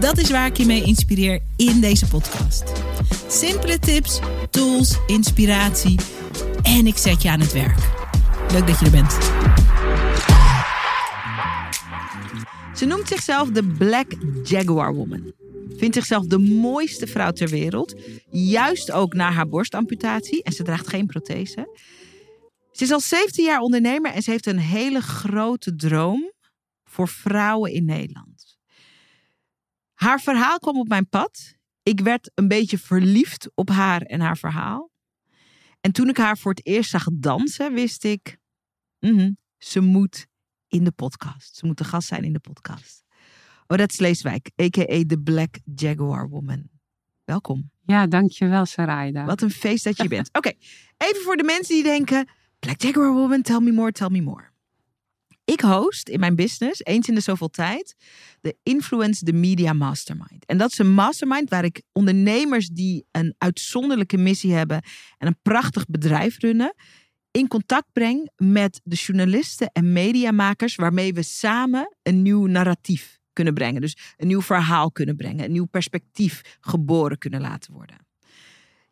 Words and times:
Dat 0.00 0.18
is 0.18 0.30
waar 0.30 0.46
ik 0.46 0.56
je 0.56 0.66
mee 0.66 0.82
inspireer 0.82 1.40
in 1.56 1.80
deze 1.80 2.08
podcast. 2.08 2.72
Simpele 3.28 3.78
tips, 3.78 4.20
tools, 4.50 4.98
inspiratie 5.06 6.00
en 6.62 6.86
ik 6.86 6.96
zet 6.96 7.22
je 7.22 7.30
aan 7.30 7.40
het 7.40 7.52
werk. 7.52 7.78
Leuk 8.52 8.66
dat 8.66 8.78
je 8.78 8.84
er 8.84 8.90
bent. 8.90 9.12
Ze 12.78 12.84
noemt 12.84 13.08
zichzelf 13.08 13.50
de 13.50 13.64
Black 13.78 14.12
Jaguar 14.44 14.94
Woman. 14.94 15.32
Vindt 15.76 15.94
zichzelf 15.94 16.26
de 16.26 16.38
mooiste 16.38 17.06
vrouw 17.06 17.30
ter 17.30 17.48
wereld. 17.48 17.94
Juist 18.30 18.92
ook 18.92 19.14
na 19.14 19.30
haar 19.30 19.48
borstamputatie. 19.48 20.42
En 20.42 20.52
ze 20.52 20.62
draagt 20.62 20.88
geen 20.88 21.06
prothese. 21.06 21.78
Ze 22.72 22.84
is 22.84 22.92
al 22.92 23.00
17 23.00 23.44
jaar 23.44 23.60
ondernemer 23.60 24.12
en 24.12 24.22
ze 24.22 24.30
heeft 24.30 24.46
een 24.46 24.58
hele 24.58 25.00
grote 25.00 25.74
droom 25.74 26.32
voor 26.84 27.08
vrouwen 27.08 27.72
in 27.72 27.84
Nederland. 27.84 28.31
Haar 30.02 30.20
verhaal 30.20 30.58
kwam 30.58 30.78
op 30.78 30.88
mijn 30.88 31.08
pad. 31.08 31.54
Ik 31.82 32.00
werd 32.00 32.30
een 32.34 32.48
beetje 32.48 32.78
verliefd 32.78 33.50
op 33.54 33.68
haar 33.68 34.02
en 34.02 34.20
haar 34.20 34.36
verhaal. 34.36 34.90
En 35.80 35.92
toen 35.92 36.08
ik 36.08 36.16
haar 36.16 36.38
voor 36.38 36.52
het 36.52 36.66
eerst 36.66 36.90
zag 36.90 37.06
dansen, 37.12 37.74
wist 37.74 38.04
ik, 38.04 38.38
mhm, 38.98 39.30
ze 39.58 39.80
moet 39.80 40.26
in 40.68 40.84
de 40.84 40.90
podcast. 40.90 41.56
Ze 41.56 41.66
moet 41.66 41.78
de 41.78 41.84
gast 41.84 42.08
zijn 42.08 42.24
in 42.24 42.32
de 42.32 42.38
podcast. 42.38 43.04
Odette 43.66 43.94
Sleeswijk, 43.94 44.50
a.k.a. 44.62 45.02
de 45.06 45.20
Black 45.20 45.58
Jaguar 45.74 46.28
Woman. 46.28 46.68
Welkom. 47.24 47.70
Ja, 47.84 48.06
dankjewel 48.06 48.66
Sarayda. 48.66 49.24
Wat 49.24 49.42
een 49.42 49.50
feest 49.50 49.84
dat 49.84 49.96
je 49.96 50.08
bent. 50.08 50.28
Oké, 50.38 50.52
even 50.96 51.22
voor 51.22 51.36
de 51.36 51.44
mensen 51.44 51.74
die 51.74 51.84
denken, 51.84 52.28
Black 52.58 52.80
Jaguar 52.80 53.12
Woman, 53.12 53.42
tell 53.42 53.60
me 53.60 53.72
more, 53.72 53.92
tell 53.92 54.08
me 54.08 54.20
more. 54.20 54.51
Ik 55.44 55.60
host 55.60 56.08
in 56.08 56.20
mijn 56.20 56.36
business, 56.36 56.80
eens 56.84 57.08
in 57.08 57.14
de 57.14 57.20
zoveel 57.20 57.48
tijd, 57.48 57.96
de 58.40 58.56
Influence 58.62 59.24
the 59.24 59.32
Media 59.32 59.72
Mastermind. 59.72 60.44
En 60.46 60.58
dat 60.58 60.70
is 60.70 60.78
een 60.78 60.94
mastermind 60.94 61.50
waar 61.50 61.64
ik 61.64 61.82
ondernemers 61.92 62.68
die 62.68 63.06
een 63.10 63.34
uitzonderlijke 63.38 64.16
missie 64.16 64.52
hebben 64.52 64.82
en 65.18 65.26
een 65.26 65.38
prachtig 65.42 65.86
bedrijf 65.86 66.38
runnen, 66.38 66.74
in 67.30 67.48
contact 67.48 67.92
breng 67.92 68.30
met 68.36 68.80
de 68.84 68.96
journalisten 68.96 69.70
en 69.72 69.92
mediamakers 69.92 70.74
waarmee 70.74 71.14
we 71.14 71.22
samen 71.22 71.96
een 72.02 72.22
nieuw 72.22 72.46
narratief 72.46 73.20
kunnen 73.32 73.54
brengen. 73.54 73.80
Dus 73.80 73.96
een 74.16 74.26
nieuw 74.26 74.42
verhaal 74.42 74.90
kunnen 74.90 75.16
brengen, 75.16 75.44
een 75.44 75.52
nieuw 75.52 75.64
perspectief 75.64 76.58
geboren 76.60 77.18
kunnen 77.18 77.40
laten 77.40 77.72
worden. 77.72 77.96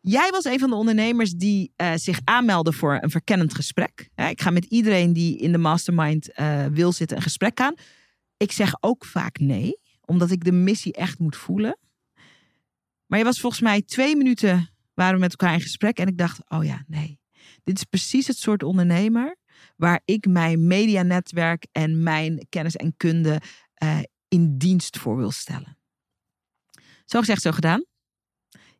Jij 0.01 0.29
was 0.29 0.43
een 0.43 0.59
van 0.59 0.69
de 0.69 0.75
ondernemers 0.75 1.31
die 1.31 1.73
uh, 1.77 1.91
zich 1.95 2.19
aanmeldde 2.23 2.73
voor 2.73 2.97
een 3.01 3.09
verkennend 3.09 3.55
gesprek. 3.55 4.09
Ik 4.15 4.41
ga 4.41 4.49
met 4.49 4.65
iedereen 4.65 5.13
die 5.13 5.37
in 5.37 5.51
de 5.51 5.57
mastermind 5.57 6.29
uh, 6.39 6.65
wil 6.65 6.91
zitten 6.91 7.17
een 7.17 7.23
gesprek 7.23 7.59
aan. 7.59 7.73
Ik 8.37 8.51
zeg 8.51 8.75
ook 8.79 9.05
vaak 9.05 9.39
nee, 9.39 9.79
omdat 10.05 10.31
ik 10.31 10.43
de 10.43 10.51
missie 10.51 10.93
echt 10.93 11.19
moet 11.19 11.35
voelen. 11.35 11.77
Maar 13.05 13.19
je 13.19 13.25
was 13.25 13.39
volgens 13.39 13.61
mij 13.61 13.81
twee 13.81 14.15
minuten 14.15 14.69
waren 14.93 15.13
we 15.13 15.19
met 15.19 15.31
elkaar 15.31 15.53
in 15.53 15.61
gesprek 15.61 15.97
en 15.97 16.07
ik 16.07 16.17
dacht, 16.17 16.49
oh 16.49 16.63
ja, 16.63 16.83
nee. 16.87 17.19
Dit 17.63 17.77
is 17.77 17.83
precies 17.83 18.27
het 18.27 18.37
soort 18.37 18.63
ondernemer 18.63 19.35
waar 19.75 20.01
ik 20.05 20.27
mijn 20.27 20.67
medianetwerk 20.67 21.67
en 21.71 22.03
mijn 22.03 22.45
kennis 22.49 22.75
en 22.75 22.93
kunde 22.97 23.41
uh, 23.83 23.99
in 24.27 24.57
dienst 24.57 24.97
voor 24.97 25.17
wil 25.17 25.31
stellen. 25.31 25.77
Zo 27.05 27.19
gezegd, 27.19 27.41
zo 27.41 27.51
gedaan. 27.51 27.85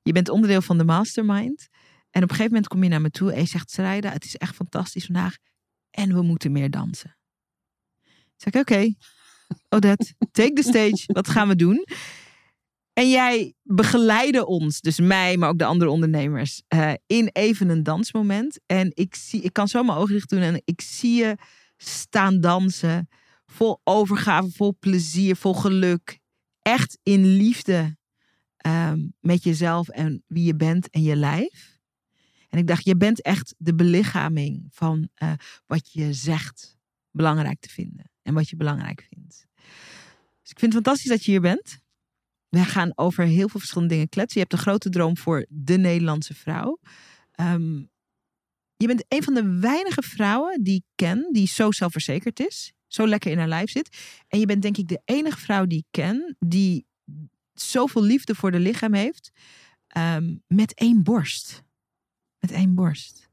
Je 0.01 0.12
bent 0.12 0.29
onderdeel 0.29 0.62
van 0.62 0.78
de 0.78 0.84
mastermind. 0.84 1.67
En 2.09 2.23
op 2.23 2.29
een 2.29 2.35
gegeven 2.35 2.51
moment 2.51 2.67
kom 2.67 2.84
je 2.84 2.89
naar 2.89 3.01
me 3.01 3.09
toe 3.09 3.34
en 3.34 3.39
je 3.39 3.47
zegt, 3.47 3.72
Sarayda, 3.72 4.12
het 4.12 4.23
is 4.23 4.35
echt 4.35 4.56
fantastisch 4.56 5.06
vandaag. 5.06 5.35
En 5.91 6.13
we 6.13 6.22
moeten 6.22 6.51
meer 6.51 6.69
dansen. 6.69 7.17
zeg 8.35 8.53
ik, 8.53 8.59
oké, 8.59 8.94
Odette, 9.69 10.13
take 10.31 10.53
the 10.53 10.63
stage. 10.63 11.03
Wat 11.06 11.29
gaan 11.29 11.47
we 11.47 11.56
doen? 11.56 11.85
En 12.94 13.09
jij 13.09 13.53
begeleidde 13.63 14.45
ons, 14.45 14.81
dus 14.81 15.00
mij, 15.00 15.38
maar 15.38 15.50
ook 15.50 15.57
de 15.57 15.66
andere 15.66 15.91
ondernemers, 15.91 16.62
uh, 16.73 16.94
in 17.06 17.29
even 17.33 17.69
een 17.69 17.83
dansmoment. 17.83 18.59
En 18.66 18.91
ik, 18.94 19.16
zie, 19.16 19.41
ik 19.41 19.53
kan 19.53 19.68
zo 19.68 19.83
mijn 19.83 19.97
ogen 19.97 20.13
dicht 20.13 20.29
doen 20.29 20.41
en 20.41 20.62
ik 20.66 20.81
zie 20.81 21.16
je 21.16 21.38
staan 21.78 22.39
dansen. 22.39 23.09
Vol 23.45 23.81
overgave, 23.83 24.50
vol 24.51 24.75
plezier, 24.79 25.35
vol 25.35 25.53
geluk. 25.53 26.19
Echt 26.62 26.97
in 27.03 27.25
liefde 27.25 27.97
um, 28.67 29.13
met 29.19 29.44
jezelf 29.44 29.88
en 29.88 30.23
wie 30.27 30.44
je 30.44 30.55
bent 30.55 30.89
en 30.89 31.01
je 31.01 31.16
lijf. 31.16 31.79
En 32.49 32.59
ik 32.59 32.67
dacht, 32.67 32.85
je 32.85 32.97
bent 32.97 33.22
echt 33.22 33.55
de 33.57 33.75
belichaming 33.75 34.67
van 34.69 35.09
uh, 35.23 35.33
wat 35.66 35.91
je 35.91 36.13
zegt 36.13 36.77
belangrijk 37.11 37.59
te 37.59 37.69
vinden. 37.69 38.09
En 38.21 38.33
wat 38.33 38.50
je 38.50 38.55
belangrijk 38.55 39.07
vindt. 39.09 39.47
Dus 40.41 40.51
ik 40.51 40.59
vind 40.59 40.73
het 40.73 40.83
fantastisch 40.83 41.09
dat 41.09 41.23
je 41.23 41.31
hier 41.31 41.41
bent. 41.41 41.79
We 42.50 42.63
gaan 42.63 42.91
over 42.95 43.25
heel 43.25 43.50
veel 43.50 43.59
verschillende 43.59 43.94
dingen 43.94 44.09
kletsen. 44.09 44.41
Je 44.41 44.47
hebt 44.47 44.53
een 44.53 44.67
grote 44.67 44.89
droom 44.89 45.17
voor 45.17 45.45
de 45.50 45.77
Nederlandse 45.77 46.33
vrouw. 46.33 46.79
Um, 47.39 47.89
je 48.77 48.88
bent 48.88 49.05
een 49.07 49.23
van 49.23 49.33
de 49.33 49.59
weinige 49.59 50.01
vrouwen 50.01 50.63
die 50.63 50.75
ik 50.75 50.85
ken 50.95 51.29
die 51.31 51.47
zo 51.47 51.71
zelfverzekerd 51.71 52.39
is. 52.39 52.73
Zo 52.88 53.07
lekker 53.07 53.31
in 53.31 53.38
haar 53.38 53.47
lijf 53.47 53.69
zit. 53.69 53.97
En 54.27 54.39
je 54.39 54.45
bent 54.45 54.61
denk 54.61 54.77
ik 54.77 54.88
de 54.88 55.01
enige 55.05 55.38
vrouw 55.38 55.66
die 55.66 55.77
ik 55.77 55.88
ken 55.91 56.35
die 56.39 56.85
zoveel 57.69 58.03
liefde 58.03 58.35
voor 58.35 58.51
de 58.51 58.59
lichaam 58.59 58.94
heeft. 58.94 59.31
Um, 59.97 60.44
met 60.47 60.73
één 60.73 61.03
borst. 61.03 61.63
Met 62.39 62.51
één 62.51 62.75
borst. 62.75 63.29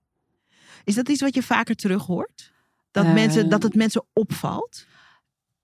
Is 0.85 0.95
dat 0.95 1.09
iets 1.09 1.21
wat 1.21 1.35
je 1.35 1.43
vaker 1.43 1.75
terug 1.75 2.07
hoort? 2.07 2.53
Dat, 2.91 3.05
uh, 3.05 3.13
mensen, 3.13 3.49
dat 3.49 3.63
het 3.63 3.75
mensen 3.75 4.07
opvalt? 4.13 4.87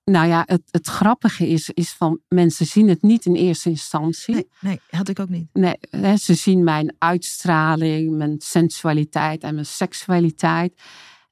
Nou 0.04 0.28
ja, 0.28 0.42
het, 0.46 0.62
het 0.70 0.86
grappige 0.86 1.48
is, 1.48 1.70
is 1.70 1.92
van 1.92 2.20
mensen 2.28 2.66
zien 2.66 2.88
het 2.88 3.02
niet 3.02 3.24
in 3.24 3.34
eerste 3.34 3.68
instantie. 3.68 4.34
Nee, 4.34 4.48
nee 4.60 4.80
had 4.90 5.08
ik 5.08 5.18
ook 5.18 5.28
niet. 5.28 5.48
Nee, 5.52 5.76
hè, 5.90 6.16
ze 6.16 6.34
zien 6.34 6.64
mijn 6.64 6.94
uitstraling, 6.98 8.16
mijn 8.16 8.36
sensualiteit 8.38 9.42
en 9.42 9.54
mijn 9.54 9.66
seksualiteit. 9.66 10.80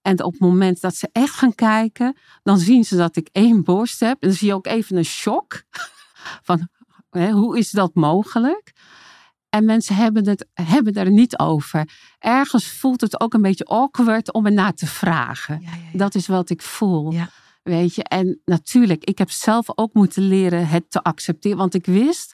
En 0.02 0.24
op 0.24 0.32
het 0.32 0.40
moment 0.40 0.80
dat 0.80 0.94
ze 0.94 1.08
echt 1.12 1.34
gaan 1.34 1.54
kijken, 1.54 2.16
dan 2.42 2.58
zien 2.58 2.84
ze 2.84 2.96
dat 2.96 3.16
ik 3.16 3.28
één 3.32 3.64
borst 3.64 4.00
heb. 4.00 4.22
En 4.22 4.28
dan 4.28 4.36
zie 4.36 4.46
je 4.48 4.54
ook 4.54 4.66
even 4.66 4.96
een 4.96 5.04
shock. 5.04 5.62
Van 6.42 6.68
hè, 7.14 7.30
hoe 7.30 7.58
is 7.58 7.70
dat 7.70 7.94
mogelijk? 7.94 8.72
En 9.48 9.64
mensen 9.64 9.94
hebben 9.94 10.28
het 10.28 10.46
hebben 10.52 10.92
er 10.92 11.10
niet 11.10 11.38
over. 11.38 11.88
Ergens 12.18 12.66
voelt 12.66 13.00
het 13.00 13.20
ook 13.20 13.34
een 13.34 13.42
beetje 13.42 13.64
awkward 13.64 14.32
om 14.32 14.46
er 14.46 14.52
naar 14.52 14.74
te 14.74 14.86
vragen. 14.86 15.60
Ja, 15.60 15.70
ja, 15.70 15.76
ja. 15.92 15.98
Dat 15.98 16.14
is 16.14 16.26
wat 16.26 16.50
ik 16.50 16.62
voel. 16.62 17.14
Weet 17.62 17.94
je, 17.94 18.02
en 18.02 18.40
natuurlijk, 18.44 19.04
ik 19.04 19.18
heb 19.18 19.30
zelf 19.30 19.66
ook 19.74 19.94
moeten 19.94 20.22
leren 20.22 20.68
het 20.68 20.90
te 20.90 21.02
accepteren. 21.02 21.58
Want 21.58 21.74
ik 21.74 21.86
wist, 21.86 22.32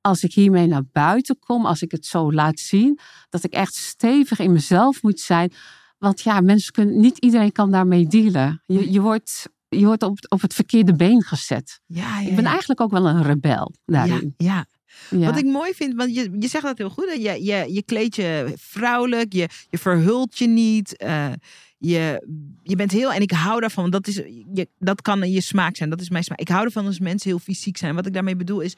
als 0.00 0.22
ik 0.22 0.32
hiermee 0.32 0.66
naar 0.66 0.84
buiten 0.92 1.38
kom, 1.38 1.66
als 1.66 1.82
ik 1.82 1.90
het 1.90 2.06
zo 2.06 2.32
laat 2.32 2.58
zien, 2.58 2.98
dat 3.28 3.44
ik 3.44 3.52
echt 3.52 3.74
stevig 3.74 4.38
in 4.38 4.52
mezelf 4.52 5.02
moet 5.02 5.20
zijn. 5.20 5.52
Want 5.98 6.20
ja, 6.20 6.40
mensen 6.40 6.72
kunnen, 6.72 7.00
niet 7.00 7.18
iedereen 7.18 7.52
kan 7.52 7.70
daarmee 7.70 8.06
dealen. 8.06 8.62
Je, 8.66 8.92
je 8.92 9.00
wordt, 9.00 9.48
je 9.68 9.84
wordt 9.84 10.02
op, 10.02 10.18
op 10.28 10.40
het 10.40 10.54
verkeerde 10.54 10.94
been 10.94 11.22
gezet. 11.22 11.80
Ja, 11.86 12.20
ja, 12.20 12.28
ik 12.28 12.36
ben 12.36 12.44
eigenlijk 12.44 12.80
ook 12.80 12.90
wel 12.90 13.06
een 13.06 13.22
rebel 13.22 13.74
daarin. 13.84 14.34
Ja, 14.36 14.66
ja. 15.10 15.26
Wat 15.26 15.38
ik 15.38 15.44
mooi 15.44 15.74
vind, 15.74 15.94
want 15.94 16.14
je, 16.14 16.36
je 16.38 16.48
zegt 16.48 16.64
dat 16.64 16.78
heel 16.78 16.90
goed. 16.90 17.12
Je, 17.16 17.44
je, 17.44 17.66
je 17.72 17.82
kleed 17.82 18.16
je 18.16 18.52
vrouwelijk, 18.56 19.32
je, 19.32 19.48
je 19.68 19.78
verhult 19.78 20.38
je 20.38 20.46
niet. 20.46 21.02
Uh, 21.04 21.32
je, 21.78 22.26
je 22.62 22.76
bent 22.76 22.92
heel, 22.92 23.12
en 23.12 23.20
ik 23.20 23.30
hou 23.30 23.60
daarvan, 23.60 23.90
want 23.90 24.04
dat, 24.04 24.06
is, 24.06 24.14
je, 24.54 24.68
dat 24.78 25.02
kan 25.02 25.30
je 25.30 25.40
smaak 25.40 25.76
zijn. 25.76 25.90
Dat 25.90 26.00
is 26.00 26.10
mijn 26.10 26.24
smaak. 26.24 26.40
Ik 26.40 26.48
hou 26.48 26.64
ervan 26.64 26.86
als 26.86 26.98
mensen 26.98 27.30
heel 27.30 27.38
fysiek 27.38 27.76
zijn. 27.76 27.94
Wat 27.94 28.06
ik 28.06 28.12
daarmee 28.12 28.36
bedoel 28.36 28.60
is, 28.60 28.76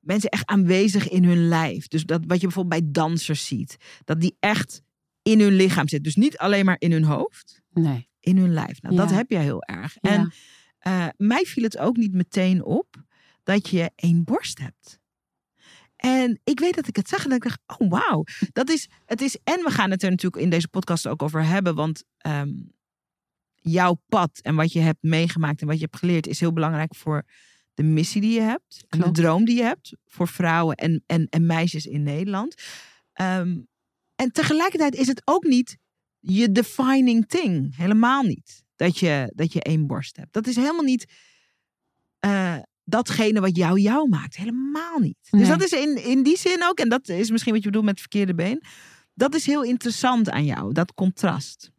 mensen 0.00 0.30
echt 0.30 0.46
aanwezig 0.46 1.08
in 1.08 1.24
hun 1.24 1.48
lijf. 1.48 1.88
Dus 1.88 2.04
dat 2.04 2.20
wat 2.26 2.40
je 2.40 2.46
bijvoorbeeld 2.46 2.82
bij 2.82 2.90
dansers 2.92 3.46
ziet, 3.46 3.76
dat 4.04 4.20
die 4.20 4.36
echt 4.40 4.82
in 5.22 5.40
hun 5.40 5.56
lichaam 5.56 5.88
zit. 5.88 6.04
Dus 6.04 6.16
niet 6.16 6.38
alleen 6.38 6.64
maar 6.64 6.76
in 6.78 6.92
hun 6.92 7.04
hoofd, 7.04 7.62
nee. 7.72 8.08
In 8.26 8.36
hun 8.36 8.52
lijf. 8.52 8.82
Nou, 8.82 8.94
ja. 8.94 9.00
dat 9.00 9.10
heb 9.10 9.30
jij 9.30 9.42
heel 9.42 9.62
erg. 9.62 9.96
Ja. 10.00 10.10
En 10.10 10.32
uh, 10.86 11.08
mij 11.16 11.44
viel 11.44 11.62
het 11.62 11.78
ook 11.78 11.96
niet 11.96 12.12
meteen 12.12 12.64
op 12.64 13.04
dat 13.42 13.68
je 13.68 13.90
één 13.94 14.24
borst 14.24 14.58
hebt. 14.58 14.98
En 15.96 16.40
ik 16.44 16.60
weet 16.60 16.74
dat 16.74 16.88
ik 16.88 16.96
het 16.96 17.08
zag 17.08 17.22
en 17.22 17.28
dat 17.28 17.44
ik 17.44 17.48
dacht, 17.50 17.80
oh 17.80 17.90
wauw. 17.90 18.24
Dat 18.52 18.70
is, 18.70 18.88
het 19.04 19.20
is, 19.20 19.38
en 19.44 19.62
we 19.62 19.70
gaan 19.70 19.90
het 19.90 20.02
er 20.02 20.10
natuurlijk 20.10 20.42
in 20.42 20.50
deze 20.50 20.68
podcast 20.68 21.06
ook 21.06 21.22
over 21.22 21.44
hebben. 21.44 21.74
Want 21.74 22.04
um, 22.26 22.72
jouw 23.54 24.02
pad 24.08 24.38
en 24.42 24.54
wat 24.54 24.72
je 24.72 24.80
hebt 24.80 25.02
meegemaakt 25.02 25.60
en 25.60 25.66
wat 25.66 25.76
je 25.76 25.84
hebt 25.84 25.96
geleerd 25.96 26.26
is 26.26 26.40
heel 26.40 26.52
belangrijk 26.52 26.94
voor 26.94 27.24
de 27.74 27.82
missie 27.82 28.20
die 28.20 28.34
je 28.34 28.40
hebt. 28.40 28.84
En 28.88 29.00
de 29.00 29.10
droom 29.10 29.44
die 29.44 29.56
je 29.56 29.62
hebt 29.62 29.96
voor 30.06 30.28
vrouwen 30.28 30.76
en, 30.76 31.02
en, 31.06 31.26
en 31.28 31.46
meisjes 31.46 31.86
in 31.86 32.02
Nederland. 32.02 32.62
Um, 33.20 33.68
En 34.16 34.32
tegelijkertijd 34.32 34.94
is 34.94 35.06
het 35.06 35.22
ook 35.24 35.44
niet 35.44 35.78
je 36.26 36.52
defining 36.52 37.26
thing. 37.26 37.76
Helemaal 37.76 38.22
niet. 38.22 38.64
Dat 38.76 38.98
je, 38.98 39.32
dat 39.34 39.52
je 39.52 39.62
één 39.62 39.86
borst 39.86 40.16
hebt. 40.16 40.32
Dat 40.32 40.46
is 40.46 40.56
helemaal 40.56 40.82
niet 40.82 41.12
eh, 42.18 42.56
datgene 42.84 43.40
wat 43.40 43.56
jou 43.56 43.80
jou 43.80 44.08
maakt. 44.08 44.36
Helemaal 44.36 44.98
niet. 44.98 45.18
Dus 45.30 45.48
dat 45.48 45.62
is 45.62 45.72
in, 45.72 46.04
in 46.04 46.22
die 46.22 46.38
zin 46.38 46.64
ook, 46.64 46.78
en 46.78 46.88
dat 46.88 47.08
is 47.08 47.30
misschien 47.30 47.52
wat 47.52 47.62
je 47.62 47.68
bedoelt 47.68 47.84
met 47.84 48.00
het 48.00 48.10
verkeerde 48.10 48.34
been. 48.34 48.62
Dat 49.14 49.34
is 49.34 49.46
heel 49.46 49.62
interessant 49.62 50.30
aan 50.30 50.44
jou, 50.44 50.72
dat 50.72 50.94
contrast. 50.94 51.70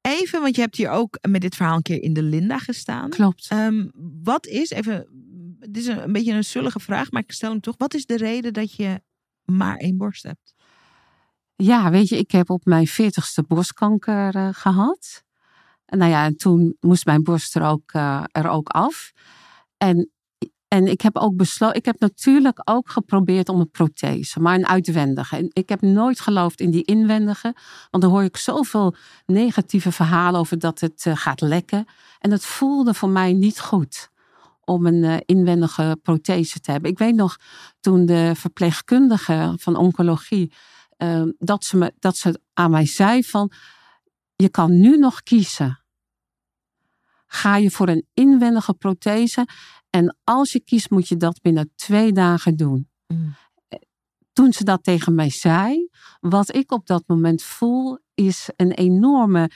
Even, 0.00 0.40
want 0.40 0.54
je 0.54 0.60
hebt 0.60 0.76
hier 0.76 0.90
ook 0.90 1.18
met 1.28 1.40
dit 1.40 1.56
verhaal 1.56 1.76
een 1.76 1.82
keer 1.82 2.02
in 2.02 2.12
de 2.12 2.22
Linda 2.22 2.58
gestaan. 2.58 3.10
Klopt. 3.10 3.46
Ehm, 3.48 3.88
wat 4.22 4.46
is, 4.46 4.70
even, 4.70 5.06
dit 5.58 5.76
is 5.76 5.86
een, 5.86 6.02
een 6.02 6.12
beetje 6.12 6.32
een 6.32 6.44
zullige 6.44 6.80
vraag, 6.80 7.10
maar 7.10 7.22
ik 7.22 7.32
stel 7.32 7.50
hem 7.50 7.60
toch. 7.60 7.74
Wat 7.78 7.94
is 7.94 8.06
de 8.06 8.16
reden 8.16 8.52
dat 8.52 8.74
je 8.74 9.02
maar 9.44 9.76
één 9.76 9.96
borst 9.96 10.22
hebt? 10.22 10.54
Ja, 11.62 11.90
weet 11.90 12.08
je, 12.08 12.18
ik 12.18 12.30
heb 12.30 12.50
op 12.50 12.64
mijn 12.64 12.86
veertigste 12.86 13.42
borstkanker 13.42 14.34
eh, 14.34 14.48
gehad. 14.52 15.24
Nou 15.86 16.10
ja, 16.10 16.24
en 16.24 16.36
toen 16.36 16.76
moest 16.80 17.06
mijn 17.06 17.22
borst 17.22 17.54
er 17.54 17.62
ook, 17.62 17.92
eh, 17.92 18.24
er 18.32 18.48
ook 18.48 18.68
af. 18.68 19.12
En, 19.76 20.10
en 20.68 20.86
ik 20.86 21.00
heb 21.00 21.16
ook 21.16 21.36
besloten, 21.36 21.76
ik 21.76 21.84
heb 21.84 22.00
natuurlijk 22.00 22.60
ook 22.64 22.90
geprobeerd 22.90 23.48
om 23.48 23.60
een 23.60 23.70
prothese, 23.70 24.40
maar 24.40 24.54
een 24.54 24.66
uitwendige. 24.66 25.36
En 25.36 25.48
ik 25.52 25.68
heb 25.68 25.80
nooit 25.80 26.20
geloofd 26.20 26.60
in 26.60 26.70
die 26.70 26.84
inwendige, 26.84 27.54
want 27.90 28.02
dan 28.02 28.12
hoor 28.12 28.22
ik 28.22 28.36
zoveel 28.36 28.94
negatieve 29.26 29.92
verhalen 29.92 30.40
over 30.40 30.58
dat 30.58 30.80
het 30.80 31.06
eh, 31.06 31.16
gaat 31.16 31.40
lekken. 31.40 31.84
En 32.18 32.30
het 32.30 32.44
voelde 32.44 32.94
voor 32.94 33.08
mij 33.08 33.32
niet 33.32 33.60
goed 33.60 34.10
om 34.64 34.86
een 34.86 35.22
inwendige 35.26 35.98
prothese 36.02 36.60
te 36.60 36.70
hebben. 36.70 36.90
Ik 36.90 36.98
weet 36.98 37.14
nog 37.14 37.36
toen 37.80 38.06
de 38.06 38.32
verpleegkundige 38.34 39.54
van 39.58 39.76
oncologie 39.76 40.52
eh, 41.02 41.22
dat, 41.38 41.64
ze 41.64 41.76
me, 41.76 41.94
dat 41.98 42.16
ze 42.16 42.40
aan 42.52 42.70
mij 42.70 42.86
zei 42.86 43.24
van 43.24 43.52
je 44.36 44.48
kan 44.48 44.80
nu 44.80 44.96
nog 44.96 45.22
kiezen. 45.22 45.84
Ga 47.26 47.56
je 47.56 47.70
voor 47.70 47.88
een 47.88 48.06
inwendige 48.14 48.74
prothese 48.74 49.46
en 49.90 50.16
als 50.24 50.52
je 50.52 50.60
kiest 50.60 50.90
moet 50.90 51.08
je 51.08 51.16
dat 51.16 51.40
binnen 51.40 51.72
twee 51.74 52.12
dagen 52.12 52.56
doen. 52.56 52.88
Mm. 53.06 53.34
Toen 54.32 54.52
ze 54.52 54.64
dat 54.64 54.84
tegen 54.84 55.14
mij 55.14 55.30
zei, 55.30 55.88
wat 56.20 56.54
ik 56.54 56.72
op 56.72 56.86
dat 56.86 57.02
moment 57.06 57.42
voel 57.42 57.98
is 58.14 58.50
een 58.56 58.72
enorme 58.72 59.50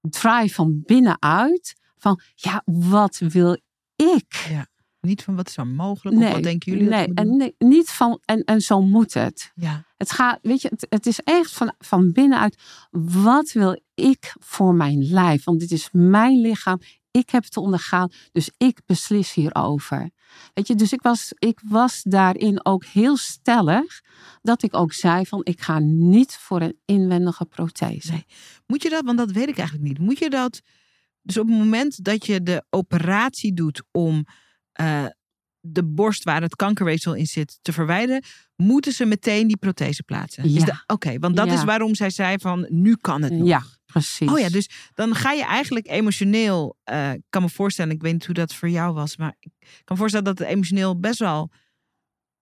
drive 0.00 0.54
van 0.54 0.82
binnenuit. 0.84 1.74
Van 1.96 2.20
ja, 2.34 2.62
wat 2.64 3.18
wil 3.18 3.60
ik? 3.96 4.64
Niet 5.06 5.22
van 5.22 5.36
wat 5.36 5.48
is 5.48 5.56
er 5.56 5.66
mogelijk 5.66 6.16
of 6.16 6.32
wat 6.32 6.42
denken 6.42 6.72
jullie? 6.72 6.88
nee, 6.88 7.14
en 7.14 7.36
nee, 7.36 7.54
niet 7.58 7.90
van 7.90 8.20
en, 8.24 8.44
en 8.44 8.60
zo 8.60 8.82
moet 8.82 9.14
het. 9.14 9.52
ja. 9.54 9.84
Het 9.96 10.12
gaat, 10.12 10.38
weet 10.42 10.62
je, 10.62 10.68
het, 10.68 10.86
het 10.88 11.06
is 11.06 11.20
echt 11.20 11.52
van, 11.52 11.74
van 11.78 12.12
binnenuit. 12.12 12.62
Wat 12.90 13.52
wil 13.52 13.80
ik 13.94 14.34
voor 14.38 14.74
mijn 14.74 15.04
lijf? 15.04 15.44
Want 15.44 15.60
dit 15.60 15.70
is 15.70 15.88
mijn 15.92 16.40
lichaam. 16.40 16.80
Ik 17.10 17.30
heb 17.30 17.44
het 17.44 17.56
ondergaan, 17.56 18.10
dus 18.32 18.50
ik 18.56 18.80
beslis 18.86 19.34
hierover. 19.34 20.10
Weet 20.54 20.66
je, 20.66 20.74
dus 20.74 20.92
ik 20.92 21.02
was, 21.02 21.32
ik 21.38 21.60
was 21.64 22.02
daarin 22.02 22.64
ook 22.64 22.84
heel 22.84 23.16
stellig. 23.16 24.00
Dat 24.42 24.62
ik 24.62 24.74
ook 24.74 24.92
zei 24.92 25.26
van, 25.26 25.40
ik 25.44 25.60
ga 25.60 25.78
niet 25.78 26.36
voor 26.36 26.60
een 26.60 26.78
inwendige 26.84 27.44
prothese. 27.44 28.12
Nee. 28.12 28.26
Moet 28.66 28.82
je 28.82 28.88
dat, 28.88 29.04
want 29.04 29.18
dat 29.18 29.30
weet 29.30 29.48
ik 29.48 29.58
eigenlijk 29.58 29.88
niet. 29.88 29.98
Moet 29.98 30.18
je 30.18 30.30
dat, 30.30 30.60
dus 31.22 31.36
op 31.38 31.48
het 31.48 31.58
moment 31.58 32.04
dat 32.04 32.26
je 32.26 32.42
de 32.42 32.64
operatie 32.70 33.54
doet 33.54 33.82
om 33.90 34.24
eh, 34.72 35.06
de 35.60 35.84
borst 35.84 36.22
waar 36.24 36.42
het 36.42 36.56
kankerweefsel 36.56 37.14
in 37.14 37.26
zit 37.26 37.58
te 37.62 37.72
verwijderen, 37.72 38.22
moeten 38.56 38.92
ze 38.92 39.04
meteen 39.04 39.46
die 39.46 39.56
prothese 39.56 40.02
plaatsen? 40.02 40.50
Ja. 40.52 40.84
Oké, 40.86 41.18
want 41.18 41.36
dat 41.36 41.46
Ja. 41.46 41.52
is 41.54 41.64
waarom 41.64 41.94
zij 41.94 42.10
zei 42.10 42.38
van, 42.38 42.66
nu 42.68 42.96
kan 42.96 43.22
het 43.22 43.32
nog. 43.32 43.46
Ja, 43.48 43.62
precies. 43.86 44.30
Oh 44.30 44.38
ja, 44.38 44.48
dus 44.48 44.70
dan 44.94 45.14
ga 45.14 45.32
je 45.32 45.44
eigenlijk 45.44 45.86
emotioneel, 45.88 46.76
eh, 46.84 47.12
ik 47.12 47.22
kan 47.30 47.42
me 47.42 47.48
voorstellen, 47.48 47.94
ik 47.94 48.02
weet 48.02 48.12
niet 48.12 48.26
hoe 48.26 48.34
dat 48.34 48.54
voor 48.54 48.68
jou 48.68 48.94
was, 48.94 49.16
maar 49.16 49.34
ik 49.38 49.50
kan 49.60 49.66
me 49.88 49.96
voorstellen 49.96 50.26
dat 50.26 50.38
het 50.38 50.48
emotioneel 50.48 50.98
best 51.00 51.18
wel, 51.18 51.50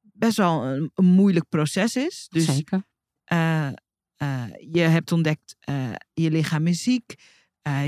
best 0.00 0.36
wel 0.36 0.64
een, 0.64 0.90
een 0.94 1.04
moeilijk 1.04 1.48
proces 1.48 1.96
is. 1.96 2.26
Dus 2.30 2.44
Zeker. 2.44 2.82
eh, 3.24 3.68
je 4.72 4.80
hebt 4.80 5.12
ontdekt, 5.12 5.56
je 6.12 6.30
lichaam 6.30 6.66
is 6.66 6.82
ziek, 6.82 7.14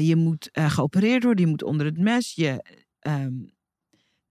je 0.00 0.16
moet 0.16 0.48
geopereerd 0.52 1.22
worden, 1.24 1.44
je 1.44 1.50
moet 1.50 1.62
onder 1.62 1.86
het 1.86 1.98
mes, 1.98 2.34
je 2.34 2.80
ehm, 2.98 3.32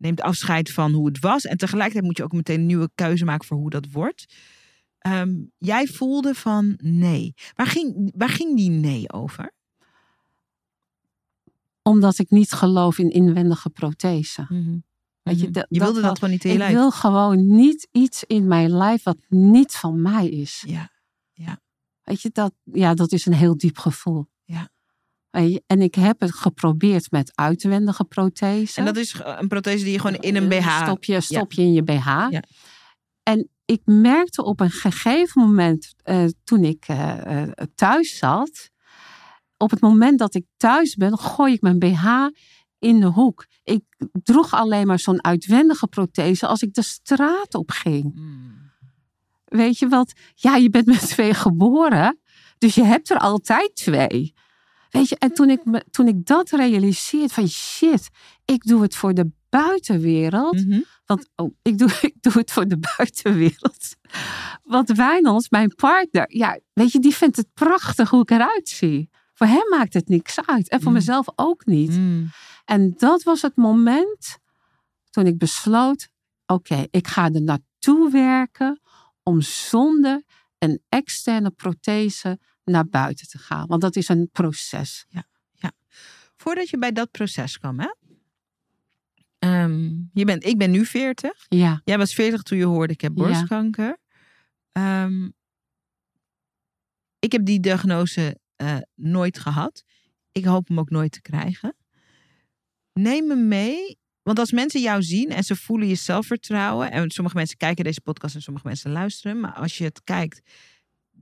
neemt 0.02 0.22
afscheid 0.22 0.72
van 0.72 0.92
hoe 0.92 1.08
het 1.08 1.20
was 1.20 1.46
en 1.46 1.58
tegelijkertijd 1.58 2.06
moet 2.06 2.18
je 2.18 2.24
ook 2.24 2.32
meteen 2.32 2.60
een 2.60 2.66
nieuwe 2.66 2.90
keuze 2.96 3.26
maken 3.26 3.48
voor 3.48 3.58
hoe 3.58 3.70
dat 3.70 3.92
wordt. 3.92 4.34
Ehm, 4.98 5.34
jij 5.58 5.88
voelde 5.88 6.34
van 6.34 6.74
nee. 6.84 7.34
Waar 7.56 7.68
ging, 7.68 8.12
waar 8.16 8.30
ging 8.30 8.58
die 8.58 8.70
nee 8.70 9.12
over? 9.12 9.52
Omdat 11.82 12.20
ik 12.20 12.30
niet 12.30 12.52
geloof 12.52 12.98
in 12.98 13.10
inwendige 13.10 13.70
prothese. 13.70 14.46
Weet 15.24 15.40
je, 15.40 15.44
Mhm. 15.44 15.52
dat- 15.52 15.66
je 15.70 15.80
wilde 15.80 16.02
dat 16.02 16.18
gewoon 16.20 16.34
niet 16.34 16.44
in 16.44 16.50
je 16.50 16.56
Ik 16.56 16.62
lijf. 16.62 16.74
wil 16.74 16.92
gewoon 16.92 17.56
niet 17.56 17.88
iets 17.92 18.24
in 18.24 18.48
mijn 18.48 18.70
lijf 18.72 19.04
wat 19.04 19.18
niet 19.30 19.72
van 19.72 20.02
mij 20.02 20.30
is. 20.30 20.64
Ja, 20.68 20.90
Weet 22.02 22.22
je, 22.22 22.30
dat, 22.34 22.54
ja, 22.64 22.94
dat 22.94 23.12
is 23.12 23.26
een 23.26 23.34
heel 23.34 23.58
diep 23.58 23.78
gevoel. 23.78 24.28
En 25.66 25.82
ik 25.82 25.96
heb 25.96 26.20
het 26.20 26.34
geprobeerd 26.36 27.12
met 27.12 27.32
uitwendige 27.36 28.04
prothese. 28.04 28.80
en 28.80 28.86
dat 28.86 28.98
is 28.98 29.14
ge- 29.14 29.36
een 29.40 29.48
prothese 29.48 29.84
die 29.84 29.94
je 29.94 30.00
gewoon 30.00 30.16
in 30.22 30.36
een 30.36 30.48
BH... 30.48 30.82
Stop 30.84 31.04
je, 31.04 31.22
stop 31.22 31.52
je 31.52 31.62
in 31.62 31.74
je 31.74 31.84
BH. 31.84 32.06
Ja. 32.30 32.44
En 33.24 33.50
ik 33.66 33.82
merkte 33.86 34.44
op 34.44 34.60
een 34.60 34.70
gegeven 34.72 35.42
moment, 35.42 35.94
eh, 36.04 36.26
toen 36.44 36.64
ik 36.64 36.86
eh, 36.88 37.42
eh, 37.42 37.50
thuis 37.76 38.18
zat, 38.18 38.70
op 39.58 39.70
het 39.72 39.80
moment 39.82 40.20
dat 40.20 40.36
ik 40.36 40.46
thuis 40.58 40.96
ben, 40.96 41.18
gooi 41.18 41.54
ik 41.54 41.62
mijn 41.62 41.80
BH 41.80 42.08
in 42.80 43.00
de 43.00 43.06
hoek. 43.06 43.46
Ik 43.64 43.84
droeg 44.24 44.54
alleen 44.54 44.88
maar 44.88 45.00
zo'n 45.00 45.24
uitwendige 45.24 45.88
prothese 45.88 46.48
als 46.48 46.62
ik 46.62 46.74
de 46.74 46.82
straat 46.82 47.56
op 47.56 47.72
ging. 47.72 48.12
Mm. 48.16 48.60
Weet 49.46 49.78
je 49.78 49.88
wat? 49.88 50.14
Ja, 50.36 50.56
je 50.56 50.70
bent 50.70 50.86
met 50.86 51.08
twee 51.08 51.34
geboren. 51.34 52.20
Dus 52.58 52.76
je 52.76 52.84
hebt 52.84 53.10
er 53.10 53.18
altijd 53.18 53.76
twee. 53.76 54.34
Weet 54.92 55.10
je, 55.10 55.16
en 55.18 55.34
toen 55.34 55.50
ik, 55.50 55.66
me, 55.66 55.86
toen 55.92 56.08
ik 56.08 56.26
dat 56.26 56.50
realiseerde 56.50 57.34
van 57.34 57.48
shit, 57.48 58.10
ik 58.46 58.64
doe 58.64 58.82
het 58.82 58.96
voor 58.96 59.14
de 59.14 59.32
buitenwereld. 59.50 60.66
Mhm. 60.66 60.80
Want 61.06 61.30
oh, 61.36 61.56
ik, 61.62 61.78
doe, 61.78 61.90
ik 62.02 62.16
doe 62.22 62.34
het 62.34 62.52
voor 62.52 62.68
de 62.68 62.80
buitenwereld. 62.98 63.96
Want 64.64 64.90
Wijnands, 64.92 65.50
mijn 65.50 65.76
partner, 65.76 66.26
ja, 66.36 66.60
weet 66.74 66.92
je, 66.92 67.00
die 67.00 67.16
vindt 67.16 67.38
het 67.38 67.54
prachtig 67.54 68.10
hoe 68.10 68.22
ik 68.22 68.32
eruit 68.32 68.70
zie. 68.70 69.10
Voor 69.34 69.48
hem 69.48 69.70
maakt 69.70 69.94
het 69.94 70.10
niks 70.10 70.46
uit. 70.46 70.70
En 70.70 70.80
voor 70.82 70.92
Mm. 70.92 70.98
mezelf 70.98 71.26
ook 71.36 71.66
niet. 71.66 71.92
Mm. 71.92 72.30
En 72.66 72.94
dat 72.98 73.24
was 73.24 73.42
het 73.42 73.56
moment 73.56 74.38
toen 75.10 75.26
ik 75.26 75.38
besloot: 75.38 76.08
oké, 76.46 76.86
ik 76.92 77.08
ga 77.08 77.32
er 77.32 77.42
naartoe 77.42 78.12
werken 78.12 78.80
om 79.24 79.42
zonder 79.42 80.24
een 80.58 80.82
externe 80.90 81.50
prothese 81.50 82.40
naar 82.64 82.88
buiten 82.88 83.28
te 83.28 83.38
gaan. 83.38 83.68
Want 83.68 83.82
dat 83.82 83.96
is 83.96 84.08
een 84.10 84.30
proces. 84.32 85.06
Voordat 86.36 86.70
je 86.70 86.78
bij 86.78 86.92
dat 86.92 87.12
proces 87.12 87.58
kwam, 87.58 87.80
hè? 87.80 87.88
Ehm, 89.40 89.90
je 90.14 90.26
bent, 90.26 90.46
ik 90.46 90.58
ben 90.58 90.72
nu 90.72 90.86
40. 90.86 91.46
Ja, 91.48 91.82
Jij 91.84 91.98
was 91.98 92.14
40 92.14 92.42
toen 92.42 92.58
je 92.58 92.66
hoorde 92.66 92.94
ik 92.94 93.02
heb 93.02 93.12
Ja. 93.16 93.24
borstkanker. 93.24 93.98
Ehm, 94.72 95.30
ik 97.20 97.32
heb 97.32 97.46
die 97.46 97.60
diagnose 97.60 98.40
eh, 98.56 98.78
nooit 98.96 99.40
gehad. 99.40 99.84
Ik 100.32 100.46
hoop 100.46 100.68
hem 100.68 100.80
ook 100.80 100.90
nooit 100.90 101.12
te 101.12 101.22
krijgen. 101.22 101.76
Neem 102.94 103.28
me 103.28 103.36
mee. 103.36 104.00
Want 104.22 104.40
als 104.40 104.52
mensen 104.52 104.82
jou 104.82 105.04
zien 105.04 105.30
en 105.30 105.44
ze 105.44 105.56
voelen 105.56 105.88
je 105.88 105.96
zelfvertrouwen. 105.96 106.92
En 106.92 107.12
sommige 107.12 107.36
mensen 107.36 107.58
kijken 107.58 107.84
deze 107.84 108.02
podcast 108.02 108.36
en 108.36 108.42
sommige 108.42 108.68
mensen 108.68 108.92
luisteren. 108.92 109.40
Maar 109.40 109.54
als 109.54 109.78
je 109.78 109.84
het 109.84 110.04
kijkt, 110.04 110.42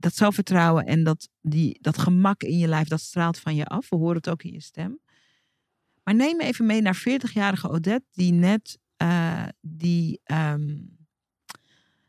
dat 0.00 0.14
zelfvertrouwen 0.14 0.86
en 0.86 1.04
dat, 1.04 1.28
die, 1.40 1.78
dat 1.80 1.98
gemak 1.98 2.42
in 2.42 2.58
je 2.58 2.68
lijf, 2.68 2.88
dat 2.88 3.00
straalt 3.00 3.38
van 3.38 3.54
je 3.54 3.66
af. 3.66 3.88
We 3.88 3.96
horen 3.96 4.16
het 4.16 4.28
ook 4.28 4.42
in 4.42 4.52
je 4.52 4.60
stem. 4.62 5.00
Maar 6.04 6.14
neem 6.14 6.36
me 6.36 6.42
even 6.44 6.66
mee 6.66 6.80
naar 6.82 6.98
40-jarige 7.08 7.68
Odette, 7.68 8.06
die 8.12 8.32
net 8.32 8.78
eh, 8.96 9.46
die, 9.60 10.20
ehm, 10.24 10.78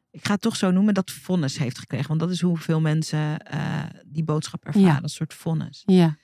ik 0.10 0.26
ga 0.26 0.32
het 0.34 0.42
toch 0.42 0.56
zo 0.56 0.72
noemen, 0.72 0.94
dat 0.94 1.12
vonnis 1.12 1.58
heeft 1.58 1.78
gekregen. 1.80 2.08
Want 2.08 2.20
dat 2.20 2.30
is 2.32 2.42
hoeveel 2.42 2.82
mensen 2.82 3.40
eh, 3.40 3.84
die 4.06 4.24
boodschap 4.24 4.66
ervaren, 4.66 4.88
Ja. 4.88 5.04
een 5.04 5.10
soort 5.10 5.34
vonnis. 5.34 5.84
ja. 5.86 6.18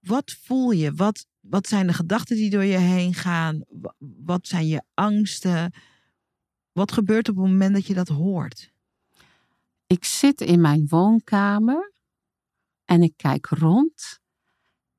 Wat 0.00 0.36
voel 0.42 0.70
je? 0.70 0.92
Wat, 0.92 1.26
wat 1.40 1.66
zijn 1.66 1.86
de 1.86 1.92
gedachten 1.92 2.36
die 2.36 2.50
door 2.50 2.64
je 2.64 2.78
heen 2.78 3.14
gaan? 3.14 3.64
Wa- 3.68 3.94
Wat 3.98 4.46
zijn 4.48 4.66
je 4.66 4.82
angsten? 4.94 5.72
Wat 6.72 6.92
gebeurt 6.92 7.28
op 7.28 7.36
het 7.36 7.44
moment 7.44 7.74
dat 7.74 7.86
je 7.86 7.94
dat 7.94 8.08
hoort? 8.08 8.72
Ik 9.86 10.04
zit 10.04 10.40
in 10.40 10.60
mijn 10.60 10.86
woonkamer 10.88 11.92
en 12.84 13.02
ik 13.02 13.16
kijk 13.16 13.46
rond 13.46 14.18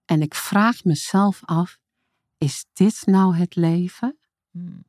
en 0.06 0.22
ik 0.22 0.36
vraag 0.36 0.84
mezelf 0.84 1.42
af: 1.46 1.78
is 2.38 2.66
dit 2.74 3.06
nou 3.06 3.36
het 3.36 3.56
leven? 3.56 4.18
Hmm. 4.52 4.86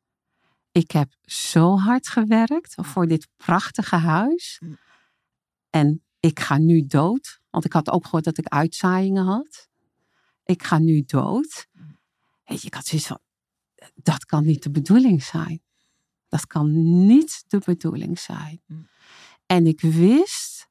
Ik 0.72 0.90
heb 0.90 1.12
zo 1.22 1.78
hard 1.78 2.08
gewerkt 2.08 2.74
voor 2.76 3.06
dit 3.06 3.28
prachtige 3.36 3.96
huis. 3.96 4.60
Mm. 4.62 4.78
En 5.70 6.04
ik 6.20 6.40
ga 6.40 6.58
nu 6.58 6.86
dood. 6.86 7.40
Want 7.50 7.64
ik 7.64 7.72
had 7.72 7.90
ook 7.90 8.04
gehoord 8.04 8.24
dat 8.24 8.38
ik 8.38 8.48
uitzaaiingen 8.48 9.24
had. 9.24 9.68
Ik 10.44 10.62
ga 10.62 10.78
nu 10.78 11.02
dood. 11.02 11.66
Weet 12.44 12.60
je, 12.60 12.66
ik 12.66 12.74
had 12.74 12.86
zoiets 12.86 13.06
van, 13.06 13.20
dat 13.94 14.24
kan 14.24 14.44
niet 14.44 14.62
de 14.62 14.70
bedoeling 14.70 15.22
zijn. 15.22 15.62
Dat 16.34 16.46
kan 16.46 17.06
niet 17.06 17.44
de 17.46 17.60
bedoeling 17.64 18.18
zijn. 18.18 18.62
Mm. 18.66 18.88
En 19.46 19.66
ik 19.66 19.80
wist 19.80 20.68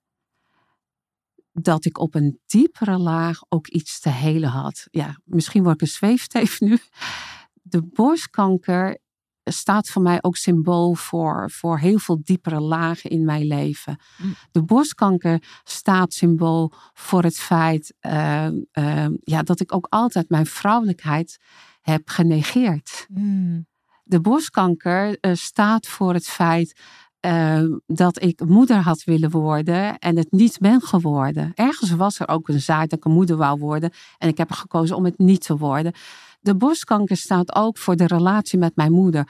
dat 1.52 1.86
ik 1.86 1.98
op 1.98 2.16
een 2.16 2.40
diepere 2.46 2.98
laag 2.98 3.40
ook 3.50 3.68
iets 3.68 4.00
te 4.00 4.10
helen 4.10 4.50
had. 4.50 4.88
Ja, 4.92 5.20
misschien 5.24 5.64
word 5.64 5.76
ik 5.76 5.82
een 5.82 5.88
zweefteef 5.88 6.60
nu. 6.60 6.78
De 7.62 7.82
borstkanker 7.82 8.98
staat 9.44 9.90
voor 9.90 10.02
mij 10.02 10.18
ook 10.22 10.36
symbool 10.36 10.94
voor, 10.94 11.52
voor 11.52 11.80
heel 11.80 12.00
veel 12.00 12.22
diepere 12.24 12.60
lagen 12.60 13.10
in 13.10 13.26
mijn 13.26 13.46
leven. 13.46 14.00
Mm. 14.18 14.36
De 14.52 14.64
borstkanker 14.64 15.44
staat 15.64 16.14
symbool 16.14 16.74
voor 16.94 17.24
het 17.24 17.40
feit 17.40 17.94
uh, 18.02 18.48
uh, 18.74 19.08
ja, 19.20 19.44
dat 19.44 19.60
ik 19.60 19.74
ook 19.74 19.88
altijd 19.90 20.30
mijn 20.30 20.46
vrouwelijkheid 20.46 21.38
heb 21.82 22.10
genegeerd. 22.10 23.06
Mm. 23.10 23.72
De 24.04 24.22
borstkanker 24.22 25.18
uh, 25.22 25.34
staat 25.36 25.88
voor 25.88 26.14
het 26.14 26.28
feit 26.28 26.80
uh, 27.26 27.64
dat 27.86 28.22
ik 28.22 28.46
moeder 28.46 28.78
had 28.78 29.04
willen 29.04 29.30
worden 29.30 29.98
en 29.98 30.18
het 30.18 30.32
niet 30.32 30.58
ben 30.60 30.82
geworden. 30.82 31.52
Ergens 31.56 31.92
was 31.92 32.20
er 32.20 32.28
ook 32.28 32.48
een 32.48 32.62
zaad 32.62 32.90
dat 32.90 33.00
ik 33.00 33.06
een 33.06 33.12
moeder 33.12 33.38
wou 33.38 33.60
worden 33.60 33.92
en 34.18 34.28
ik 34.28 34.38
heb 34.38 34.50
er 34.50 34.56
gekozen 34.56 34.96
om 34.96 35.06
het 35.06 35.18
niet 35.18 35.42
te 35.42 35.58
worden. 35.58 35.94
De 36.40 36.56
borstkanker 36.56 37.18
staat 37.18 37.56
ook 37.56 37.78
voor 37.78 37.96
de 37.96 38.08
relatie 38.08 38.60
met 38.60 38.76
mijn 38.76 38.92
moeder. 38.92 39.28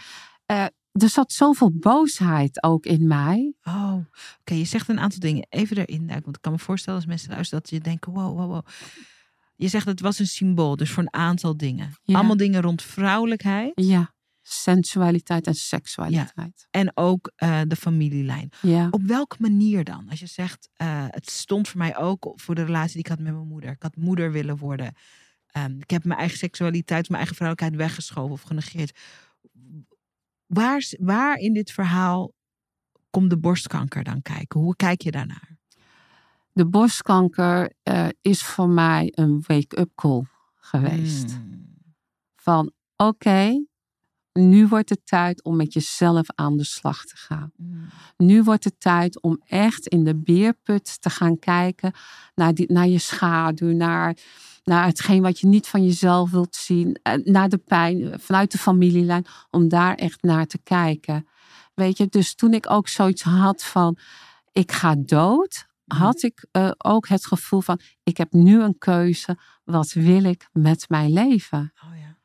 Uh, 0.51 0.65
er 0.91 1.09
zat 1.09 1.31
zoveel 1.31 1.71
boosheid 1.73 2.63
ook 2.63 2.85
in 2.85 3.07
mij. 3.07 3.53
Oh, 3.63 3.93
oké. 3.93 4.05
Okay. 4.39 4.57
Je 4.57 4.65
zegt 4.65 4.89
een 4.89 4.99
aantal 4.99 5.19
dingen. 5.19 5.45
Even 5.49 5.77
erin. 5.77 6.07
Want 6.07 6.35
ik 6.35 6.41
kan 6.41 6.51
me 6.51 6.59
voorstellen 6.59 6.99
als 6.99 7.07
mensen 7.07 7.29
luisteren 7.29 7.63
dat 7.63 7.71
je 7.71 7.79
denken: 7.79 8.13
wow, 8.13 8.37
wow, 8.37 8.51
wow. 8.51 8.65
Je 9.55 9.67
zegt 9.67 9.85
het 9.85 10.01
was 10.01 10.19
een 10.19 10.27
symbool, 10.27 10.75
dus 10.75 10.91
voor 10.91 11.03
een 11.03 11.13
aantal 11.13 11.57
dingen. 11.57 11.95
Ja. 12.03 12.15
Allemaal 12.15 12.37
dingen 12.37 12.61
rond 12.61 12.81
vrouwelijkheid. 12.81 13.71
Ja, 13.75 14.12
sensualiteit 14.43 15.47
en 15.47 15.55
seksualiteit. 15.55 16.67
En 16.71 16.91
ook 16.97 17.31
uh, 17.37 17.61
de 17.67 17.75
familielijn. 17.75 18.49
Ja. 18.61 18.87
Op 18.91 19.01
welke 19.01 19.35
manier 19.39 19.83
dan? 19.83 20.09
Als 20.09 20.19
je 20.19 20.25
zegt, 20.25 20.69
uh, 20.77 21.05
het 21.09 21.29
stond 21.29 21.67
voor 21.67 21.77
mij 21.77 21.97
ook 21.97 22.33
voor 22.35 22.55
de 22.55 22.63
relatie 22.63 22.93
die 22.93 23.03
ik 23.03 23.07
had 23.07 23.19
met 23.19 23.33
mijn 23.33 23.47
moeder. 23.47 23.71
Ik 23.71 23.81
had 23.81 23.95
moeder 23.95 24.31
willen 24.31 24.57
worden. 24.57 24.95
Um, 25.57 25.77
ik 25.79 25.89
heb 25.89 26.03
mijn 26.03 26.19
eigen 26.19 26.37
seksualiteit, 26.37 27.09
mijn 27.09 27.19
eigen 27.19 27.35
vrouwelijkheid 27.35 27.81
weggeschoven 27.87 28.31
of 28.31 28.41
genegeerd. 28.41 28.99
Waar, 30.45 30.91
waar 30.99 31.37
in 31.37 31.53
dit 31.53 31.71
verhaal 31.71 32.33
komt 33.09 33.29
de 33.29 33.37
borstkanker 33.37 34.03
dan 34.03 34.21
kijken? 34.21 34.59
Hoe 34.59 34.75
kijk 34.75 35.01
je 35.01 35.11
daarnaar? 35.11 35.57
De 36.51 36.65
borstkanker 36.65 37.73
uh, 37.83 38.07
is 38.21 38.43
voor 38.43 38.69
mij 38.69 39.11
een 39.15 39.43
wake-up 39.47 39.91
call 39.95 40.23
geweest. 40.55 41.31
Hmm. 41.31 41.75
Van 42.35 42.71
oké, 42.95 43.09
okay, 43.09 43.67
nu 44.33 44.67
wordt 44.67 44.89
het 44.89 45.05
tijd 45.05 45.43
om 45.43 45.55
met 45.55 45.73
jezelf 45.73 46.25
aan 46.35 46.57
de 46.57 46.63
slag 46.63 47.05
te 47.05 47.15
gaan. 47.15 47.51
Hmm. 47.55 47.87
Nu 48.17 48.43
wordt 48.43 48.63
het 48.63 48.79
tijd 48.79 49.21
om 49.21 49.41
echt 49.45 49.87
in 49.87 50.03
de 50.03 50.15
beerput 50.15 51.01
te 51.01 51.09
gaan 51.09 51.39
kijken 51.39 51.93
naar, 52.35 52.53
die, 52.53 52.71
naar 52.71 52.87
je 52.87 52.97
schaduw, 52.97 53.71
naar, 53.71 54.17
naar 54.63 54.85
hetgeen 54.85 55.21
wat 55.21 55.39
je 55.39 55.47
niet 55.47 55.67
van 55.67 55.83
jezelf 55.83 56.31
wilt 56.31 56.55
zien, 56.55 56.99
naar 57.23 57.49
de 57.49 57.57
pijn 57.57 58.19
vanuit 58.19 58.51
de 58.51 58.57
familielijn, 58.57 59.25
om 59.49 59.67
daar 59.67 59.95
echt 59.95 60.21
naar 60.21 60.45
te 60.45 60.59
kijken. 60.63 61.27
Weet 61.73 61.97
je, 61.97 62.07
dus 62.07 62.35
toen 62.35 62.53
ik 62.53 62.69
ook 62.69 62.87
zoiets 62.87 63.21
had 63.21 63.63
van, 63.63 63.97
ik 64.51 64.71
ga 64.71 64.95
dood, 64.95 65.67
had 65.85 66.23
ik 66.23 66.45
uh, 66.51 66.71
ook 66.77 67.07
het 67.07 67.25
gevoel 67.25 67.61
van, 67.61 67.79
ik 68.03 68.17
heb 68.17 68.31
nu 68.31 68.61
een 68.61 68.77
keuze, 68.77 69.37
wat 69.63 69.91
wil 69.91 70.23
ik 70.23 70.47
met 70.51 70.89
mijn 70.89 71.13
leven? 71.13 71.73
Oh 71.83 71.97
ja. 71.97 72.17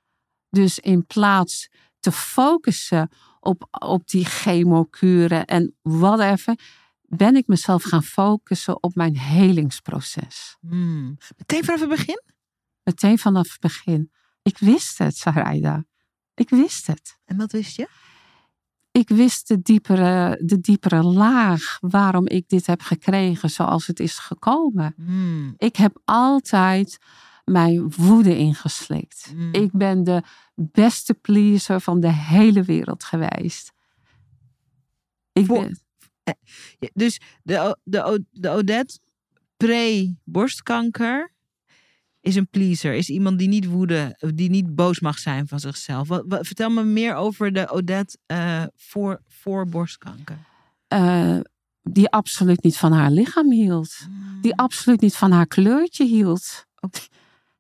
Dus 0.51 0.79
in 0.79 1.07
plaats 1.07 1.69
te 2.01 2.13
focussen 2.13 3.11
op, 3.41 3.67
op 3.71 4.09
die 4.09 4.25
chemokuren 4.25 5.45
en 5.45 5.75
whatever, 5.83 6.59
ben 7.03 7.37
ik 7.37 7.47
mezelf 7.47 7.83
gaan 7.83 8.03
focussen 8.03 8.83
op 8.83 8.95
mijn 8.95 9.17
helingsproces. 9.19 10.57
Hmm. 10.61 11.17
Meteen 11.37 11.65
vanaf 11.65 11.81
het 11.81 11.89
begin? 11.89 12.23
Meteen 12.83 13.19
vanaf 13.19 13.51
het 13.51 13.61
begin. 13.61 14.11
Ik 14.43 14.59
wist 14.59 14.99
het, 14.99 15.17
Sarayda. 15.17 15.85
Ik 16.35 16.51
wist 16.51 16.87
het. 16.87 17.19
En 17.25 17.37
wat 17.37 17.53
wist 17.53 17.77
je? 17.77 17.89
Ik 18.91 19.09
wist 19.09 19.49
de 19.49 19.61
diepere, 19.63 20.43
de 20.45 20.61
diepere 20.61 21.03
laag 21.03 21.79
waarom 21.81 22.27
ik 22.27 22.49
dit 22.49 22.67
heb 22.67 22.81
gekregen 22.81 23.51
zoals 23.51 23.87
het 23.87 24.01
is 24.01 24.19
gekomen. 24.19 24.95
Hmm. 24.97 25.55
Ik 25.57 25.77
heb 25.77 26.01
altijd 26.05 26.99
mijn 27.51 27.91
woede 27.97 28.37
ingeslikt. 28.39 29.33
Mm. 29.37 29.53
Ik 29.55 29.73
ben 29.73 30.05
de 30.05 30.23
beste 30.55 31.15
pleaser 31.15 31.81
van 31.81 32.01
de 32.01 32.13
hele 32.13 32.63
wereld 32.63 33.05
geweest. 33.05 33.73
Ik 35.33 35.47
ben, 35.47 35.79
Ja, 36.79 36.89
Dus 36.95 37.21
de, 37.43 37.77
de, 37.85 38.25
de 38.31 38.49
Odette 38.49 38.99
pre-borstkanker 39.57 41.33
is 42.21 42.35
een 42.37 42.49
pleaser. 42.49 42.95
Is 42.95 43.09
iemand 43.09 43.39
die 43.39 43.49
niet 43.49 43.67
woede, 43.67 44.17
die 44.35 44.51
niet 44.51 44.75
boos 44.75 45.01
mag 45.01 45.19
zijn 45.19 45.49
van 45.49 45.61
zichzelf. 45.61 46.09
Wat, 46.09 46.25
wat- 46.29 46.47
vertel 46.47 46.71
me 46.71 46.85
meer 46.85 47.15
over 47.15 47.53
de 47.53 47.69
Odette 47.71 48.19
eh, 48.27 48.63
voor, 48.77 49.23
voor 49.27 49.69
borstkanker. 49.69 50.39
eh, 50.89 51.39
die 51.83 52.09
absoluut 52.11 52.63
niet 52.63 52.77
van 52.77 52.93
haar 52.93 53.11
lichaam 53.11 53.51
hield. 53.53 53.97
Die 54.43 54.57
absoluut 54.57 55.01
niet 55.01 55.15
van 55.17 55.31
haar 55.33 55.47
kleurtje 55.47 56.05
hield. 56.05 56.67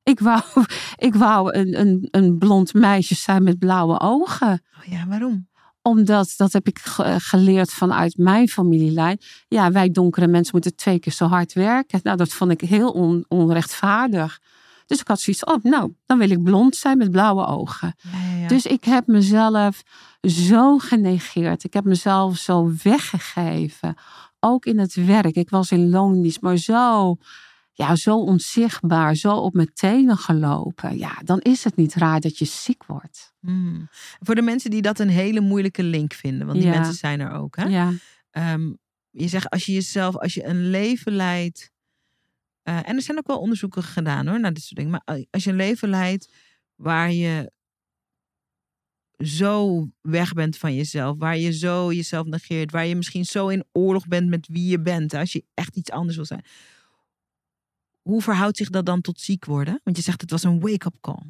Ik 0.08 0.20
wou, 0.20 0.42
ik 1.08 1.14
wou 1.14 1.54
een, 1.54 1.80
een, 1.80 2.08
een 2.10 2.38
blond 2.38 2.74
meisje 2.74 3.14
zijn 3.14 3.42
met 3.42 3.58
blauwe 3.58 4.00
ogen. 4.00 4.62
Oh 4.78 4.92
ja, 4.92 5.06
waarom? 5.06 5.46
Omdat, 5.82 6.34
dat 6.36 6.52
heb 6.52 6.66
ik 6.66 6.78
ge- 6.78 7.16
geleerd 7.20 7.70
vanuit 7.72 8.16
mijn 8.16 8.48
familielijn. 8.48 9.18
Ja, 9.48 9.72
wij 9.72 9.90
donkere 9.90 10.26
mensen 10.26 10.50
moeten 10.52 10.76
twee 10.76 10.98
keer 10.98 11.12
zo 11.12 11.26
hard 11.26 11.52
werken. 11.52 12.00
Nou, 12.02 12.16
dat 12.16 12.28
vond 12.28 12.50
ik 12.50 12.60
heel 12.60 12.90
on- 12.90 13.24
onrechtvaardig. 13.28 14.38
Dus 14.86 15.00
ik 15.00 15.08
had 15.08 15.20
zoiets, 15.20 15.44
oh, 15.44 15.56
nou, 15.62 15.92
dan 16.06 16.18
wil 16.18 16.30
ik 16.30 16.42
blond 16.42 16.76
zijn 16.76 16.98
met 16.98 17.10
blauwe 17.10 17.46
ogen. 17.46 17.94
Ja, 17.98 18.10
ja, 18.32 18.36
ja. 18.40 18.48
Dus 18.48 18.66
ik 18.66 18.84
heb 18.84 19.06
mezelf 19.06 19.82
zo 20.20 20.78
genegeerd. 20.78 21.64
Ik 21.64 21.72
heb 21.72 21.84
mezelf 21.84 22.36
zo 22.36 22.72
weggegeven. 22.82 23.94
Ook 24.40 24.64
in 24.66 24.78
het 24.78 24.94
werk. 24.94 25.34
Ik 25.36 25.50
was 25.50 25.70
in 25.70 25.90
loondienst, 25.90 26.40
maar 26.40 26.56
zo, 26.56 27.16
ja, 27.78 27.97
zo 27.97 28.20
onzichtbaar, 28.20 29.14
zo 29.14 29.37
op 29.37 29.54
mijn 29.54 29.73
tenen 29.75 30.16
gelopen. 30.16 30.99
Ja, 30.99 31.20
dan 31.25 31.38
is 31.40 31.64
het 31.64 31.76
niet 31.76 31.94
raar 31.94 32.20
dat 32.20 32.38
je 32.38 32.44
ziek 32.44 32.85
wordt. 32.85 33.32
Hmm. 33.40 33.88
Voor 34.20 34.35
de 34.35 34.42
mensen 34.42 34.70
die 34.70 34.82
dat 34.82 34.99
een 34.99 35.08
hele 35.08 35.40
moeilijke 35.40 35.82
link 35.82 36.12
vinden. 36.12 36.47
Want 36.47 36.58
die 36.58 36.68
Ja. 36.68 36.75
mensen 36.75 36.94
zijn 36.94 37.20
er 37.20 37.30
ook. 37.32 37.56
Hè? 37.56 37.64
Ja, 37.64 37.92
Ehm, 38.30 38.73
je 39.11 39.28
zegt 39.28 39.50
als 39.50 39.66
je 39.66 39.73
jezelf, 39.73 40.16
als 40.16 40.35
je 40.35 40.44
een 40.44 40.70
leven 40.70 41.12
leidt. 41.12 41.70
eh, 42.62 42.88
en 42.88 42.97
er 42.97 43.02
zijn 43.02 43.18
ook 43.18 43.26
wel 43.26 43.38
onderzoeken 43.38 43.82
gedaan 43.82 44.26
hoor, 44.26 44.40
naar 44.40 44.52
dit 44.52 44.62
soort 44.62 44.76
dingen. 44.76 44.90
Maar 44.90 45.26
als 45.30 45.44
je 45.44 45.50
een 45.50 45.56
leven 45.56 45.88
leidt 45.88 46.32
waar 46.75 47.12
je 47.12 47.52
zo 49.25 49.88
weg 50.00 50.32
bent 50.32 50.56
van 50.56 50.75
jezelf, 50.75 51.18
waar 51.18 51.38
je 51.38 51.52
zo 51.52 51.92
jezelf 51.92 52.26
negeert, 52.26 52.70
waar 52.70 52.87
je 52.87 52.97
misschien 52.97 53.25
zo 53.25 53.49
in 53.49 53.64
oorlog 53.73 54.06
bent 54.08 54.28
met 54.28 54.49
wie 54.50 54.68
je 54.70 54.80
bent, 54.80 55.12
hè, 55.12 55.18
als 55.18 55.32
je 55.32 55.44
echt 55.54 55.76
iets 55.76 55.90
anders 55.90 56.16
wil 56.16 56.25
zijn. 56.25 56.44
Hoe 58.02 58.23
verhoudt 58.23 58.57
zich 58.57 58.71
dat 58.71 58.87
dan 58.87 59.00
tot 59.00 59.21
ziek 59.21 59.45
worden? 59.45 59.81
Want 59.85 59.97
je 59.97 60.02
zegt 60.02 60.21
het 60.21 60.31
was 60.31 60.43
een 60.43 60.61
wake-up 60.61 60.95
call. 61.00 61.23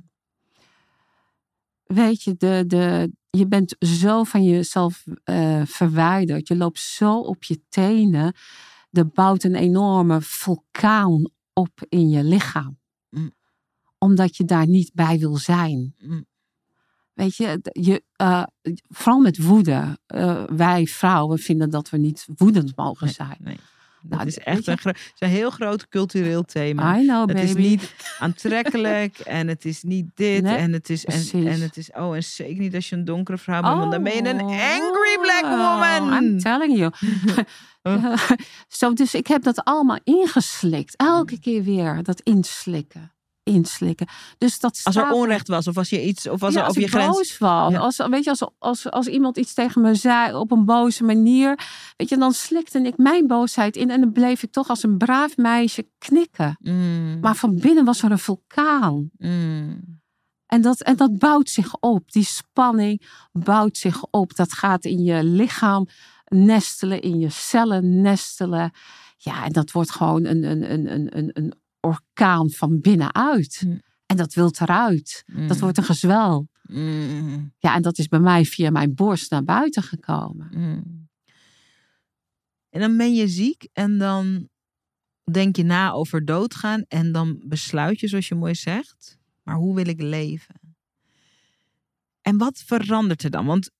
weet 1.84 2.22
je, 2.22 2.36
de, 2.36 2.64
de, 2.66 3.12
je 3.30 3.46
bent 3.46 3.76
zo 3.78 4.24
van 4.24 4.44
jezelf 4.44 5.04
eh, 5.24 5.62
verwijderd. 5.64 6.48
Je 6.48 6.56
loopt 6.56 6.78
zo 6.78 7.18
op 7.18 7.44
je 7.44 7.60
tenen. 7.68 8.34
Er 8.90 9.08
bouwt 9.08 9.44
een 9.44 9.54
enorme 9.54 10.20
vulkaan 10.20 11.30
op 11.52 11.84
in 11.88 12.08
je 12.08 12.24
lichaam. 12.24 12.78
Mm. 13.10 13.34
Omdat 13.98 14.36
je 14.36 14.44
daar 14.44 14.66
niet 14.66 14.90
bij 14.94 15.18
wil 15.18 15.36
zijn. 15.36 15.94
Mm. 15.98 16.26
Weet 17.12 17.36
je, 17.36 17.58
je 17.72 18.04
eh, 18.12 18.42
vooral 18.88 19.20
met 19.20 19.42
woede. 19.42 19.98
Eh, 20.06 20.44
wij 20.44 20.86
vrouwen 20.86 21.38
vinden 21.38 21.70
dat 21.70 21.90
we 21.90 21.96
niet 21.96 22.26
woedend 22.36 22.76
mogen 22.76 23.08
zijn. 23.08 23.36
Nee. 23.40 23.58
Nou, 24.02 24.26
is 24.26 24.36
weet 24.36 24.44
echt 24.44 24.66
een, 24.66 24.92
is 24.92 25.12
een 25.18 25.28
heel 25.28 25.50
groot 25.50 25.88
cultureel 25.88 26.42
thema. 26.42 26.98
I 26.98 27.02
know, 27.02 27.28
Het 27.28 27.38
is 27.38 27.54
niet 27.54 27.94
aantrekkelijk 28.18 29.18
en 29.38 29.48
het 29.48 29.64
is 29.64 29.82
niet 29.82 30.06
dit 30.14 30.42
Nee, 30.42 30.56
en 30.56 30.72
het 30.72 30.90
is 30.90 31.04
en, 31.04 31.46
en 31.46 31.60
het 31.60 31.76
is 31.76 31.90
oh 31.90 32.14
en 32.14 32.24
zeker 32.24 32.60
niet 32.62 32.74
als 32.74 32.88
je 32.88 32.96
een 32.96 33.04
donkere 33.04 33.38
vrouw 33.38 33.62
bent, 33.62 33.78
want 33.78 33.92
dan 33.92 34.02
ben 34.02 34.14
je 34.14 34.28
een 34.28 34.40
Oh, 34.40 34.50
angry 34.50 35.18
black 35.20 35.42
woman. 35.42 36.22
I'm 36.22 36.38
telling 36.38 36.78
you. 36.78 36.92
Zo, 38.68 38.92
dus 38.92 39.14
ik 39.14 39.26
heb 39.26 39.42
dat 39.42 39.64
allemaal 39.64 39.98
ingeslikt. 40.04 40.96
Elke 40.96 41.40
keer 41.40 41.62
weer 41.62 42.02
dat 42.02 42.20
inslikken. 42.20 43.12
Inslikken. 43.48 44.06
Dus 44.38 44.60
dat 44.60 44.80
Als 44.82 44.96
er 44.96 45.12
onrecht 45.12 45.48
was 45.48 45.66
of 45.66 45.76
als 45.76 45.88
je 45.90 46.04
iets 46.04 46.28
of 46.28 46.40
ja, 46.40 46.48
er 46.60 46.62
als 46.62 46.74
je 46.76 46.80
ik 46.82 46.88
grens. 46.90 47.06
boos 47.16 47.38
was. 47.38 47.72
Ja. 47.72 47.78
Als, 47.78 47.96
weet 47.96 48.24
je, 48.24 48.30
als, 48.30 48.48
als, 48.58 48.90
als 48.90 49.06
iemand 49.06 49.36
iets 49.36 49.54
tegen 49.54 49.82
me 49.82 49.94
zei 49.94 50.34
op 50.34 50.50
een 50.50 50.64
boze 50.64 51.04
manier. 51.04 51.58
Weet 51.96 52.08
je, 52.08 52.16
dan 52.18 52.32
slikte 52.32 52.78
ik 52.80 52.96
mijn 52.96 53.26
boosheid 53.26 53.76
in. 53.76 53.90
En 53.90 54.00
dan 54.00 54.12
bleef 54.12 54.42
ik 54.42 54.52
toch 54.52 54.68
als 54.68 54.82
een 54.82 54.96
braaf 54.98 55.36
meisje 55.36 55.86
knikken. 55.98 56.56
Mm, 56.60 57.20
Maar 57.20 57.36
van 57.36 57.56
binnen 57.60 57.84
was 57.84 58.02
er 58.02 58.10
een 58.10 58.18
vulkaan. 58.18 59.10
mm, 59.18 60.00
En 60.46 60.62
dat, 60.62 60.80
en 60.82 60.96
dat 60.96 61.18
bouwt 61.18 61.50
zich 61.50 61.76
op. 61.80 62.12
Die 62.12 62.24
spanning 62.24 63.02
bouwt 63.32 63.76
zich 63.76 64.04
op. 64.10 64.36
Dat 64.36 64.52
gaat 64.52 64.84
in 64.84 65.02
je 65.04 65.24
lichaam 65.24 65.86
nestelen, 66.28 67.00
in 67.02 67.18
je 67.18 67.28
cellen 67.30 68.00
nestelen. 68.00 68.70
Ja, 69.16 69.44
en 69.44 69.52
dat 69.52 69.70
wordt 69.72 69.90
gewoon 69.90 70.24
een, 70.24 70.42
een, 70.44 70.72
een, 70.72 70.92
een, 70.92 71.16
een, 71.18 71.30
een 71.32 71.54
orkaan 71.88 72.50
van 72.50 72.80
binnenuit. 72.80 73.62
Mm. 73.66 73.80
En 74.06 74.16
dat 74.16 74.34
wil 74.34 74.50
eruit. 74.60 75.22
Dat 75.26 75.36
mm, 75.56 75.58
wordt 75.58 75.78
een 75.78 75.84
gezwel. 75.84 76.48
mm, 76.62 77.52
Ja, 77.58 77.74
en 77.74 77.82
dat 77.82 77.98
is 77.98 78.08
bij 78.08 78.18
mij 78.20 78.44
via 78.44 78.70
mijn 78.70 78.94
borst 78.94 79.30
naar 79.30 79.44
buiten 79.44 79.82
gekomen. 79.82 80.48
En 82.70 82.80
dan 82.80 82.96
ben 82.96 83.14
je 83.14 83.28
ziek 83.28 83.68
en 83.72 83.98
dan 83.98 84.48
denk 85.32 85.56
je 85.56 85.62
na 85.64 85.90
over 85.90 86.24
doodgaan 86.24 86.84
en 86.88 87.12
dan 87.12 87.42
besluit 87.46 88.00
je, 88.00 88.08
zoals 88.08 88.28
je 88.28 88.34
mooi 88.34 88.54
zegt, 88.54 89.18
maar 89.42 89.56
hoe 89.56 89.74
wil 89.74 89.86
ik 89.86 90.00
leven? 90.02 90.54
En 92.20 92.36
wat 92.38 92.62
verandert 92.66 93.22
er 93.22 93.30
dan? 93.30 93.46
Want 93.46 93.70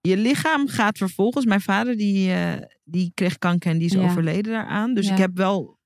je 0.00 0.16
lichaam 0.16 0.68
gaat 0.68 0.98
vervolgens, 0.98 1.44
mijn 1.44 1.60
vader 1.60 1.96
die, 1.96 2.32
eh, 2.32 2.66
die 2.84 3.10
kreeg 3.14 3.38
kanker 3.38 3.70
en 3.70 3.78
die 3.78 3.86
is 3.86 3.92
Ja. 3.92 4.02
overleden 4.04 4.52
daaraan. 4.52 4.94
Dus 4.94 5.06
Ja. 5.06 5.12
ik 5.12 5.18
heb 5.18 5.36
wel 5.36 5.77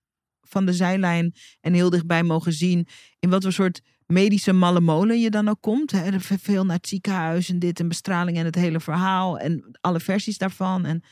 van 0.53 0.67
de 0.67 0.73
zijlijn 0.73 1.35
en 1.61 1.73
heel 1.73 1.91
dichtbij 1.91 2.23
mogen 2.23 2.53
zien 2.53 2.87
in 3.19 3.31
wat 3.31 3.43
voor 3.43 3.53
soort 3.53 3.81
medische 4.07 4.53
malle 4.53 4.81
molen 4.81 5.21
je 5.21 5.31
dan 5.31 5.49
ook 5.49 5.61
komt. 5.61 5.91
Hè? 5.91 6.05
Er 6.11 6.21
ve- 6.21 6.39
Veel 6.39 6.65
naar 6.65 6.77
het 6.77 6.89
ziekenhuis 6.89 7.49
en 7.49 7.59
dit 7.59 7.81
en 7.81 7.89
bestraling 7.89 8.37
en 8.37 8.45
het 8.45 8.55
hele 8.55 8.81
verhaal 8.81 9.39
en 9.39 9.79
alle 9.81 10.01
versies 10.01 10.39
daarvan. 10.39 10.85
En, 10.85 11.03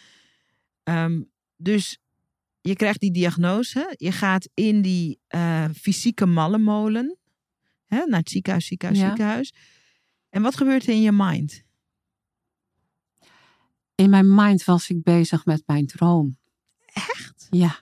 ehm, 0.83 1.23
dus 1.57 1.99
je 2.61 2.77
krijgt 2.77 3.01
die 3.01 3.13
diagnose. 3.13 3.95
Je 3.97 4.13
gaat 4.13 4.49
in 4.55 4.83
die 4.83 5.21
eh, 5.27 5.65
fysieke 5.77 6.27
malle 6.27 6.59
molen. 6.59 7.17
Hè? 7.87 8.05
Naar 8.05 8.19
het 8.21 8.31
ziekenhuis, 8.31 8.67
ziekenhuis, 8.67 9.01
Ja. 9.01 9.07
ziekenhuis. 9.09 9.53
En 10.31 10.43
wat 10.43 10.57
gebeurt 10.57 10.83
er 10.87 10.93
in 10.93 11.01
je 11.03 11.13
mind? 11.13 11.63
In 13.95 14.11
mijn 14.11 14.35
mind 14.35 14.65
was 14.65 14.91
ik 14.91 15.03
bezig 15.03 15.45
met 15.45 15.63
mijn 15.67 15.87
droom. 15.87 16.39
Echt? 16.87 17.47
Ja. 17.51 17.81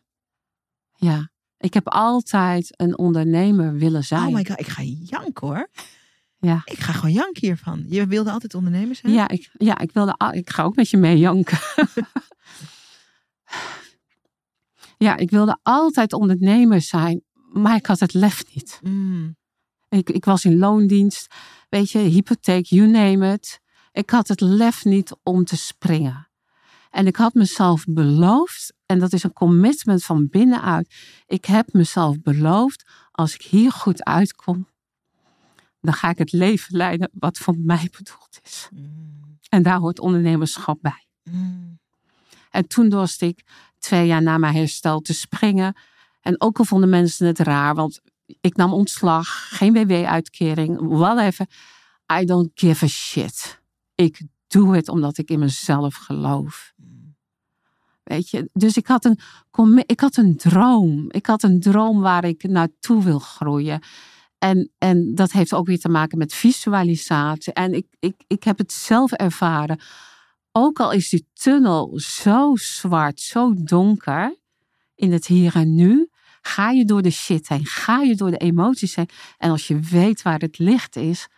Ja. 0.96 1.30
Ik 1.58 1.74
heb 1.74 1.88
altijd 1.88 2.74
een 2.80 2.98
ondernemer 2.98 3.74
willen 3.74 4.04
zijn. 4.04 4.26
Oh 4.26 4.34
my 4.34 4.44
god, 4.46 4.60
ik 4.60 4.66
ga 4.66 4.82
janken 4.82 5.46
hoor. 5.46 5.68
Ja. 6.40 6.62
Ik 6.64 6.78
ga 6.78 6.92
gewoon 6.92 7.12
janken 7.14 7.46
hiervan. 7.46 7.84
Je 7.88 8.06
wilde 8.06 8.30
altijd 8.30 8.54
ondernemer 8.54 8.94
zijn? 8.94 9.12
Ja, 9.12 9.28
ik, 9.28 9.50
ja, 9.52 9.78
ik 9.78 9.92
wilde. 9.92 10.14
al- 10.16 10.32
Ik 10.32 10.50
ga 10.50 10.62
ook 10.62 10.76
met 10.76 10.90
je 10.90 10.96
mee 10.96 11.18
janken. 11.18 11.58
ja, 14.98 15.16
ik 15.16 15.30
wilde 15.30 15.58
altijd 15.62 16.12
ondernemer 16.12 16.80
zijn, 16.80 17.22
maar 17.52 17.76
ik 17.76 17.86
had 17.86 18.00
het 18.00 18.14
lef 18.14 18.44
niet. 18.54 18.80
Mm, 18.82 19.36
Ik, 19.88 20.10
ik 20.10 20.24
was 20.24 20.44
in 20.44 20.58
loondienst, 20.58 21.34
weet 21.68 21.90
je, 21.90 21.98
hypotheek, 21.98 22.64
you 22.66 22.88
name 22.90 23.32
it. 23.32 23.60
Ik 23.92 24.10
had 24.10 24.28
het 24.28 24.40
lef 24.40 24.84
niet 24.84 25.12
om 25.22 25.44
te 25.44 25.56
springen. 25.56 26.27
En 26.90 27.06
ik 27.06 27.16
had 27.16 27.34
mezelf 27.34 27.84
beloofd, 27.88 28.72
en 28.86 28.98
dat 28.98 29.12
is 29.12 29.22
een 29.22 29.32
commitment 29.32 30.04
van 30.04 30.28
binnenuit. 30.28 30.94
Ik 31.26 31.44
heb 31.44 31.72
mezelf 31.72 32.20
beloofd, 32.20 32.84
als 33.10 33.34
ik 33.34 33.42
hier 33.42 33.72
goed 33.72 34.04
uitkom, 34.04 34.68
dan 35.80 35.94
ga 35.94 36.10
ik 36.10 36.18
het 36.18 36.32
leven 36.32 36.76
leiden 36.76 37.10
wat 37.12 37.38
voor 37.38 37.56
mij 37.58 37.88
bedoeld 37.96 38.38
is. 38.42 38.68
mm, 38.72 39.38
En 39.48 39.62
daar 39.62 39.78
hoort 39.78 40.00
ondernemerschap 40.00 40.78
bij. 40.80 41.06
mm. 41.22 41.78
En 42.50 42.68
toen 42.68 42.88
dorst 42.88 43.22
ik 43.22 43.44
twee 43.78 44.06
jaar 44.06 44.22
na 44.22 44.38
mijn 44.38 44.54
herstel 44.54 45.00
te 45.00 45.14
springen. 45.14 45.76
En 46.20 46.40
ook 46.40 46.58
al 46.58 46.64
vonden 46.64 46.88
mensen 46.88 47.26
het 47.26 47.38
raar, 47.38 47.74
want 47.74 48.00
ik 48.40 48.56
nam 48.56 48.72
ontslag, 48.72 49.48
geen 49.56 49.72
WW-uitkering, 49.72 50.78
whatever. 50.80 51.46
I 52.20 52.24
don't 52.24 52.50
give 52.54 52.84
a 52.84 52.88
shit. 52.88 53.60
Ik 53.94 54.22
doe 54.46 54.74
het 54.76 54.88
omdat 54.88 55.18
ik 55.18 55.30
in 55.30 55.38
mezelf 55.38 55.94
geloof. 55.94 56.72
Weet 58.08 58.30
je, 58.30 58.50
dus 58.52 58.76
ik 58.76 58.86
had, 58.86 59.04
een, 59.04 59.18
ik 59.86 60.00
had 60.00 60.16
een 60.16 60.36
droom. 60.36 61.06
Ik 61.08 61.26
had 61.26 61.42
een 61.42 61.60
droom 61.60 62.00
waar 62.00 62.24
ik 62.24 62.42
naartoe 62.42 63.02
wil 63.02 63.18
groeien. 63.18 63.82
En, 64.38 64.70
en 64.78 65.14
dat 65.14 65.32
heeft 65.32 65.54
ook 65.54 65.66
weer 65.66 65.78
te 65.78 65.88
maken 65.88 66.18
met 66.18 66.34
visualisatie. 66.34 67.52
En 67.52 67.74
ik, 67.74 67.86
ik, 67.98 68.22
ik 68.26 68.44
heb 68.44 68.58
het 68.58 68.72
zelf 68.72 69.12
ervaren. 69.12 69.80
Ook 70.52 70.80
al 70.80 70.92
is 70.92 71.08
die 71.08 71.28
tunnel 71.32 71.98
zo 71.98 72.56
zwart, 72.56 73.20
zo 73.20 73.54
donker 73.56 74.36
in 74.94 75.12
het 75.12 75.26
hier 75.26 75.54
en 75.54 75.74
nu, 75.74 76.08
ga 76.40 76.70
je 76.70 76.84
door 76.84 77.02
de 77.02 77.10
shit 77.10 77.48
heen, 77.48 77.66
ga 77.66 78.00
je 78.00 78.14
door 78.14 78.30
de 78.30 78.36
emoties 78.36 78.94
heen. 78.94 79.08
En 79.38 79.50
als 79.50 79.66
je 79.66 79.80
weet 79.80 80.22
waar 80.22 80.38
het 80.38 80.58
licht 80.58 80.96
is, 80.96 81.28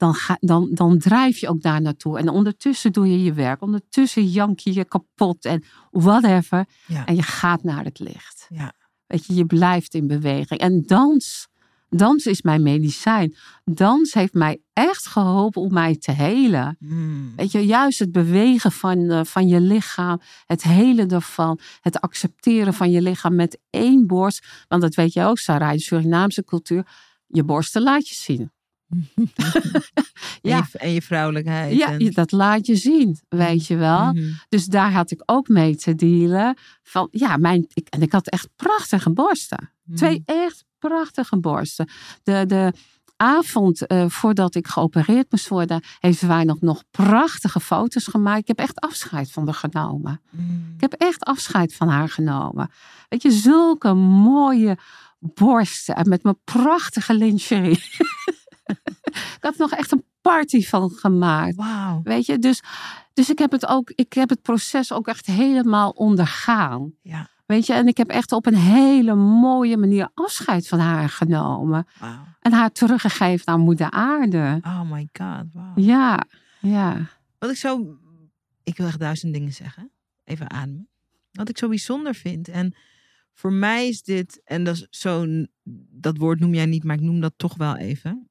dan, 0.00 0.14
ga, 0.14 0.36
dan, 0.40 0.70
dan 0.72 0.98
drijf 0.98 1.38
je 1.38 1.48
ook 1.48 1.62
daar 1.62 1.80
naartoe. 1.80 2.18
En 2.18 2.28
ondertussen 2.28 2.92
doe 2.92 3.10
je 3.10 3.22
je 3.22 3.32
werk, 3.32 3.62
ondertussen 3.62 4.26
jank 4.26 4.58
je 4.58 4.74
je 4.74 4.84
kapot 4.84 5.44
en 5.44 5.64
whatever. 5.90 6.66
Ja. 6.86 7.06
En 7.06 7.16
je 7.16 7.22
gaat 7.22 7.62
naar 7.62 7.84
het 7.84 7.98
licht. 7.98 8.46
Ja. 8.48 8.72
Weet 9.06 9.26
je, 9.26 9.34
je 9.34 9.46
blijft 9.46 9.94
in 9.94 10.06
beweging. 10.06 10.60
En 10.60 10.82
dans, 10.86 11.48
dans 11.88 12.26
is 12.26 12.42
mijn 12.42 12.62
medicijn. 12.62 13.36
Dans 13.64 14.14
heeft 14.14 14.32
mij 14.32 14.60
echt 14.72 15.06
geholpen 15.06 15.62
om 15.62 15.72
mij 15.72 15.96
te 15.96 16.12
helen. 16.12 16.76
Mm. 16.78 17.32
Weet 17.36 17.52
je, 17.52 17.66
juist 17.66 17.98
het 17.98 18.12
bewegen 18.12 18.72
van, 18.72 19.10
eh, 19.10 19.24
van 19.24 19.48
je 19.48 19.60
lichaam, 19.60 20.20
het 20.46 20.62
helen 20.62 21.08
ervan, 21.08 21.58
het 21.80 22.00
accepteren 22.00 22.74
van 22.74 22.90
je 22.90 23.02
lichaam 23.02 23.34
met 23.34 23.58
één 23.70 24.06
borst. 24.06 24.46
Want 24.68 24.82
dat 24.82 24.94
weet 24.94 25.12
je 25.12 25.24
ook, 25.24 25.38
Sarah, 25.38 25.70
in 25.70 25.76
de 25.76 25.82
Surinaamse 25.82 26.44
cultuur, 26.44 26.86
je 27.26 27.44
borsten 27.44 27.82
laat 27.82 28.08
je 28.08 28.14
zien. 28.14 28.50
En, 30.42 30.50
Ja. 30.50 30.66
je, 30.72 30.78
en 30.78 30.90
je 30.90 31.02
vrouwelijkheid. 31.02 31.76
Ja, 31.76 31.88
en- 31.98 32.10
dat 32.12 32.32
laat 32.32 32.66
je 32.66 32.76
zien, 32.76 33.18
weet 33.28 33.66
je 33.66 33.76
wel. 33.76 34.12
Mhm. 34.12 34.30
Dus 34.48 34.64
daar 34.66 34.92
had 34.92 35.10
ik 35.10 35.22
ook 35.26 35.48
mee 35.48 35.76
te 35.76 35.94
dealen. 35.94 36.56
Van, 36.82 37.08
ja, 37.10 37.36
mijn, 37.36 37.66
ik, 37.72 37.88
en 37.88 38.02
ik 38.02 38.12
had 38.12 38.28
echt 38.28 38.48
prachtige 38.56 39.10
borsten. 39.10 39.72
Mhm. 39.84 39.96
Twee 39.96 40.22
echt 40.24 40.64
prachtige 40.78 41.38
borsten. 41.38 41.88
De, 42.22 42.44
de 42.46 42.72
avond 43.16 43.86
eh, 43.86 44.04
voordat 44.08 44.54
ik 44.54 44.66
geopereerd 44.68 45.26
moest 45.30 45.48
worden, 45.48 45.82
heeft 45.98 46.20
wij 46.20 46.44
nog, 46.44 46.60
nog 46.60 46.82
prachtige 46.90 47.60
foto's 47.60 48.06
gemaakt. 48.06 48.40
Ik 48.40 48.48
heb 48.48 48.58
echt 48.58 48.80
afscheid 48.80 49.30
van 49.32 49.44
haar 49.44 49.54
genomen. 49.54 50.20
Mm. 50.30 50.72
Ik 50.74 50.80
heb 50.80 50.92
echt 50.92 51.24
afscheid 51.24 51.74
van 51.74 51.88
haar 51.88 52.08
genomen. 52.08 52.70
Weet 53.08 53.22
je, 53.22 53.30
zulke 53.30 53.92
mooie 53.94 54.78
borsten 55.18 55.94
en 55.96 56.08
met 56.08 56.22
mijn 56.22 56.38
prachtige 56.44 57.14
lingerie. 57.14 57.82
ik 59.36 59.38
had 59.40 59.56
nog 59.56 59.70
echt 59.70 59.92
een 59.92 60.04
party 60.20 60.62
van 60.62 60.90
gemaakt. 60.90 61.54
Wauw. 61.54 62.00
Weet 62.02 62.26
je, 62.26 62.38
dus, 62.38 62.62
dus 63.12 63.30
ik 63.30 63.38
heb 63.38 63.50
het 63.50 63.66
ook, 63.66 63.90
ik 63.94 64.12
heb 64.12 64.28
het 64.28 64.42
proces 64.42 64.92
ook 64.92 65.08
echt 65.08 65.26
helemaal 65.26 65.90
ondergaan. 65.90 66.92
Ja. 67.02 67.28
Weet 67.50 67.66
je, 67.66 67.72
en 67.72 67.86
ik 67.86 67.96
heb 67.96 68.08
echt 68.08 68.32
op 68.32 68.46
een 68.46 68.56
hele 68.56 69.14
mooie 69.14 69.76
manier 69.76 70.10
afscheid 70.14 70.68
van 70.68 70.78
haar 70.78 71.08
genomen. 71.08 71.86
En 72.40 72.52
haar 72.52 72.72
teruggegeven 72.72 73.46
aan 73.46 73.60
moeder 73.60 73.90
aarde. 73.90 74.58
Oh 74.62 74.90
my 74.90 75.08
god. 75.12 75.44
Ja, 75.74 76.26
ja. 76.60 77.08
Wat 77.38 77.50
ik 77.50 77.56
zo. 77.56 77.98
Ik 78.62 78.76
wil 78.76 78.86
echt 78.86 78.98
duizend 78.98 79.32
dingen 79.32 79.52
zeggen. 79.52 79.90
Even 80.24 80.50
ademen. 80.50 80.88
Wat 81.32 81.48
ik 81.48 81.58
zo 81.58 81.68
bijzonder 81.68 82.14
vind. 82.14 82.48
En 82.48 82.74
voor 83.32 83.52
mij 83.52 83.88
is 83.88 84.02
dit. 84.02 84.40
En 84.44 84.64
dat 84.64 84.74
is 84.74 84.86
zo. 84.90 85.26
Dat 85.90 86.16
woord 86.16 86.40
noem 86.40 86.54
jij 86.54 86.66
niet, 86.66 86.84
maar 86.84 86.96
ik 86.96 87.02
noem 87.02 87.20
dat 87.20 87.32
toch 87.36 87.56
wel 87.56 87.76
even. 87.76 88.29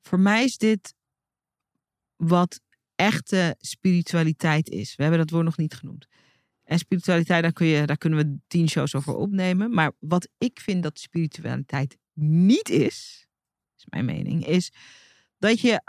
Voor 0.00 0.20
mij 0.20 0.44
is 0.44 0.56
dit. 0.56 0.94
Wat 2.16 2.60
echte 2.94 3.56
spiritualiteit 3.58 4.68
is. 4.68 4.96
We 4.96 5.02
hebben 5.02 5.20
dat 5.20 5.30
woord 5.30 5.44
nog 5.44 5.56
niet 5.56 5.74
genoemd. 5.74 6.06
En 6.64 6.78
spiritualiteit, 6.78 7.42
daar, 7.42 7.52
kun 7.52 7.66
je, 7.66 7.86
daar 7.86 7.96
kunnen 7.96 8.18
we 8.18 8.38
tien 8.46 8.68
shows 8.68 8.94
over 8.94 9.14
opnemen. 9.14 9.74
Maar 9.74 9.92
wat 9.98 10.28
ik 10.38 10.60
vind 10.60 10.82
dat 10.82 10.98
spiritualiteit 10.98 11.96
niet 12.14 12.68
is, 12.68 13.26
is 13.76 13.84
mijn 13.88 14.04
mening, 14.04 14.46
is 14.46 14.72
dat 15.38 15.60
je, 15.60 15.82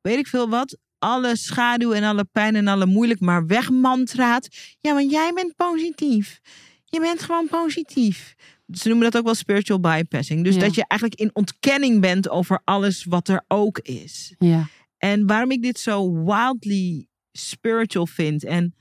weet 0.00 0.18
ik 0.18 0.26
veel 0.26 0.48
wat, 0.48 0.78
alle 0.98 1.36
schaduw 1.36 1.92
en 1.92 2.02
alle 2.02 2.24
pijn 2.24 2.56
en 2.56 2.68
alle 2.68 2.86
moeilijk 2.86 3.20
maar 3.20 3.46
wegmantraat. 3.46 4.48
Ja, 4.80 4.94
want 4.94 5.10
jij 5.10 5.32
bent 5.32 5.56
positief. 5.56 6.40
Je 6.84 7.00
bent 7.00 7.22
gewoon 7.22 7.48
positief. 7.48 8.34
Ze 8.72 8.88
noemen 8.88 9.10
dat 9.10 9.16
ook 9.20 9.24
wel 9.24 9.34
spiritual 9.34 9.80
bypassing. 9.80 10.44
Dus 10.44 10.54
Ja. 10.54 10.60
dat 10.60 10.74
je 10.74 10.84
eigenlijk 10.86 11.20
in 11.20 11.34
ontkenning 11.34 12.00
bent 12.00 12.28
over 12.28 12.60
alles 12.64 13.04
wat 13.04 13.28
er 13.28 13.44
ook 13.48 13.78
is. 13.78 14.34
ja. 14.38 14.68
En 14.98 15.26
waarom 15.26 15.50
ik 15.50 15.62
dit 15.62 15.78
zo 15.78 16.24
wildly 16.24 17.06
spiritual 17.32 18.06
vind 18.06 18.44
en 18.44 18.74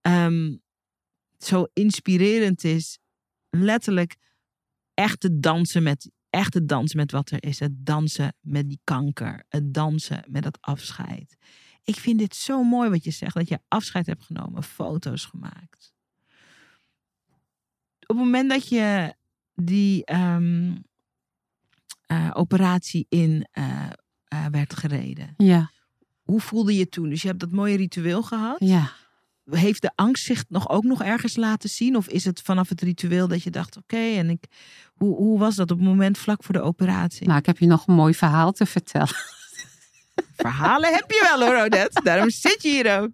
ehm, 0.00 0.56
zo 1.38 1.66
inspirerend 1.72 2.64
is, 2.64 2.98
letterlijk, 3.50 4.16
echt 4.94 5.22
het 5.22 5.42
dansen 5.42 5.82
met, 5.82 6.10
echt 6.30 6.54
het 6.54 6.68
dansen 6.68 6.96
met 6.96 7.10
wat 7.10 7.30
er 7.30 7.44
is. 7.44 7.58
Het 7.58 7.86
dansen 7.86 8.34
met 8.40 8.68
die 8.68 8.80
kanker. 8.84 9.44
Het 9.48 9.74
dansen 9.74 10.24
met 10.28 10.42
dat 10.42 10.58
afscheid. 10.60 11.36
Ik 11.84 11.96
vind 11.96 12.18
dit 12.18 12.34
zo 12.36 12.62
mooi 12.62 12.90
wat 12.90 13.04
je 13.04 13.10
zegt. 13.10 13.34
Dat 13.34 13.48
je 13.48 13.58
afscheid 13.68 14.06
hebt 14.06 14.24
genomen. 14.24 14.62
Foto's 14.62 15.24
gemaakt. 15.24 15.93
Op 18.06 18.16
het 18.16 18.24
moment 18.24 18.50
dat 18.50 18.68
je 18.68 19.14
die 19.54 20.04
ehm, 20.04 20.72
eh, 22.06 22.30
operatie 22.32 23.06
in 23.08 23.48
eh, 23.50 23.86
eh, 24.28 24.46
werd 24.50 24.74
gereden. 24.74 25.34
Ja, 25.36 25.70
Hoe 26.22 26.40
voelde 26.40 26.76
je 26.76 26.88
toen? 26.88 27.08
Dus 27.08 27.22
je 27.22 27.28
hebt 27.28 27.40
dat 27.40 27.50
mooie 27.50 27.76
ritueel 27.76 28.22
gehad. 28.22 28.56
ja. 28.58 28.90
Heeft 29.50 29.82
de 29.82 29.90
angst 29.94 30.24
zich 30.24 30.44
nog 30.48 30.68
ook 30.68 30.84
nog 30.84 31.02
ergens 31.02 31.36
laten 31.36 31.68
zien? 31.68 31.96
Of 31.96 32.08
is 32.08 32.24
het 32.24 32.42
vanaf 32.42 32.68
het 32.68 32.80
ritueel 32.80 33.28
dat 33.28 33.42
je 33.42 33.50
dacht, 33.50 33.76
oké, 33.76 33.96
en 33.96 34.30
ik, 34.30 34.44
hoe, 34.94 35.16
hoe 35.16 35.38
was 35.38 35.54
dat 35.54 35.70
op 35.70 35.78
het 35.78 35.86
moment 35.86 36.18
vlak 36.18 36.42
voor 36.44 36.54
de 36.54 36.60
operatie? 36.60 37.26
Nou, 37.26 37.38
ik 37.38 37.46
heb 37.46 37.58
je 37.58 37.66
nog 37.66 37.86
een 37.86 37.94
mooi 37.94 38.14
verhaal 38.14 38.52
te 38.52 38.66
vertellen. 38.66 39.14
Verhalen 40.36 40.92
heb 40.92 41.10
je 41.10 41.34
wel 41.36 41.46
hoor, 41.48 41.64
Odette. 41.64 42.00
Daarom 42.02 42.30
zit 42.30 42.62
je 42.62 42.68
hier 42.68 43.00
ook. 43.00 43.12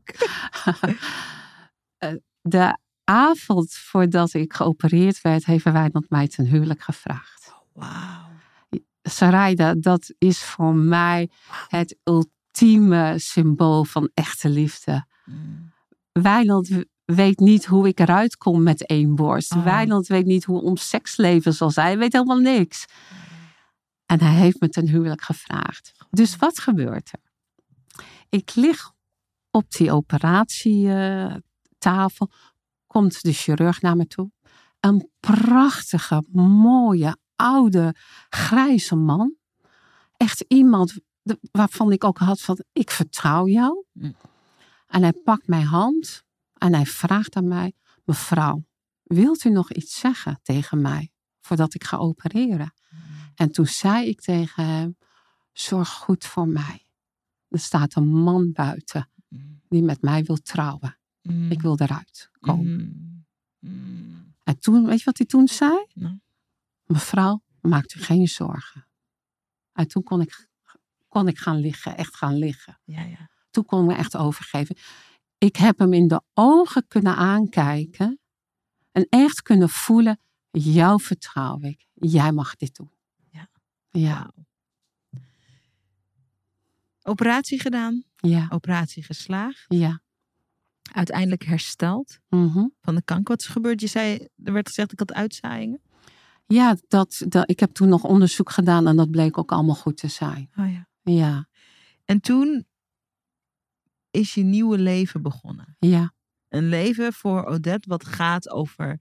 De 2.42 2.76
avond 3.10 3.74
voordat 3.74 4.34
ik 4.34 4.52
geopereerd 4.52 5.20
werd, 5.20 5.44
heeft 5.44 5.64
Wijnand 5.64 6.10
mij 6.10 6.28
ten 6.28 6.46
huwelijk 6.46 6.82
gevraagd. 6.82 7.54
Wauw. 7.72 8.28
Sarayda, 9.02 9.74
dat 9.74 10.14
is 10.18 10.42
voor 10.42 10.74
mij 10.74 11.30
het 11.68 11.96
ultieme 12.04 13.14
symbool 13.16 13.84
van 13.84 14.10
echte 14.14 14.48
liefde. 14.48 15.06
Mm. 15.24 15.72
Wijnand 16.12 16.70
weet 17.04 17.38
niet 17.38 17.66
hoe 17.66 17.88
ik 17.88 18.00
eruit 18.00 18.36
kom 18.36 18.62
met 18.62 18.86
één 18.86 19.14
borst. 19.14 19.52
Oh. 19.52 19.64
Wijnand 19.64 20.06
weet 20.06 20.26
niet 20.26 20.44
hoe 20.44 20.62
ons 20.62 20.88
seksleven 20.88 21.54
zal 21.54 21.70
zijn. 21.70 21.86
Hij 21.86 21.98
weet 21.98 22.12
helemaal 22.12 22.38
niks. 22.38 22.84
En 24.06 24.20
hij 24.20 24.34
heeft 24.34 24.60
me 24.60 24.68
ten 24.68 24.88
huwelijk 24.88 25.22
gevraagd. 25.22 25.92
Dus 26.10 26.36
wat 26.36 26.58
gebeurt 26.58 27.10
er? 27.12 27.20
Ik 28.28 28.54
lig 28.54 28.92
op 29.50 29.70
die 29.70 29.92
operatietafel. 29.92 32.30
Komt 32.90 33.22
de 33.22 33.32
chirurg 33.32 33.80
naar 33.80 33.96
me 33.96 34.06
toe. 34.06 34.30
Een 34.80 35.10
prachtige, 35.20 36.24
mooie, 36.32 37.16
oude, 37.36 37.94
grijze 38.28 38.96
man. 38.96 39.34
Echt 40.16 40.44
iemand 40.48 40.94
waarvan 41.52 41.92
ik 41.92 42.04
ook 42.04 42.18
had 42.18 42.40
van, 42.40 42.64
ik 42.72 42.90
vertrouw 42.90 43.46
jou. 43.46 43.84
Mm. 43.92 44.14
En 44.86 45.02
hij 45.02 45.12
pakt 45.12 45.46
mijn 45.46 45.66
hand 45.66 46.22
en 46.54 46.74
hij 46.74 46.86
vraagt 46.86 47.36
aan 47.36 47.48
mij, 47.48 47.72
mevrouw, 48.04 48.64
wilt 49.02 49.44
u 49.44 49.50
nog 49.50 49.72
iets 49.72 49.98
zeggen 49.98 50.40
tegen 50.42 50.80
mij 50.80 51.10
voordat 51.40 51.74
ik 51.74 51.84
ga 51.84 51.96
opereren? 51.96 52.74
En 53.34 53.52
toen 53.52 53.66
zei 53.66 54.06
ik 54.06 54.20
tegen 54.20 54.64
hem, 54.64 54.96
zorg 55.52 55.88
goed 55.88 56.24
voor 56.24 56.48
mij. 56.48 56.86
Er 57.48 57.58
staat 57.58 57.94
een 57.94 58.08
man 58.08 58.52
buiten 58.52 59.10
Mm. 59.30 59.60
die 59.68 59.82
met 59.82 60.02
mij 60.02 60.24
wil 60.24 60.36
trouwen. 60.36 60.99
Mm. 61.22 61.50
Ik 61.50 61.62
wil 61.62 61.78
eruit 61.78 62.30
komen. 62.40 62.66
Mm. 62.66 63.24
Mm. 63.58 64.34
En 64.44 64.58
toen, 64.58 64.86
weet 64.86 64.98
je 64.98 65.04
wat 65.04 65.18
hij 65.18 65.26
toen 65.26 65.48
zei? 65.48 65.86
Nou. 65.94 66.18
Mevrouw, 66.86 67.42
maakt 67.60 67.94
u 67.94 68.00
geen 68.00 68.28
zorgen. 68.28 68.86
En 69.72 69.88
toen 69.88 70.02
kon 70.02 70.20
ik, 70.20 70.48
kon 71.08 71.28
ik 71.28 71.38
gaan 71.38 71.56
liggen, 71.56 71.96
echt 71.96 72.16
gaan 72.16 72.34
liggen. 72.34 72.80
Ja, 72.84 73.02
ja. 73.02 73.30
Toen 73.50 73.64
kon 73.64 73.80
ik 73.80 73.86
me 73.86 73.94
echt 73.94 74.16
overgeven. 74.16 74.76
Ik 75.38 75.56
heb 75.56 75.78
hem 75.78 75.92
in 75.92 76.08
de 76.08 76.22
ogen 76.34 76.86
kunnen 76.86 77.16
aankijken 77.16 78.20
en 78.92 79.06
echt 79.08 79.42
kunnen 79.42 79.68
voelen, 79.68 80.20
jou 80.50 81.02
vertrouw 81.02 81.58
ik. 81.60 81.86
Jij 81.94 82.32
mag 82.32 82.56
dit 82.56 82.76
doen. 82.76 82.90
Ja. 83.30 83.50
Ja. 83.90 84.32
Operatie 87.02 87.60
gedaan, 87.60 88.04
ja, 88.16 88.46
operatie 88.50 89.02
geslaagd, 89.02 89.64
ja. 89.68 90.02
Uiteindelijk 90.92 91.44
hersteld 91.44 92.18
Mhm. 92.28 92.66
van 92.80 92.94
de 92.94 93.02
kanker. 93.02 93.28
Wat 93.34 93.40
is 93.40 93.46
gebeurd? 93.48 93.80
Je 93.80 93.86
zei, 93.86 94.28
er 94.44 94.52
werd 94.52 94.68
gezegd 94.68 94.92
ik 94.92 94.98
had 94.98 95.12
uitzaaiingen. 95.12 95.80
Ja, 96.46 96.76
dat, 96.88 97.22
dat, 97.28 97.50
ik 97.50 97.60
heb 97.60 97.70
toen 97.72 97.88
nog 97.88 98.04
onderzoek 98.04 98.50
gedaan 98.50 98.86
en 98.86 98.96
dat 98.96 99.10
bleek 99.10 99.38
ook 99.38 99.52
allemaal 99.52 99.74
goed 99.74 99.96
te 99.96 100.08
zijn. 100.08 100.50
Oh 100.56 100.72
ja. 100.72 100.88
Ja, 101.02 101.48
En 102.04 102.20
toen 102.20 102.64
is 104.10 104.34
je 104.34 104.42
nieuwe 104.42 104.78
leven 104.78 105.22
begonnen. 105.22 105.76
ja, 105.78 106.12
Een 106.48 106.68
leven 106.68 107.12
voor 107.12 107.44
Odette 107.44 107.88
wat 107.88 108.04
gaat 108.06 108.48
over 108.50 109.00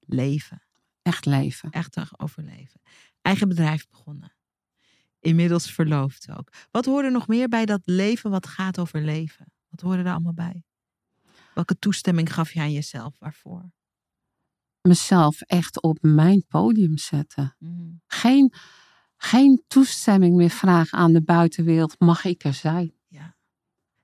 leven. 0.00 0.62
echt 1.02 1.26
leven. 1.26 1.70
Echt 1.70 2.18
over 2.20 2.42
leven. 2.42 2.80
Eigen 3.22 3.48
bedrijf 3.48 3.88
begonnen. 3.88 4.32
Inmiddels 5.20 5.70
verloofd 5.72 6.30
ook. 6.30 6.52
Wat 6.70 6.84
hoorde 6.84 7.10
nog 7.10 7.28
meer 7.28 7.48
bij 7.48 7.64
dat 7.66 7.80
leven 7.84 8.30
wat 8.30 8.46
gaat 8.46 8.78
over 8.78 9.02
leven? 9.02 9.52
Wat 9.68 9.80
hoorde 9.80 10.02
er 10.02 10.10
allemaal 10.12 10.32
bij? 10.34 10.64
Welke 11.58 11.78
toestemming 11.78 12.34
gaf 12.34 12.52
je 12.52 12.60
aan 12.60 12.72
jezelf? 12.72 13.14
Waarvoor? 13.18 13.70
Mezelf 14.82 15.40
echt 15.40 15.82
op 15.82 15.98
mijn 16.00 16.44
podium 16.48 16.98
zetten. 16.98 17.56
Mm. 17.58 18.00
Geen, 18.06 18.52
geen 19.16 19.64
toestemming 19.68 20.36
meer 20.36 20.50
vragen 20.50 20.98
aan 20.98 21.12
de 21.12 21.22
buitenwereld. 21.22 21.94
Mag 21.98 22.24
ik 22.24 22.44
er 22.44 22.54
zijn? 22.54 22.94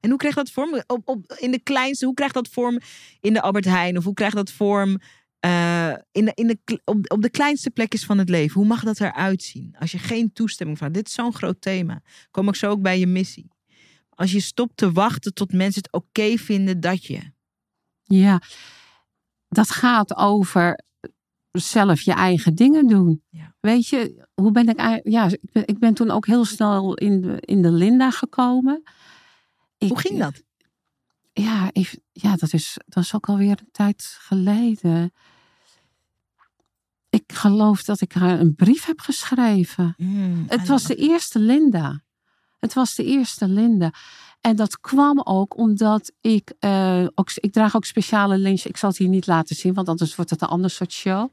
En 0.00 0.08
hoe 0.10 0.18
krijgt 0.18 0.36
dat 0.36 0.50
vorm 0.50 0.82
op, 0.86 1.08
op, 1.08 1.32
in 1.32 1.50
de 1.50 1.62
kleinste? 1.62 2.04
Hoe 2.04 2.14
krijgt 2.14 2.34
dat 2.34 2.48
vorm 2.48 2.80
in 3.20 3.32
de 3.32 3.40
Albert 3.40 3.64
Heijn? 3.64 3.96
Of 3.96 4.04
hoe 4.04 4.14
krijgt 4.14 4.36
dat 4.36 4.50
vorm 4.50 5.00
eh, 5.40 5.94
in 6.12 6.24
de, 6.24 6.32
in 6.34 6.46
de, 6.46 6.80
op 7.08 7.22
de 7.22 7.30
kleinste 7.30 7.70
plekjes 7.70 8.04
van 8.04 8.18
het 8.18 8.28
leven? 8.28 8.60
Hoe 8.60 8.68
mag 8.68 8.82
dat 8.82 9.00
eruit 9.00 9.42
zien? 9.42 9.76
Als 9.78 9.92
je 9.92 9.98
geen 9.98 10.32
toestemming 10.32 10.78
vraagt. 10.78 10.94
Dit 10.94 11.06
is 11.06 11.14
zo'n 11.14 11.34
groot 11.34 11.60
thema. 11.60 12.02
Kom 12.30 12.48
ik 12.48 12.54
zo 12.54 12.70
ook 12.70 12.82
bij 12.82 12.98
je 12.98 13.06
missie. 13.06 13.52
Als 14.10 14.32
je 14.32 14.40
stopt 14.40 14.76
te 14.76 14.92
wachten 14.92 15.34
tot 15.34 15.52
mensen 15.52 15.82
het 15.82 15.92
oké 15.92 16.36
vinden 16.36 16.80
dat 16.80 17.04
je. 17.04 17.32
Ja, 18.04 18.40
dat 19.48 19.70
gaat 19.70 20.16
over 20.16 20.80
zelf 21.50 22.00
je 22.00 22.12
eigen 22.12 22.54
dingen 22.54 22.86
doen. 22.86 23.22
Ja. 23.30 23.54
Weet 23.60 23.88
je, 23.88 24.26
hoe 24.34 24.50
ben 24.50 24.68
ik 24.68 24.76
eigenlijk... 24.76 25.08
Ja, 25.16 25.24
ik 25.26 25.52
ben, 25.52 25.66
ik 25.66 25.78
ben 25.78 25.94
toen 25.94 26.10
ook 26.10 26.26
heel 26.26 26.44
snel 26.44 26.94
in 26.94 27.20
de, 27.20 27.36
in 27.40 27.62
de 27.62 27.70
Linda 27.70 28.10
gekomen. 28.10 28.82
Ik- 29.78 29.88
Hoe 29.88 29.98
ging 30.00 30.18
dat? 30.18 30.42
Ja, 31.32 31.70
ja 32.12 32.36
dat, 32.36 32.52
is, 32.52 32.76
dat 32.86 33.02
is 33.04 33.14
ook 33.14 33.28
alweer 33.28 33.58
een 33.60 33.68
tijd 33.72 34.16
geleden. 34.20 35.12
Ik 37.10 37.32
geloof 37.32 37.82
dat 37.84 38.00
ik 38.00 38.12
haar 38.12 38.40
een 38.40 38.54
brief 38.54 38.84
heb 38.84 39.00
geschreven. 39.00 39.94
Mm, 39.96 40.44
Het 40.48 40.68
was 40.68 40.84
de 40.84 40.94
eerste 40.94 41.38
Linda. 41.38 42.02
Het 42.58 42.74
was 42.74 42.94
de 42.94 43.04
eerste 43.04 43.48
Linda. 43.48 43.92
En 44.44 44.56
dat 44.56 44.80
kwam 44.80 45.20
ook 45.24 45.56
omdat 45.56 46.12
ik, 46.20 46.52
eh, 46.58 47.04
ook, 47.14 47.30
ik 47.34 47.52
draag 47.52 47.76
ook 47.76 47.84
speciale 47.84 48.38
lintjes. 48.38 48.70
Ik 48.70 48.76
zal 48.76 48.88
het 48.88 48.98
hier 48.98 49.08
niet 49.08 49.26
laten 49.26 49.56
zien, 49.56 49.74
want 49.74 49.88
anders 49.88 50.14
wordt 50.16 50.30
het 50.30 50.42
een 50.42 50.48
ander 50.48 50.70
soort 50.70 50.92
show. 50.92 51.32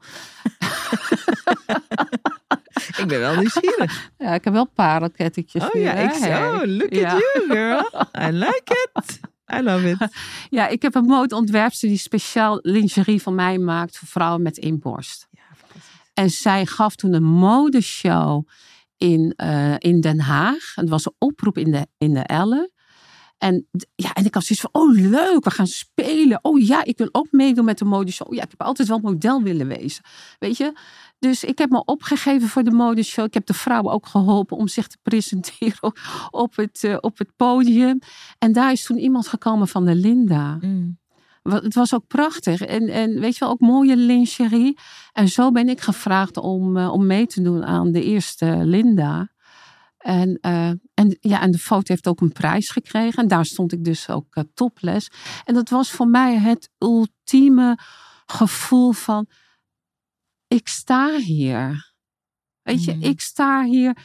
Ik 2.98 3.04
ben 3.08 3.20
wel 3.20 3.36
nieuwsgierig. 3.36 4.10
Ja, 4.18 4.34
ik 4.34 4.44
heb 4.44 4.52
wel 4.52 4.66
parelkettingjes. 4.66 5.62
Oh 5.62 5.72
nu, 5.72 5.80
ja, 5.80 5.92
hè, 5.94 6.04
ik 6.04 6.12
zo. 6.12 6.66
Look 6.66 6.94
Ja. 6.94 7.12
at 7.14 7.20
you, 7.34 7.46
girl. 7.50 8.06
I 8.28 8.30
like 8.32 8.88
it. 8.94 9.20
I 9.54 9.62
love 9.62 9.90
it. 9.90 10.08
Ja, 10.50 10.68
ik 10.68 10.82
heb 10.82 10.94
een 10.94 11.04
modeontwerpster 11.04 11.88
die 11.88 11.98
speciaal 11.98 12.58
lingerie 12.62 13.22
van 13.22 13.34
mij 13.34 13.58
maakt 13.58 13.98
voor 13.98 14.08
vrouwen 14.08 14.42
met 14.42 14.56
inborst. 14.56 15.28
Ja. 15.30 15.40
En 16.14 16.30
zij 16.30 16.66
gaf 16.66 16.96
toen 16.96 17.12
een 17.12 17.22
modeshow 17.24 18.48
in, 18.96 19.32
eh, 19.36 19.74
in 19.78 20.00
Den 20.00 20.20
Haag. 20.20 20.72
Het 20.74 20.88
was 20.88 21.06
een 21.06 21.14
oproep 21.18 21.58
in 21.58 21.70
de, 21.70 21.86
in 21.98 22.14
de 22.14 22.20
Elle. 22.20 22.70
En, 23.42 23.68
ja, 23.94 24.12
en 24.12 24.24
ik 24.24 24.34
had 24.34 24.44
zoiets 24.44 24.66
van, 24.70 24.82
oh 24.82 25.10
leuk, 25.10 25.44
we 25.44 25.50
gaan 25.50 25.66
spelen. 25.66 26.38
Oh 26.42 26.60
ja, 26.60 26.84
ik 26.84 26.98
wil 26.98 27.08
ook 27.12 27.26
meedoen 27.30 27.64
met 27.64 27.78
de 27.78 27.84
modeshow. 27.84 28.28
Oh, 28.28 28.34
ja, 28.34 28.42
ik 28.42 28.50
heb 28.50 28.62
altijd 28.62 28.88
wel 28.88 28.98
model 28.98 29.42
willen 29.42 29.66
wezen. 29.66 30.04
Weet 30.38 30.56
je? 30.56 30.72
Dus 31.18 31.44
ik 31.44 31.58
heb 31.58 31.70
me 31.70 31.84
opgegeven 31.84 32.48
voor 32.48 32.62
de 32.62 32.70
modeshow. 32.70 33.24
Ik 33.24 33.34
heb 33.34 33.46
de 33.46 33.54
vrouwen 33.54 33.92
ook 33.92 34.06
geholpen 34.06 34.56
om 34.56 34.68
zich 34.68 34.86
te 34.86 34.96
presenteren 35.02 35.92
op, 36.30 36.56
het, 36.56 36.84
eh, 36.84 36.96
op 37.00 37.18
het 37.18 37.36
podium. 37.36 37.98
En 38.38 38.52
daar 38.52 38.72
is 38.72 38.84
toen 38.84 38.98
iemand 38.98 39.28
gekomen 39.28 39.68
van 39.68 39.84
de 39.84 39.94
Linda. 39.94 40.58
Mm. 40.60 40.98
Het 41.42 41.74
was 41.74 41.94
ook 41.94 42.06
prachtig. 42.06 42.60
En, 42.60 42.88
en 42.88 43.20
weet 43.20 43.32
je 43.32 43.44
wel, 43.44 43.50
ook 43.50 43.60
mooie 43.60 43.96
lingerie. 43.96 44.78
En 45.12 45.28
zo 45.28 45.50
ben 45.50 45.68
ik 45.68 45.80
gevraagd 45.80 46.36
om, 46.36 46.76
eh, 46.76 46.92
om 46.92 47.06
mee 47.06 47.26
te 47.26 47.42
doen 47.42 47.64
aan 47.64 47.92
de 47.92 48.04
eerste 48.04 48.46
Linda. 48.64 49.30
En, 50.02 50.38
eh, 50.40 50.70
en, 51.02 51.16
ja, 51.20 51.40
en 51.40 51.50
de 51.50 51.58
foto 51.58 51.92
heeft 51.92 52.06
ook 52.08 52.20
een 52.20 52.32
prijs 52.32 52.70
gekregen. 52.70 53.22
En 53.22 53.28
daar 53.28 53.46
stond 53.46 53.72
ik 53.72 53.84
dus 53.84 54.08
ook 54.08 54.34
eh, 54.34 54.44
topless. 54.54 55.10
En 55.44 55.54
dat 55.54 55.68
was 55.68 55.90
voor 55.90 56.08
mij 56.08 56.38
het 56.38 56.70
ultieme 56.78 57.78
gevoel 58.26 58.92
van... 58.92 59.26
Ik 60.48 60.68
sta 60.68 61.16
hier. 61.16 61.94
Weet 62.62 62.84
je, 62.84 62.94
Mm. 62.94 63.02
ik 63.02 63.20
sta 63.20 63.64
hier 63.64 63.96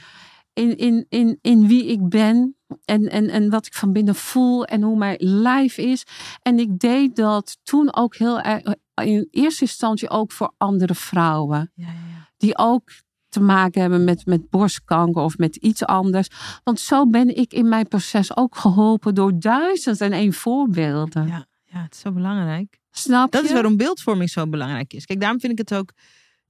in, 0.54 0.78
in, 0.78 1.06
in, 1.10 1.38
in 1.42 1.68
wie 1.68 1.86
ik 1.86 2.10
ben. 2.10 2.58
En, 2.86 3.10
en, 3.12 3.30
en 3.30 3.50
wat 3.50 3.66
ik 3.66 3.74
van 3.74 3.92
binnen 3.94 4.16
voel. 4.16 4.66
En 4.66 4.82
hoe 4.82 4.98
mijn 4.98 5.18
lijf 5.20 5.78
is. 5.78 6.04
En 6.42 6.60
ik 6.60 6.80
deed 6.80 7.16
dat 7.16 7.58
toen 7.64 7.96
ook 7.96 8.16
heel 8.16 8.42
erg... 8.42 8.76
In 9.04 9.28
eerste 9.32 9.62
instantie 9.62 10.10
ook 10.10 10.32
voor 10.32 10.54
andere 10.58 10.96
vrouwen. 10.96 11.72
Ja, 11.76 11.88
ja. 11.88 12.32
die 12.38 12.58
ook 12.58 12.90
te 13.38 13.44
maken 13.44 13.82
hebben 13.82 14.04
met, 14.04 14.26
met 14.26 14.50
borstkanker 14.50 15.22
of 15.22 15.38
met 15.38 15.56
iets 15.56 15.86
anders. 15.86 16.28
Want 16.64 16.80
zo 16.80 17.08
ben 17.08 17.38
ik 17.38 17.54
in 17.54 17.70
mijn 17.70 17.88
proces 17.88 18.38
ook 18.38 18.58
geholpen 18.58 19.16
door 19.16 19.40
duizend 19.40 20.02
en 20.02 20.12
één 20.12 20.34
voorbeelden. 20.34 21.28
Ja, 21.28 21.46
ja, 21.64 21.82
het 21.82 21.94
is 21.94 22.00
zo 22.00 22.12
belangrijk. 22.12 22.80
Snap 22.92 23.26
je? 23.26 23.32
Dat 23.32 23.44
is 23.44 23.52
waarom 23.52 23.78
beeldvorming 23.78 24.30
zo 24.30 24.48
belangrijk 24.48 24.94
is. 24.94 25.06
Kijk, 25.06 25.20
daarom 25.20 25.40
vind 25.40 25.52
ik 25.52 25.58
het 25.58 25.74
ook. 25.74 25.94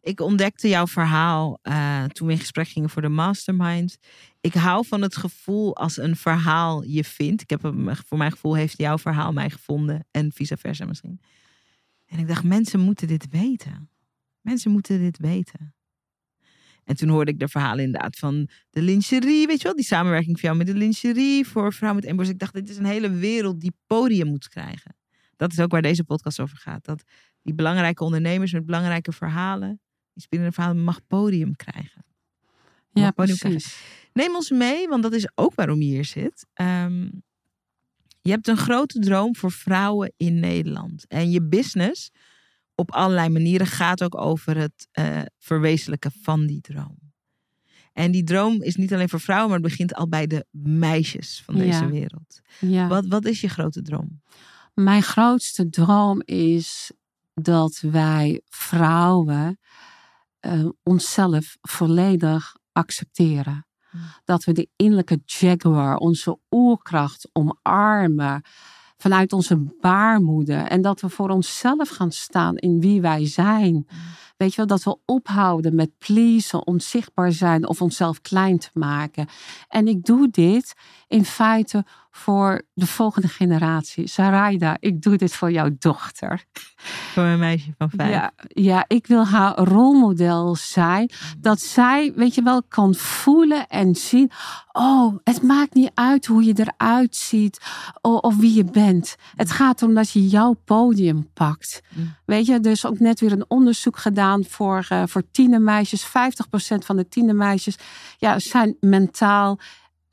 Ik 0.02 0.22
ontdekte 0.22 0.68
jouw 0.68 0.88
verhaal 0.88 1.60
uh, 1.64 2.04
toen 2.04 2.28
we 2.28 2.34
in 2.34 2.40
gesprek 2.40 2.68
gingen 2.68 2.90
voor 2.90 3.02
de 3.02 3.10
mastermind. 3.10 3.98
Ik 4.42 4.54
hou 4.54 4.86
van 4.88 5.02
het 5.02 5.16
gevoel 5.16 5.76
als 5.76 5.98
een 5.98 6.16
verhaal 6.16 6.84
je 6.84 7.04
vindt. 7.04 7.42
Ik 7.42 7.50
heb 7.50 7.62
hem, 7.62 7.96
voor 7.96 8.18
mijn 8.18 8.32
gevoel 8.32 8.56
heeft 8.56 8.78
jouw 8.78 8.98
verhaal 8.98 9.32
mij 9.32 9.50
gevonden 9.50 10.06
en 10.12 10.32
vice 10.34 10.58
versa 10.58 10.86
misschien. 10.86 11.20
En 12.06 12.20
ik 12.20 12.28
dacht, 12.28 12.44
mensen 12.44 12.80
moeten 12.80 13.08
dit 13.08 13.28
weten. 13.30 13.90
Mensen 14.42 14.72
moeten 14.72 15.00
dit 15.00 15.18
weten. 15.18 15.76
En 16.88 16.96
toen 16.96 17.10
hoorde 17.10 17.32
ik 17.32 17.40
de 17.40 17.48
verhalen 17.48 17.84
inderdaad 17.84 18.18
van 18.18 18.50
de 18.70 18.82
lingerie, 18.82 19.48
weet 19.48 19.58
je 19.58 19.64
wel, 19.64 19.76
die 19.76 19.86
samenwerking 19.86 20.40
van 20.40 20.50
jou 20.50 20.56
met 20.64 20.68
de 20.68 20.74
lingerie 20.74 21.48
voor 21.48 21.74
vrouwen 21.74 22.02
met 22.02 22.10
embryos. 22.10 22.32
Ik 22.32 22.40
dacht, 22.40 22.54
dit 22.54 22.70
is 22.70 22.78
een 22.78 22.86
hele 22.86 23.10
wereld 23.10 23.62
die 23.62 23.74
podium 23.88 24.28
moet 24.28 24.50
krijgen. 24.50 24.96
Dat 25.36 25.52
is 25.52 25.60
ook 25.60 25.72
waar 25.72 25.82
deze 25.82 26.04
podcast 26.04 26.40
over 26.40 26.58
gaat. 26.58 26.86
Dat 26.86 27.04
die 27.42 27.54
belangrijke 27.54 28.04
ondernemers 28.04 28.52
met 28.52 28.66
belangrijke 28.66 29.12
verhalen, 29.12 29.82
die 30.14 30.24
spelende 30.24 30.52
verhalen, 30.52 30.84
mag 30.84 31.00
podium 31.08 31.56
krijgen. 31.56 32.06
Mag 32.92 33.04
ja, 33.04 33.12
podium 33.12 33.38
precies. 33.38 33.64
Krijgen. 33.64 34.12
Neem 34.14 34.36
ons 34.36 34.50
mee, 34.50 34.88
want 34.88 35.04
dat 35.04 35.14
is 35.14 35.30
ook 35.36 35.56
waarom 35.56 35.82
je 35.82 35.88
hier 35.88 36.06
zit. 36.06 36.46
Um, 36.54 37.24
je 38.22 38.32
hebt 38.32 38.48
een 38.48 38.58
grote 38.58 39.00
droom 39.00 39.36
voor 39.36 39.52
vrouwen 39.52 40.14
in 40.18 40.40
Nederland. 40.40 41.08
En 41.08 41.32
je 41.32 41.44
business 41.44 42.12
op 42.80 42.92
allerlei 42.92 43.30
manieren 43.30 43.68
gaat 43.68 44.04
ook 44.04 44.18
over 44.18 44.58
het 44.58 44.88
uh, 45.00 45.22
verwezenlijken 45.38 46.12
van 46.22 46.46
die 46.46 46.62
droom. 46.62 46.98
En 47.94 48.12
die 48.12 48.24
droom 48.24 48.62
is 48.62 48.76
niet 48.76 48.94
alleen 48.94 49.10
voor 49.10 49.20
vrouwen, 49.20 49.50
maar 49.50 49.60
het 49.60 49.70
begint 49.70 49.94
al 49.94 50.08
bij 50.08 50.28
de 50.28 50.46
meisjes 50.52 51.42
van 51.46 51.56
deze 51.56 51.88
wereld. 51.90 52.42
Ja. 52.60 52.88
Wat, 52.88 53.06
wat 53.08 53.26
is 53.26 53.42
je 53.42 53.50
grote 53.50 53.82
droom? 53.82 54.22
Mijn 54.74 55.04
grootste 55.04 55.70
droom 55.70 56.22
is 56.26 56.92
dat 57.34 57.80
wij 57.80 58.42
vrouwen 58.46 59.60
uh, 60.42 60.70
onszelf 60.84 61.58
volledig 61.62 62.56
accepteren. 62.72 63.68
Hmm. 63.90 64.02
Dat 64.24 64.44
we 64.44 64.52
de 64.52 64.70
innerlijke 64.76 65.22
jaguar, 65.26 65.98
onze 65.98 66.40
oerkracht 66.50 67.30
omarmen 67.34 68.42
vanuit 68.98 69.34
onze 69.34 69.76
baarmoeder. 69.82 70.64
En 70.64 70.82
dat 70.82 71.02
we 71.02 71.10
voor 71.10 71.30
onszelf 71.30 71.90
gaan 71.90 72.12
staan 72.12 72.58
in 72.58 72.80
wie 72.80 73.02
wij 73.02 73.28
zijn. 73.28 73.74
Hmm. 73.88 74.00
Weet 74.38 74.50
je 74.50 74.56
wel, 74.56 74.66
dat 74.66 74.84
we 74.84 74.98
ophouden 75.06 75.76
met 75.76 75.92
pleasen, 75.98 76.68
onzichtbaar 76.68 77.32
zijn 77.32 77.68
of 77.68 77.82
onszelf 77.82 78.22
klein 78.22 78.58
te 78.60 78.70
maken. 78.74 79.28
En 79.68 79.88
ik 79.88 80.06
doe 80.06 80.30
dit 80.30 80.76
in 81.08 81.26
feite 81.26 81.86
voor 82.18 82.62
de 82.74 82.88
volgende 82.88 83.28
generatie. 83.28 84.08
Saraida, 84.08 84.78
ik 84.80 85.02
doe 85.02 85.18
dit 85.18 85.34
voor 85.34 85.52
jouw 85.52 85.70
dochter. 85.80 86.46
Voor 87.14 87.24
een 87.24 87.40
meisje 87.40 87.74
van 87.78 87.90
vijf. 87.90 88.10
Ja, 88.10 88.32
ja 88.48 88.86
ik 88.88 89.08
wil 89.08 89.26
haar 89.26 89.58
rolmodel 89.58 90.56
zijn. 90.56 91.12
Dat 91.38 91.62
zij, 91.62 92.14
weet 92.16 92.36
je 92.36 92.42
wel, 92.42 92.64
kan 92.64 92.96
voelen 92.96 93.68
en 93.68 93.96
zien. 93.96 94.32
Oh, 94.72 95.16
het 95.24 95.42
maakt 95.42 95.74
niet 95.74 95.92
uit 95.94 96.26
hoe 96.26 96.44
je 96.44 96.54
eruit 96.56 97.16
ziet 97.16 97.62
of, 98.02 98.20
of 98.20 98.36
wie 98.36 98.54
je 98.54 98.64
bent. 98.64 99.16
Het 99.36 99.52
gaat 99.52 99.82
erom 99.82 99.94
dat 99.94 100.12
je 100.12 100.28
jouw 100.28 100.56
podium 100.66 101.30
pakt. 101.34 101.82
Mm. 101.96 102.16
Weet 102.26 102.46
je, 102.46 102.60
dus 102.60 102.86
ook 102.86 103.00
net 103.00 103.20
weer 103.20 103.32
een 103.32 103.46
onderzoek 103.48 103.98
gedaan 103.98 104.44
voor, 104.46 104.88
uh, 104.92 105.04
voor 105.06 105.24
tienermeisjes. 105.32 106.08
50% 106.08 106.10
van 106.86 106.96
de 106.96 107.08
tienermeisjes 107.08 107.78
ja, 108.18 108.40
zijn 108.40 108.78
mentaal 108.80 109.60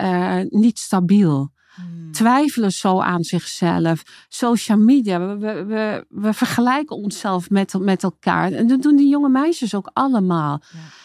uh, 0.02 0.40
niet 0.48 0.78
stabiel. 0.78 1.52
Hmm. 1.74 2.12
Twijfelen 2.12 2.72
zo 2.72 3.00
aan 3.00 3.22
zichzelf. 3.22 4.02
Social 4.28 4.78
media. 4.78 5.37
We, 5.37 5.64
we, 5.64 6.04
we, 6.08 6.32
vergelijken 6.32 6.96
onszelf 6.96 7.50
met, 7.50 7.74
met 7.78 8.02
elkaar. 8.02 8.52
En 8.52 8.66
dat 8.66 8.82
doen 8.82 8.96
die 8.96 9.08
jonge 9.08 9.28
meisjes 9.28 9.74
ook 9.74 9.90
allemaal. 9.92 10.62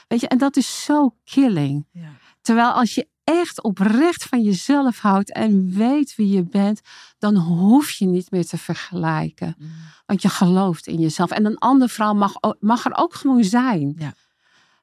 Weet 0.08 0.22
je, 0.22 0.28
en 0.28 0.38
dat 0.38 0.58
is 0.58 0.84
zo 0.84 1.16
killing. 1.24 1.86
Ja. 1.92 2.10
Terwijl 2.42 2.72
als 2.72 2.96
je 2.96 3.08
echt 3.24 3.64
oprecht 3.64 4.24
van 4.24 4.42
jezelf 4.42 5.00
houdt 5.00 5.32
en 5.32 5.72
weet 5.74 6.16
wie 6.16 6.30
je 6.30 6.44
bent, 6.44 6.82
dan 7.18 7.36
hoef 7.36 7.92
je 7.92 8.06
niet 8.06 8.32
meer 8.32 8.46
te 8.46 8.58
vergelijken. 8.58 9.56
Hmm. 9.58 9.72
Want 10.06 10.22
je 10.22 10.30
gelooft 10.30 10.88
in 10.88 11.00
jezelf. 11.00 11.32
En 11.32 11.46
een 11.46 11.58
andere 11.58 11.92
vrouw 11.92 12.14
mag, 12.14 12.34
mag 12.60 12.86
er 12.86 12.96
ook 12.96 13.14
gewoon 13.14 13.44
zijn. 13.44 13.96
Ja. 13.98 14.14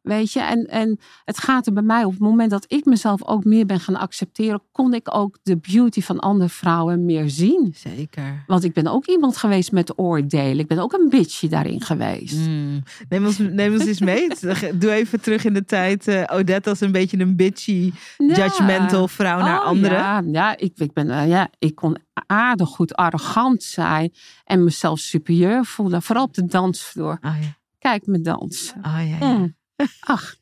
Weet 0.06 0.32
je, 0.32 0.40
en, 0.40 0.64
en 0.64 0.98
het 1.24 1.38
gaat 1.38 1.66
er 1.66 1.72
bij 1.72 1.82
mij 1.82 2.04
op 2.04 2.10
het 2.10 2.20
moment 2.20 2.50
dat 2.50 2.64
ik 2.68 2.84
mezelf 2.84 3.24
ook 3.24 3.44
meer 3.44 3.66
ben 3.66 3.80
gaan 3.80 3.96
accepteren, 3.96 4.62
kon 4.72 4.94
ik 4.94 5.14
ook 5.14 5.38
de 5.42 5.56
beauty 5.56 6.00
van 6.00 6.18
andere 6.18 6.48
vrouwen 6.48 7.04
meer 7.04 7.30
zien. 7.30 7.74
Zeker. 7.76 8.44
Want 8.46 8.64
ik 8.64 8.72
ben 8.72 8.86
ook 8.86 9.06
iemand 9.06 9.36
geweest 9.36 9.72
met 9.72 9.98
oordelen. 9.98 10.58
Ik 10.58 10.66
ben 10.66 10.78
ook 10.78 10.92
een 10.92 11.08
bitchje 11.08 11.48
daarin 11.48 11.80
geweest. 11.80 12.48
Mm. 12.48 12.82
Neem, 13.08 13.24
ons, 13.24 13.38
neem 13.38 13.72
ons 13.72 13.86
eens 13.86 14.00
mee. 14.00 14.28
Doe 14.74 14.90
even 14.90 15.20
terug 15.20 15.44
in 15.44 15.54
de 15.54 15.64
tijd. 15.64 16.08
Uh, 16.08 16.22
Odette 16.26 16.70
als 16.70 16.80
een 16.80 16.92
beetje 16.92 17.18
een 17.18 17.36
bitchy, 17.36 17.92
judgmental 18.16 19.08
vrouw 19.08 19.38
naar 19.38 19.60
oh, 19.60 19.66
anderen. 19.66 19.98
Ja, 19.98 20.22
ja, 20.26 20.56
ik, 20.56 20.72
ik, 20.76 20.92
ben, 20.92 21.06
uh, 21.06 21.28
ja, 21.28 21.48
ik 21.58 21.74
kon 21.74 21.96
aardig 22.26 22.68
goed 22.68 22.94
arrogant 22.94 23.62
zijn 23.62 24.12
en 24.44 24.64
mezelf 24.64 24.98
superieur 24.98 25.64
voelen. 25.64 26.02
Vooral 26.02 26.24
op 26.24 26.34
de 26.34 26.44
dansvloer. 26.44 27.18
Oh, 27.22 27.36
ja. 27.40 27.56
Kijk 27.78 28.06
me 28.06 28.20
dansen. 28.20 28.76
Oh, 28.78 29.00
ja, 29.08 29.26
ja. 29.26 29.32
Mm. 29.32 29.54
Ach, 30.00 30.34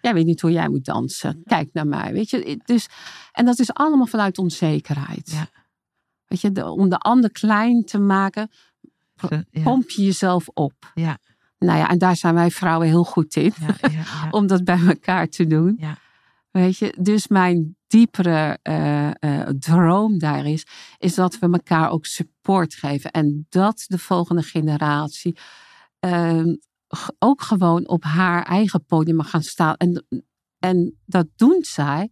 jij 0.00 0.14
weet 0.14 0.24
niet 0.24 0.40
hoe 0.40 0.52
jij 0.52 0.68
moet 0.68 0.84
dansen. 0.84 1.42
Kijk 1.44 1.68
naar 1.72 1.86
mij. 1.86 2.12
Weet 2.12 2.30
je, 2.30 2.60
dus, 2.64 2.88
en 3.32 3.44
dat 3.44 3.58
is 3.58 3.74
allemaal 3.74 4.06
vanuit 4.06 4.38
onzekerheid. 4.38 5.30
Ja. 5.30 5.48
Weet 6.26 6.40
je, 6.40 6.70
om 6.70 6.88
de 6.88 6.98
ander 6.98 7.30
klein 7.30 7.84
te 7.84 7.98
maken, 7.98 8.50
pomp 9.62 9.90
je 9.90 10.04
jezelf 10.04 10.48
op. 10.48 10.92
Ja. 10.94 11.18
Nou 11.58 11.78
ja, 11.78 11.88
en 11.88 11.98
daar 11.98 12.16
zijn 12.16 12.34
wij 12.34 12.50
vrouwen 12.50 12.86
heel 12.86 13.04
goed 13.04 13.36
in. 13.36 13.52
Ja, 13.90 14.28
om 14.30 14.46
dat 14.46 14.64
bij 14.64 14.86
elkaar 14.86 15.28
te 15.28 15.46
doen. 15.46 15.76
Ja. 15.78 15.98
Weet 16.50 16.78
je, 16.78 16.94
dus 16.98 17.28
mijn 17.28 17.76
diepere 17.86 18.58
uh, 18.62 19.10
uh, 19.20 19.48
droom 19.58 20.18
daar 20.18 20.46
is, 20.46 20.66
is 20.98 21.14
dat 21.14 21.38
we 21.38 21.50
elkaar 21.50 21.90
ook 21.90 22.06
support 22.06 22.74
geven. 22.74 23.10
En 23.10 23.46
dat 23.48 23.84
de 23.86 23.98
volgende 23.98 24.42
generatie 24.42 25.38
uh, 26.00 26.54
ook 27.18 27.42
gewoon 27.42 27.88
op 27.88 28.04
haar 28.04 28.42
eigen 28.42 28.84
podium 28.84 29.16
mag 29.16 29.30
gaan 29.30 29.42
staan. 29.42 29.74
En, 29.74 30.06
en 30.58 30.98
dat 31.04 31.26
doen 31.36 31.64
zij 31.64 32.10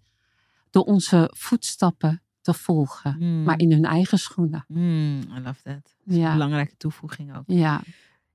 door 0.70 0.82
onze 0.82 1.30
voetstappen 1.36 2.22
te 2.40 2.54
volgen, 2.54 3.12
hmm. 3.12 3.42
maar 3.42 3.58
in 3.58 3.72
hun 3.72 3.84
eigen 3.84 4.18
schoenen. 4.18 4.64
Mm, 4.68 5.20
I 5.20 5.40
love 5.40 5.62
that. 5.62 5.96
Dat 6.04 6.16
ja. 6.16 6.26
een 6.26 6.32
belangrijke 6.32 6.76
toevoeging 6.76 7.36
ook. 7.36 7.42
Ja. 7.46 7.82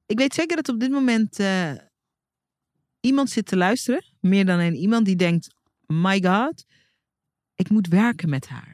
Ik 0.05 0.17
weet 0.17 0.33
zeker 0.33 0.55
dat 0.55 0.69
op 0.69 0.79
dit 0.79 0.91
moment 0.91 1.39
uh, 1.39 1.71
iemand 2.99 3.29
zit 3.29 3.45
te 3.45 3.57
luisteren, 3.57 4.03
meer 4.19 4.45
dan 4.45 4.59
een 4.59 4.75
iemand 4.75 5.05
die 5.05 5.15
denkt: 5.15 5.55
My 5.85 6.23
God, 6.23 6.65
ik 7.55 7.69
moet 7.69 7.87
werken 7.87 8.29
met 8.29 8.47
haar. 8.47 8.72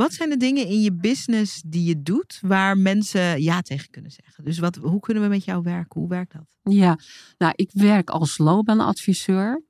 Wat 0.00 0.12
zijn 0.12 0.28
de 0.28 0.36
dingen 0.36 0.66
in 0.66 0.80
je 0.80 0.92
business 0.92 1.62
die 1.66 1.84
je 1.84 2.02
doet 2.02 2.38
waar 2.42 2.78
mensen 2.78 3.42
ja 3.42 3.60
tegen 3.60 3.90
kunnen 3.90 4.10
zeggen? 4.10 4.44
Dus 4.44 4.58
wat, 4.58 4.76
hoe 4.76 5.00
kunnen 5.00 5.22
we 5.22 5.28
met 5.28 5.44
jou 5.44 5.62
werken? 5.62 6.00
Hoe 6.00 6.08
werkt 6.08 6.32
dat? 6.32 6.74
Ja, 6.74 6.98
nou, 7.38 7.52
ik 7.56 7.70
werk 7.72 8.10
als 8.10 8.38
loopbaanadviseur. 8.38 9.62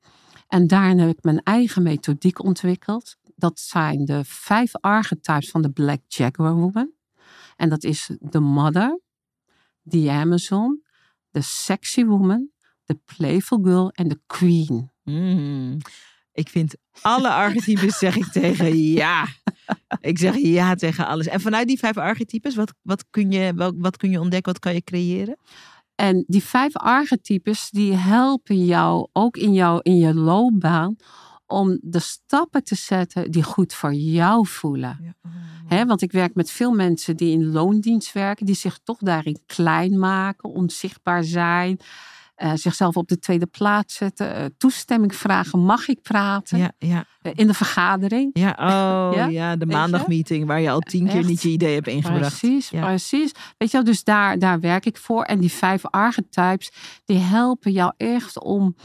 En 0.48 0.66
daarin 0.66 0.98
heb 0.98 1.08
ik 1.08 1.22
mijn 1.22 1.42
eigen 1.42 1.82
methodiek 1.82 2.44
ontwikkeld. 2.44 3.16
Dat 3.36 3.60
zijn 3.60 4.04
de 4.04 4.24
vijf 4.24 4.76
archetypes 4.76 5.50
van 5.50 5.62
de 5.62 5.70
Black 5.70 6.00
Jaguar 6.06 6.54
Woman. 6.54 6.92
En 7.56 7.68
dat 7.68 7.84
is 7.84 8.10
de 8.20 8.40
mother, 8.40 9.00
the 9.88 10.10
Amazon, 10.10 10.82
de 11.30 11.40
sexy 11.40 12.04
woman, 12.04 12.50
de 12.84 12.98
playful 13.16 13.58
girl 13.62 13.90
en 13.90 14.08
de 14.08 14.20
queen. 14.26 14.90
Mm. 15.04 15.78
Ik 16.40 16.48
vind 16.48 16.74
alle 17.00 17.28
archetypes 17.28 17.98
zeg 17.98 18.16
ik 18.16 18.26
tegen 18.26 18.78
ja. 18.78 19.26
Ik 20.00 20.18
zeg 20.18 20.36
ja 20.36 20.74
tegen 20.74 21.06
alles. 21.06 21.26
En 21.26 21.40
vanuit 21.40 21.68
die 21.68 21.78
vijf 21.78 21.96
archetypes, 21.96 22.54
wat, 22.54 22.74
wat, 22.82 23.04
kun 23.10 23.30
je, 23.30 23.52
wat, 23.54 23.74
wat 23.76 23.96
kun 23.96 24.10
je 24.10 24.20
ontdekken? 24.20 24.52
Wat 24.52 24.60
kan 24.60 24.74
je 24.74 24.82
creëren? 24.84 25.36
En 25.94 26.24
die 26.26 26.42
vijf 26.42 26.76
archetypes 26.76 27.70
die 27.70 27.94
helpen 27.94 28.64
jou 28.64 29.08
ook 29.12 29.36
in, 29.36 29.52
jou, 29.52 29.80
in 29.82 29.96
je 29.96 30.14
loopbaan 30.14 30.96
om 31.46 31.78
de 31.82 31.98
stappen 31.98 32.64
te 32.64 32.74
zetten 32.74 33.30
die 33.30 33.42
goed 33.42 33.74
voor 33.74 33.94
jou 33.94 34.46
voelen. 34.46 35.14
Ja. 35.68 35.86
want 35.86 36.02
ik 36.02 36.12
werk 36.12 36.34
met 36.34 36.50
veel 36.50 36.72
mensen 36.72 37.16
die 37.16 37.32
in 37.32 37.50
loondienst 37.50 38.12
werken, 38.12 38.46
die 38.46 38.54
zich 38.54 38.78
toch 38.82 38.98
daarin 38.98 39.38
klein 39.46 39.98
maken, 39.98 40.50
onzichtbaar 40.50 41.24
zijn. 41.24 41.78
Uh, 42.42 42.52
zichzelf 42.54 42.96
op 42.96 43.08
de 43.08 43.18
tweede 43.18 43.46
plaats 43.46 43.94
zetten, 43.94 44.38
uh, 44.38 44.44
toestemming 44.58 45.14
vragen, 45.14 45.58
mag 45.58 45.88
ik 45.88 46.02
praten? 46.02 46.58
Ja, 46.58 46.72
ja. 46.78 47.04
Uh, 47.22 47.32
in 47.34 47.46
de 47.46 47.54
vergadering. 47.54 48.30
Ja, 48.32 48.50
oh 48.50 49.14
ja, 49.18 49.26
ja 49.26 49.56
de 49.56 49.66
maandagmeeting 49.66 50.46
waar 50.46 50.60
je 50.60 50.70
al 50.70 50.80
tien 50.80 51.08
keer 51.08 51.24
niet 51.24 51.42
je 51.42 51.48
idee 51.48 51.74
hebt 51.74 51.86
ingebracht. 51.86 52.38
Precies, 52.38 52.70
ja. 52.70 52.86
precies. 52.86 53.32
Weet 53.58 53.70
je 53.70 53.76
wel, 53.76 53.86
dus 53.86 54.04
daar, 54.04 54.38
daar 54.38 54.60
werk 54.60 54.86
ik 54.86 54.96
voor. 54.96 55.22
En 55.22 55.40
die 55.40 55.52
vijf 55.52 55.86
archetypes, 55.86 56.72
die 57.04 57.18
helpen 57.18 57.72
jou 57.72 57.92
echt 57.96 58.42
om, 58.42 58.76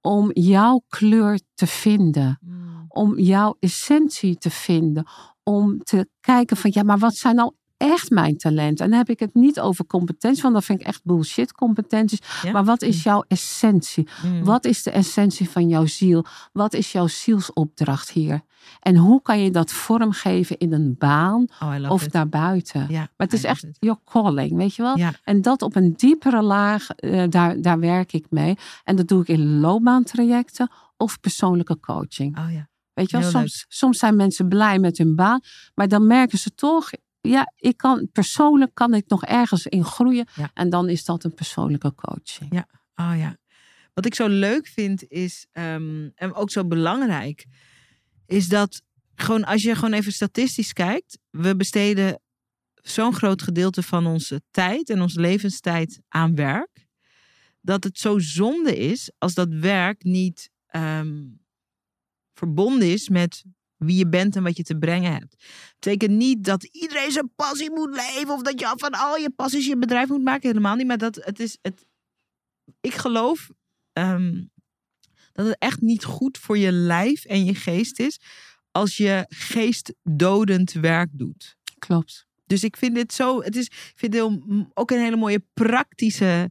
om 0.00 0.30
jouw 0.32 0.82
kleur 0.88 1.40
te 1.54 1.66
vinden. 1.66 2.38
Mm. 2.40 2.84
Om 2.88 3.18
jouw 3.18 3.56
essentie 3.60 4.38
te 4.38 4.50
vinden. 4.50 5.06
Om 5.42 5.82
te 5.82 6.08
kijken 6.20 6.56
van 6.56 6.70
ja, 6.74 6.82
maar 6.82 6.98
wat 6.98 7.14
zijn 7.14 7.34
nou 7.34 7.52
echt 7.80 8.10
mijn 8.10 8.36
talenten? 8.36 8.84
En 8.84 8.90
dan 8.90 8.98
heb 8.98 9.08
ik 9.08 9.20
het 9.20 9.34
niet 9.34 9.60
over 9.60 9.86
competenties, 9.86 10.42
want 10.42 10.54
dat 10.54 10.64
vind 10.64 10.80
ik 10.80 10.86
echt 10.86 11.04
bullshit 11.04 11.52
competenties. 11.52 12.20
Ja? 12.42 12.52
Maar 12.52 12.64
wat 12.64 12.82
is 12.82 13.02
jouw 13.02 13.24
essentie? 13.28 14.08
Mm. 14.24 14.44
Wat 14.44 14.64
is 14.64 14.82
de 14.82 14.90
essentie 14.90 15.50
van 15.50 15.68
jouw 15.68 15.86
ziel? 15.86 16.24
Wat 16.52 16.74
is 16.74 16.92
jouw 16.92 17.06
zielsopdracht 17.06 18.10
hier? 18.10 18.40
En 18.80 18.96
hoe 18.96 19.22
kan 19.22 19.40
je 19.40 19.50
dat 19.50 19.72
vormgeven 19.72 20.58
in 20.58 20.72
een 20.72 20.94
baan 20.98 21.46
Oh, 21.62 21.90
of 21.90 22.04
it. 22.04 22.12
daarbuiten? 22.12 22.86
Ja, 22.88 22.98
Maar 22.98 23.26
het 23.26 23.32
is 23.32 23.44
echt 23.44 23.66
your 23.78 23.98
calling, 24.04 24.56
weet 24.56 24.74
je 24.74 24.82
wel? 24.82 24.96
Ja. 24.98 25.12
En 25.24 25.42
dat 25.42 25.62
op 25.62 25.76
een 25.76 25.92
diepere 25.96 26.42
laag, 26.42 26.90
eh, 26.90 27.24
daar, 27.28 27.60
daar 27.60 27.78
werk 27.78 28.12
ik 28.12 28.26
mee. 28.30 28.56
En 28.84 28.96
dat 28.96 29.08
doe 29.08 29.20
ik 29.22 29.28
in 29.28 29.60
loopbaantrajecten 29.60 30.70
of 30.96 31.20
persoonlijke 31.20 31.80
coaching. 31.80 32.38
Oh 32.38 32.52
ja. 32.52 32.68
Weet 32.92 33.10
je 33.10 33.18
wel, 33.18 33.30
soms, 33.30 33.64
soms 33.68 33.98
zijn 33.98 34.16
mensen 34.16 34.48
blij 34.48 34.78
met 34.78 34.98
hun 34.98 35.14
baan, 35.14 35.40
maar 35.74 35.88
dan 35.88 36.06
merken 36.06 36.38
ze 36.38 36.54
toch, 36.54 36.90
ja, 37.20 37.52
ik 37.56 37.76
kan 37.76 38.08
persoonlijk 38.12 38.74
kan 38.74 38.94
ik 38.94 39.08
nog 39.08 39.24
ergens 39.24 39.66
in 39.66 39.84
groeien. 39.84 40.28
Ja. 40.34 40.50
En 40.54 40.70
dan 40.70 40.88
is 40.88 41.04
dat 41.04 41.24
een 41.24 41.34
persoonlijke 41.34 41.94
coaching. 41.94 42.52
Ja. 42.52 42.68
Oh 42.94 43.18
ja. 43.18 43.36
Wat 43.94 44.06
ik 44.06 44.14
zo 44.14 44.28
leuk 44.28 44.66
vind 44.66 45.04
is, 45.08 45.46
ehm, 45.52 46.08
en 46.14 46.34
ook 46.34 46.50
zo 46.50 46.66
belangrijk, 46.66 47.46
is 48.26 48.48
dat 48.48 48.82
gewoon 49.14 49.44
als 49.44 49.62
je 49.62 49.74
gewoon 49.74 49.92
even 49.92 50.12
statistisch 50.12 50.72
kijkt, 50.72 51.18
we 51.30 51.56
besteden 51.56 52.20
zo'n 52.74 53.14
groot 53.14 53.42
gedeelte 53.42 53.82
van 53.82 54.06
onze 54.06 54.42
tijd 54.50 54.90
en 54.90 55.00
onze 55.00 55.20
levenstijd 55.20 56.00
aan 56.08 56.34
werk, 56.34 56.86
dat 57.60 57.84
het 57.84 57.98
zo 57.98 58.18
zonde 58.18 58.76
is 58.76 59.12
als 59.18 59.34
dat 59.34 59.48
werk 59.48 60.02
niet 60.02 60.50
ehm, 60.66 61.28
verbonden 62.32 62.92
is 62.92 63.08
met 63.08 63.44
wie 63.80 63.96
je 63.96 64.08
bent 64.08 64.36
en 64.36 64.42
wat 64.42 64.56
je 64.56 64.62
te 64.62 64.78
brengen 64.78 65.12
hebt. 65.12 65.44
betekent 65.74 66.16
niet 66.16 66.44
dat 66.44 66.64
iedereen 66.64 67.12
zijn 67.12 67.32
passie 67.36 67.70
moet 67.70 67.94
leven 67.94 68.34
of 68.34 68.42
dat 68.42 68.60
je 68.60 68.72
van 68.76 68.90
al 68.90 69.16
je 69.16 69.30
passies 69.30 69.66
je 69.66 69.78
bedrijf 69.78 70.08
moet 70.08 70.22
maken. 70.22 70.48
Helemaal 70.48 70.76
niet. 70.76 70.86
Maar 70.86 70.98
dat 70.98 71.14
het 71.14 71.40
is 71.40 71.58
het. 71.62 71.86
Ik 72.80 72.94
geloof 72.94 73.50
ehm, 73.92 74.44
dat 75.32 75.46
het 75.46 75.56
echt 75.58 75.80
niet 75.80 76.04
goed 76.04 76.38
voor 76.38 76.58
je 76.58 76.72
lijf 76.72 77.24
en 77.24 77.44
je 77.44 77.54
geest 77.54 77.98
is 77.98 78.20
als 78.70 78.96
je 78.96 79.24
geestdodend 79.28 80.72
werk 80.72 81.08
doet. 81.12 81.56
Klopt. 81.78 82.26
Dus 82.46 82.64
ik 82.64 82.76
vind 82.76 82.94
dit 82.94 83.12
zo. 83.12 83.42
Het 83.42 83.56
is, 83.56 83.66
ik 83.66 83.92
vind 83.94 84.14
het 84.14 84.22
heel, 84.22 84.68
ook 84.74 84.90
een 84.90 85.00
hele 85.00 85.16
mooie 85.16 85.44
praktische 85.54 86.50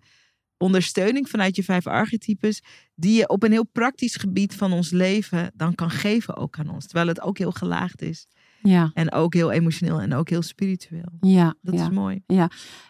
ondersteuning 0.59 1.29
vanuit 1.29 1.55
je 1.55 1.63
vijf 1.63 1.87
archetypes. 1.87 2.61
Die 2.95 3.17
je 3.17 3.29
op 3.29 3.43
een 3.43 3.51
heel 3.51 3.65
praktisch 3.65 4.15
gebied 4.15 4.55
van 4.55 4.71
ons 4.71 4.89
leven 4.89 5.51
dan 5.55 5.75
kan 5.75 5.89
geven 5.89 6.37
ook 6.37 6.59
aan 6.59 6.69
ons. 6.69 6.85
Terwijl 6.85 7.07
het 7.07 7.21
ook 7.21 7.37
heel 7.37 7.51
gelaagd 7.51 8.01
is. 8.01 8.27
Ja, 8.61 8.91
En 8.93 9.11
ook 9.11 9.33
heel 9.33 9.51
emotioneel 9.51 10.01
en 10.01 10.13
ook 10.13 10.29
heel 10.29 10.41
spiritueel. 10.41 11.11
ja, 11.21 11.55
Dat 11.61 11.73
ja. 11.75 11.81
is 11.83 11.89
mooi. 11.89 12.23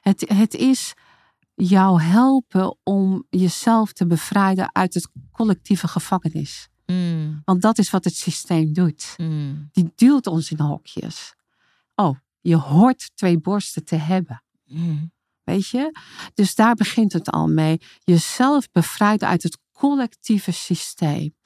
Het, 0.02 0.26
het 0.34 0.54
is 0.56 0.94
jou 1.56 2.02
helpen 2.02 2.78
om 2.84 3.26
jezelf 3.30 3.94
te 3.94 4.08
bevrijden 4.08 4.70
uit 4.76 4.94
het 4.94 5.10
collectieve 5.32 5.88
gevangenis. 5.88 6.70
Want 7.46 7.62
dat 7.62 7.78
is 7.78 7.90
wat 7.90 8.04
het 8.04 8.16
systeem 8.16 8.74
doet. 8.74 9.14
Die 9.72 9.92
duwt 9.96 10.28
ons 10.28 10.52
in 10.52 10.60
hokjes. 10.60 11.34
Oh, 11.96 12.18
je 12.42 12.56
hoort 12.56 13.12
twee 13.16 13.40
borsten 13.40 13.86
te 13.86 13.96
hebben. 13.96 14.44
Weet 15.50 15.68
je? 15.68 15.92
Dus 16.34 16.56
daar 16.56 16.76
begint 16.76 17.14
het 17.14 17.30
al 17.30 17.48
mee. 17.48 17.82
Jezelf 18.04 18.72
bevrijden 18.72 19.28
uit 19.28 19.44
het 19.44 19.58
collectieve 19.72 20.52
systeem. 20.52 21.38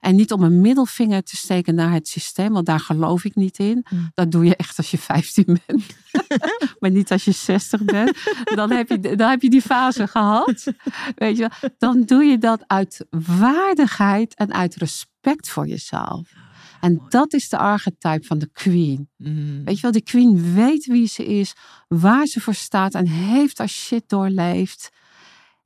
En 0.00 0.16
niet 0.16 0.32
om 0.32 0.42
een 0.42 0.60
middelvinger 0.60 1.22
te 1.22 1.36
steken 1.36 1.74
naar 1.74 1.92
het 1.92 2.08
systeem, 2.08 2.52
want 2.52 2.66
daar 2.66 2.80
geloof 2.80 3.24
ik 3.24 3.34
niet 3.34 3.58
in. 3.58 3.86
Mm. 3.90 4.10
Dat 4.14 4.30
doe 4.30 4.44
je 4.44 4.56
echt 4.56 4.76
als 4.76 4.90
je 4.90 4.98
15 4.98 5.44
bent. 5.66 5.84
maar 6.80 6.90
niet 6.90 7.10
als 7.10 7.24
je 7.24 7.32
60 7.32 7.84
bent. 7.84 8.18
Dan 8.54 8.70
heb 8.70 8.88
je, 8.88 9.16
dan 9.16 9.30
heb 9.30 9.42
je 9.42 9.50
die 9.50 9.62
fase 9.62 10.06
gehad. 10.06 10.72
Weet 11.14 11.36
je 11.36 11.50
wel? 11.60 11.70
Dan 11.78 12.02
doe 12.02 12.24
je 12.24 12.38
dat 12.38 12.64
uit 12.66 13.06
waardigheid 13.26 14.34
en 14.34 14.52
uit 14.52 14.74
respect 14.74 15.48
voor 15.48 15.66
jezelf. 15.66 16.32
En 16.80 17.02
dat 17.08 17.32
is 17.32 17.48
de 17.48 17.56
archetype 17.58 18.26
van 18.26 18.38
de 18.38 18.50
queen. 18.52 19.08
Weet 19.64 19.76
je 19.76 19.82
wel, 19.82 19.92
de 19.92 20.02
queen 20.02 20.54
weet 20.54 20.86
wie 20.86 21.06
ze 21.06 21.24
is, 21.24 21.54
waar 21.88 22.26
ze 22.26 22.40
voor 22.40 22.54
staat 22.54 22.94
en 22.94 23.06
heeft 23.06 23.58
haar 23.58 23.68
shit 23.68 24.08
doorleefd. 24.08 24.88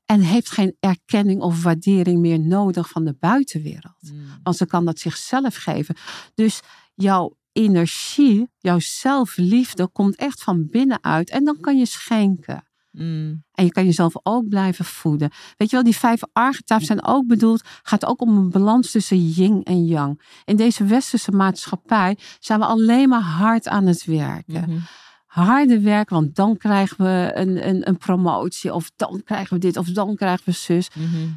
En 0.07 0.20
heeft 0.20 0.51
geen 0.51 0.77
erkenning 0.81 1.40
of 1.40 1.62
waardering 1.62 2.20
meer 2.20 2.40
nodig 2.40 2.88
van 2.88 3.05
de 3.05 3.16
buitenwereld. 3.18 4.12
Want 4.42 4.57
ze 4.57 4.66
kan 4.66 4.85
dat 4.85 4.98
zichzelf 4.98 5.57
geven. 5.57 5.96
Dus 6.35 6.61
jouw 6.94 7.37
energie, 7.53 8.51
jouw 8.59 8.79
zelfliefde 8.79 9.88
komt 9.88 10.16
echt 10.16 10.42
van 10.42 10.68
binnenuit. 10.70 11.31
En 11.31 11.44
dan 11.44 11.61
kan 11.61 11.79
je 11.79 11.87
schenken. 11.87 12.64
En 12.93 13.65
je 13.65 13.71
kan 13.71 13.85
jezelf 13.85 14.15
ook 14.23 14.49
blijven 14.49 14.85
voeden. 14.85 15.31
Weet 15.57 15.71
je 15.71 15.77
wel, 15.77 15.85
die 15.85 15.97
vijf 15.97 16.21
archetypes 16.33 16.87
zijn 16.87 17.05
ook 17.05 17.27
bedoeld, 17.27 17.63
gaat 17.83 18.05
ook 18.07 18.21
om 18.21 18.37
een 18.37 18.51
balans 18.51 18.91
tussen 18.91 19.29
yin 19.29 19.63
en 19.63 19.85
yang. 19.85 20.23
In 20.45 20.57
deze 20.57 20.85
westerse 20.85 21.31
maatschappij 21.31 22.19
zijn 22.39 22.59
we 22.59 22.65
alleen 22.65 23.09
maar 23.09 23.21
hard 23.21 23.69
aan 23.69 23.87
het 23.87 24.05
werken. 24.05 24.85
Harde 25.27 25.81
werken, 25.81 26.15
want 26.15 26.35
dan 26.35 26.57
krijgen 26.57 27.05
we 27.05 27.31
een, 27.35 27.69
een, 27.69 27.89
een 27.89 27.97
promotie, 27.97 28.75
of 28.75 28.91
dan 28.97 29.23
krijgen 29.25 29.55
we 29.55 29.61
dit, 29.61 29.77
of 29.77 29.87
dan 29.87 30.17
krijgen 30.17 30.45
we 30.45 30.53
zus. 30.53 30.89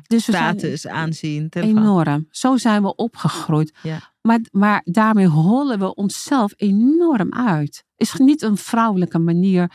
Dus 0.07 0.25
we 0.25 0.31
zijn 0.31 0.59
Status, 0.59 0.87
aanzien. 0.87 1.49
telefoon. 1.49 1.77
enorm. 1.77 2.27
Zo 2.29 2.57
zijn 2.57 2.81
we 2.81 2.95
opgegroeid. 2.95 3.73
Ja. 3.83 3.99
Maar, 4.21 4.39
maar 4.51 4.81
daarmee 4.83 5.27
hollen 5.27 5.79
we 5.79 5.93
onszelf 5.93 6.53
enorm 6.55 7.33
uit. 7.33 7.85
Is 7.95 8.13
niet 8.13 8.41
een 8.41 8.57
vrouwelijke 8.57 9.19
manier 9.19 9.71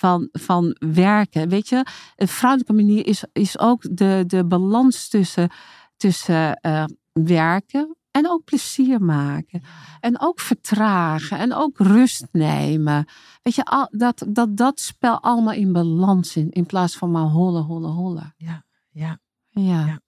van, 0.00 0.28
van 0.32 0.76
werken. 0.78 1.48
Weet 1.48 1.68
je, 1.68 1.84
een 2.16 2.28
vrouwelijke 2.28 2.72
manier 2.72 3.06
is, 3.06 3.24
is 3.32 3.58
ook 3.58 3.96
de, 3.96 4.24
de 4.26 4.44
balans 4.44 5.08
tussen, 5.08 5.50
tussen 5.96 6.54
eh, 6.56 6.84
werken 7.12 7.96
en 8.10 8.28
ook 8.30 8.44
plezier 8.44 9.02
maken. 9.02 9.62
En 10.00 10.20
ook 10.20 10.40
vertragen 10.40 11.38
en 11.38 11.54
ook 11.54 11.78
rust 11.78 12.26
nemen. 12.32 13.04
Weet 13.42 13.54
je, 13.54 13.64
al, 13.64 13.88
dat, 13.90 14.26
dat 14.28 14.56
dat 14.56 14.80
spel 14.80 15.20
allemaal 15.22 15.54
in 15.54 15.72
balans 15.72 16.36
in, 16.36 16.50
in 16.50 16.66
plaats 16.66 16.96
van 16.96 17.10
maar 17.10 17.28
hollen, 17.28 17.62
hollen, 17.62 17.90
hollen. 17.90 18.34
Ja, 18.36 18.64
ja. 18.90 19.18
Ja. 19.48 19.86
Ja. 19.86 20.00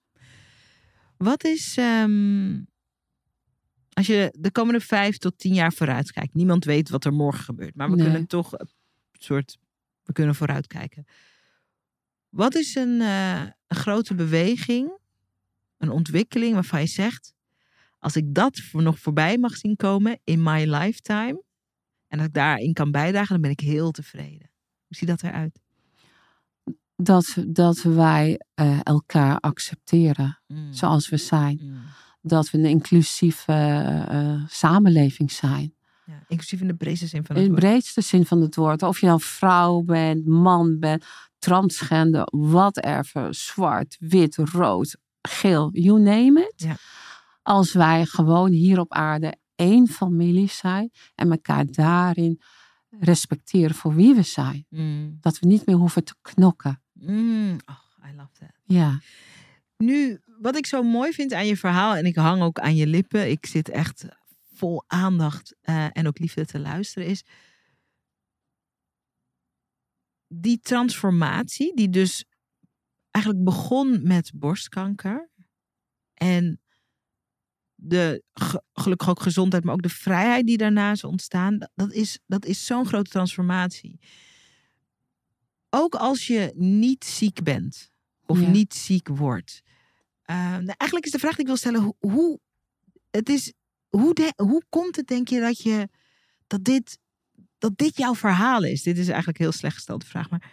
Wat 1.17 1.43
is, 1.43 1.77
ehm, 1.77 2.61
als 3.93 4.07
je 4.07 4.35
de 4.39 4.51
komende 4.51 4.79
vijf 4.79 5.17
tot 5.17 5.37
tien 5.37 5.53
jaar 5.53 5.73
vooruit 5.73 6.11
kijkt. 6.11 6.33
Niemand 6.33 6.65
weet 6.65 6.89
wat 6.89 7.05
er 7.05 7.13
morgen 7.13 7.43
gebeurt. 7.43 7.75
Maar 7.75 7.89
we 7.89 7.95
Nee. 7.95 8.03
kunnen 8.03 8.27
toch 8.27 8.51
een 8.51 8.67
soort, 9.11 9.57
we 10.03 10.13
kunnen 10.13 10.35
vooruitkijken. 10.35 11.05
Wat 12.29 12.55
is 12.55 12.75
een, 12.75 13.01
eh, 13.01 13.41
een 13.41 13.77
grote 13.77 14.15
beweging, 14.15 14.97
een 15.77 15.89
ontwikkeling 15.89 16.53
waarvan 16.53 16.79
je 16.79 16.87
zegt. 16.87 17.33
Als 17.99 18.15
ik 18.15 18.33
dat 18.33 18.59
voor 18.59 18.81
nog 18.81 18.99
voorbij 18.99 19.37
mag 19.37 19.57
zien 19.57 19.75
komen 19.75 20.19
in 20.23 20.43
my 20.43 20.63
lifetime. 20.65 21.43
En 22.07 22.17
dat 22.17 22.27
ik 22.27 22.33
daarin 22.33 22.73
kan 22.73 22.91
bijdragen, 22.91 23.29
dan 23.29 23.41
ben 23.41 23.51
ik 23.51 23.59
heel 23.59 23.91
tevreden. 23.91 24.51
Hoe 24.87 24.97
ziet 24.97 25.07
dat 25.07 25.23
eruit? 25.23 25.63
dat, 26.95 27.35
dat 27.47 27.81
wij 27.81 28.39
eh, 28.53 28.79
elkaar 28.83 29.39
accepteren 29.39 30.37
Mm. 30.47 30.73
zoals 30.73 31.09
we 31.09 31.17
zijn. 31.17 31.59
Mm. 31.61 31.81
Dat 32.21 32.49
we 32.49 32.57
een 32.57 32.65
inclusieve 32.65 33.53
eh, 34.09 34.43
samenleving 34.47 35.31
zijn. 35.31 35.73
Ja, 36.05 36.23
inclusief 36.27 36.61
in 36.61 36.67
de 36.67 36.75
breedste 36.75 37.07
zin 37.07 37.25
van 37.25 37.35
In 37.35 37.41
het 37.41 37.51
de 37.51 37.57
woord. 37.59 37.71
breedste 37.71 38.01
zin 38.01 38.25
van 38.25 38.41
het 38.41 38.55
woord. 38.55 38.83
Of 38.83 38.99
je 38.99 39.05
nou 39.05 39.21
vrouw 39.21 39.81
bent, 39.81 40.25
man 40.25 40.79
bent, 40.79 41.05
transgender, 41.39 42.27
whatever. 42.31 43.33
Zwart, 43.35 43.97
wit, 43.99 44.35
rood, 44.35 44.97
geel, 45.21 45.69
you 45.71 45.99
name 45.99 46.39
it. 46.39 46.53
Ja. 46.55 46.75
Als 47.41 47.73
wij 47.73 48.05
gewoon 48.05 48.51
hier 48.51 48.79
op 48.79 48.93
aarde 48.93 49.35
één 49.55 49.87
familie 49.87 50.49
zijn 50.49 50.91
en 51.15 51.31
elkaar 51.31 51.65
daarin 51.65 52.41
respecteren 52.99 53.75
voor 53.75 53.95
wie 53.95 54.13
we 54.15 54.21
zijn. 54.21 54.65
Mm. 54.69 55.17
Dat 55.21 55.39
we 55.39 55.47
niet 55.47 55.65
meer 55.65 55.75
hoeven 55.75 56.03
te 56.03 56.13
knokken. 56.21 56.81
Mm. 56.93 57.57
Oh, 57.65 58.09
I 58.09 58.15
love 58.15 58.29
that. 58.39 58.51
Ja. 58.63 58.99
Nu, 59.77 60.21
wat 60.39 60.55
ik 60.57 60.65
zo 60.65 60.83
mooi 60.83 61.11
vind 61.11 61.33
aan 61.33 61.45
je 61.47 61.57
verhaal, 61.57 61.95
en 61.95 62.05
ik 62.05 62.15
hang 62.15 62.41
ook 62.41 62.59
aan 62.59 62.75
je 62.75 62.87
lippen, 62.87 63.29
ik 63.31 63.45
zit 63.45 63.69
echt 63.69 64.05
vol 64.53 64.83
aandacht 64.87 65.55
eh, 65.61 65.87
en 65.91 66.07
ook 66.07 66.19
liefde 66.19 66.45
te 66.45 66.59
luisteren, 66.59 67.07
is 67.09 67.23
die 70.27 70.59
transformatie, 70.59 71.75
die 71.75 71.89
dus 71.89 72.25
eigenlijk 73.11 73.43
begon 73.45 74.07
met 74.07 74.31
borstkanker 74.35 75.29
en 76.13 76.61
de 77.75 78.23
ge- 78.33 78.63
gelukkig 78.73 79.09
ook 79.09 79.19
gezondheid, 79.21 79.63
maar 79.63 79.73
ook 79.73 79.81
de 79.81 79.89
vrijheid 79.89 80.45
die 80.45 80.57
daarna 80.57 80.91
is 80.91 81.03
ontstaan, 81.03 81.57
dat- 81.75 81.91
is, 81.93 82.19
dat 82.27 82.45
is 82.45 82.65
zo'n 82.65 82.85
grote 82.85 83.09
transformatie. 83.09 83.99
Ook 85.69 85.95
als 85.95 86.27
je 86.27 86.51
niet 86.55 87.03
ziek 87.05 87.43
bent 87.43 87.91
of 88.25 88.39
Ja. 88.39 88.47
niet 88.49 88.73
ziek 88.73 89.07
wordt, 89.07 89.61
eh, 90.23 90.35
nou, 90.37 90.73
eigenlijk 90.77 91.05
is 91.05 91.11
de 91.11 91.19
vraag 91.19 91.31
die 91.31 91.39
ik 91.41 91.47
wil 91.47 91.57
stellen: 91.57 91.81
hoe, 91.81 91.95
hoe, 91.99 92.39
het 93.11 93.29
is, 93.29 93.53
hoe, 93.97 94.13
de, 94.13 94.33
hoe 94.35 94.63
komt 94.69 94.95
het, 94.95 95.07
denk 95.07 95.27
je, 95.27 95.39
dat, 95.39 95.61
je, 95.61 95.87
dat, 96.47 96.63
dit, 96.63 96.97
dat 97.57 97.77
dit 97.77 97.97
jouw 97.97 98.15
verhaal 98.15 98.63
is? 98.63 98.83
Dit 98.83 98.97
is 98.97 99.07
eigenlijk 99.07 99.37
een 99.37 99.45
heel 99.45 99.53
slecht 99.53 99.75
gestelde 99.75 100.05
vraag. 100.05 100.29
Maar 100.29 100.51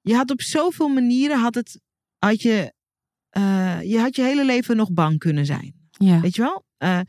je 0.00 0.14
had 0.14 0.30
op 0.30 0.42
zoveel 0.42 0.88
manieren, 0.88 1.38
had 1.38 1.54
het, 1.54 1.80
had 2.18 2.42
je, 2.42 2.72
eh, 3.30 3.82
je 3.82 3.98
had 3.98 4.16
je 4.16 4.22
hele 4.22 4.44
leven 4.44 4.76
nog 4.76 4.92
bang 4.92 5.18
kunnen 5.18 5.46
zijn. 5.46 5.74
Ja. 5.90 6.20
Weet 6.20 6.34
je 6.34 6.42
wel? 6.42 6.64
Eh, 6.76 7.00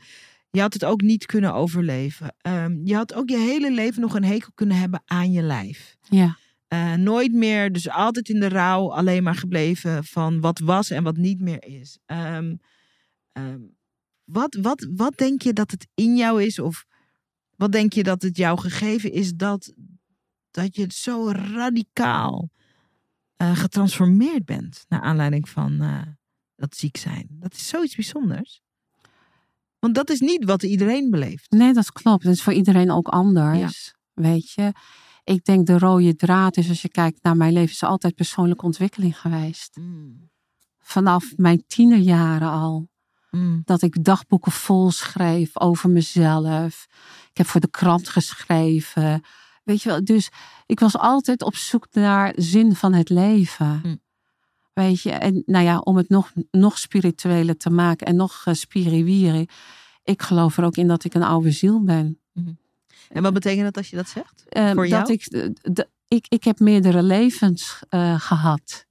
je 0.50 0.60
had 0.60 0.72
het 0.72 0.84
ook 0.84 1.00
niet 1.00 1.26
kunnen 1.26 1.54
overleven. 1.54 2.34
Ehm, 2.38 2.80
je 2.84 2.94
had 2.94 3.14
ook 3.14 3.28
je 3.28 3.38
hele 3.38 3.72
leven 3.72 4.00
nog 4.00 4.14
een 4.14 4.24
hekel 4.24 4.50
kunnen 4.54 4.76
hebben 4.76 5.02
aan 5.04 5.32
je 5.32 5.42
lijf. 5.42 5.96
Ja. 6.08 6.36
Eh, 6.68 6.94
nooit 6.94 7.32
meer, 7.32 7.72
dus 7.72 7.88
altijd 7.88 8.28
in 8.28 8.40
de 8.40 8.48
rouw, 8.48 8.92
alleen 8.92 9.22
maar 9.22 9.34
gebleven 9.34 10.04
van 10.04 10.40
wat 10.40 10.58
was 10.58 10.90
en 10.90 11.02
wat 11.02 11.16
niet 11.16 11.40
meer 11.40 11.64
is. 11.64 11.98
Ehm, 12.06 12.54
wat, 14.32 14.58
wat, 14.60 14.88
wat 14.94 15.16
denk 15.16 15.42
je 15.42 15.52
dat 15.52 15.70
het 15.70 15.86
in 15.94 16.16
jou 16.16 16.42
is? 16.42 16.58
Of 16.58 16.84
wat 17.56 17.72
denk 17.72 17.92
je 17.92 18.02
dat 18.02 18.22
het 18.22 18.36
jou 18.36 18.58
gegeven 18.58 19.12
is 19.12 19.34
dat, 19.34 19.72
dat 20.50 20.76
je 20.76 20.86
zo 20.88 21.30
radicaal 21.30 22.50
eh, 23.36 23.56
getransformeerd 23.56 24.44
bent 24.44 24.84
naar 24.88 25.00
aanleiding 25.00 25.48
van 25.48 25.80
eh, 25.80 26.02
dat 26.56 26.76
ziek 26.76 26.96
zijn? 26.96 27.26
Dat 27.30 27.54
is 27.54 27.68
zoiets 27.68 27.94
bijzonders. 27.94 28.62
Want 29.78 29.94
dat 29.94 30.10
is 30.10 30.20
niet 30.20 30.44
wat 30.44 30.62
iedereen 30.62 31.10
beleeft. 31.10 31.50
Nee, 31.50 31.72
dat 31.72 31.92
klopt. 31.92 32.24
Dat 32.24 32.32
is 32.32 32.42
voor 32.42 32.52
iedereen 32.52 32.90
ook 32.90 33.08
anders. 33.08 33.94
Weet 34.12 34.50
je. 34.50 34.72
Ik 35.24 35.44
denk 35.44 35.66
de 35.66 35.78
rode 35.78 36.14
draad 36.14 36.56
is, 36.56 36.68
als 36.68 36.82
je 36.82 36.88
kijkt 36.88 37.22
naar 37.22 37.36
mijn 37.36 37.52
leven, 37.52 37.70
is 37.70 37.82
altijd 37.82 38.14
persoonlijke 38.14 38.64
ontwikkeling 38.64 39.18
geweest. 39.18 39.76
Mm. 39.76 40.30
Vanaf 40.78 41.36
mijn 41.36 41.64
tienerjaren 41.66 42.50
al. 42.50 42.88
Mm. 43.36 43.62
Dat 43.64 43.82
ik 43.82 44.04
dagboeken 44.04 44.52
vol 44.52 44.90
schreef 44.90 45.60
over 45.60 45.90
mezelf. 45.90 46.86
Ik 47.30 47.36
heb 47.36 47.46
voor 47.46 47.60
de 47.60 47.70
krant 47.70 48.08
geschreven. 48.08 49.22
Weet 49.64 49.82
je 49.82 49.88
wel, 49.88 50.04
dus 50.04 50.30
ik 50.66 50.80
was 50.80 50.98
altijd 50.98 51.42
op 51.42 51.54
zoek 51.56 51.86
naar 51.90 52.32
zin 52.36 52.74
van 52.74 52.92
het 52.92 53.08
leven. 53.08 53.80
Mm. 53.82 54.00
Weet 54.72 55.00
je, 55.02 55.10
en 55.10 55.42
nou 55.46 55.64
ja, 55.64 55.78
om 55.78 55.96
het 55.96 56.08
nog, 56.08 56.32
nog 56.50 56.78
spiritueler 56.78 57.56
te 57.56 57.70
maken 57.70 58.06
en 58.06 58.16
nog 58.16 58.44
uh, 58.48 58.54
spiriwiri. 58.54 59.46
Ik 60.04 60.22
geloof 60.22 60.58
er 60.58 60.64
ook 60.64 60.76
in 60.76 60.88
dat 60.88 61.04
ik 61.04 61.14
een 61.14 61.22
oude 61.22 61.50
ziel 61.50 61.84
ben. 61.84 62.20
En 63.08 63.22
wat 63.22 63.32
betekent 63.32 63.64
dat 63.64 63.76
als 63.76 63.90
je 63.90 63.96
dat 63.96 64.08
zegt? 64.08 64.44
Uh, 64.56 64.70
Voor 64.70 64.88
dat 64.88 64.88
jou? 64.88 65.12
ik, 65.12 65.30
de, 65.30 65.52
de- 65.72 65.88
ik, 66.08 66.26
ik 66.28 66.44
heb 66.44 66.58
meerdere 66.58 67.02
levens 67.02 67.78
eh, 67.88 68.20
gehad. 68.20 68.86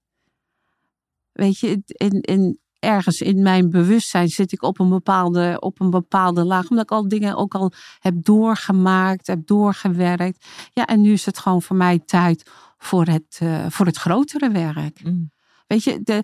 Weet 1.31 1.59
je, 1.59 1.81
in, 1.85 2.21
in, 2.21 2.59
ergens 2.81 3.21
in 3.21 3.41
mijn 3.41 3.69
bewustzijn 3.69 4.27
zit 4.29 4.51
ik 4.51 4.63
op 4.63 4.79
een, 4.79 4.89
bepaalde, 4.89 5.57
op 5.59 5.79
een 5.79 5.89
bepaalde 5.89 6.43
laag. 6.43 6.69
Omdat 6.69 6.83
ik 6.83 6.91
al 6.91 7.07
dingen 7.07 7.35
ook 7.35 7.55
al 7.55 7.71
heb 7.99 8.13
doorgemaakt, 8.17 9.27
heb 9.27 9.47
doorgewerkt. 9.47 10.45
Ja, 10.73 10.85
en 10.85 11.01
nu 11.01 11.11
is 11.11 11.25
het 11.25 11.39
gewoon 11.39 11.61
voor 11.61 11.75
mij 11.75 11.99
tijd 12.05 12.49
voor 12.77 13.05
het, 13.05 13.37
eh, 13.39 13.65
voor 13.69 13.85
het 13.85 13.97
grotere 13.97 14.51
werk. 14.51 15.03
Mm. 15.03 15.31
Weet 15.67 15.83
je, 15.83 15.99
de, 16.03 16.23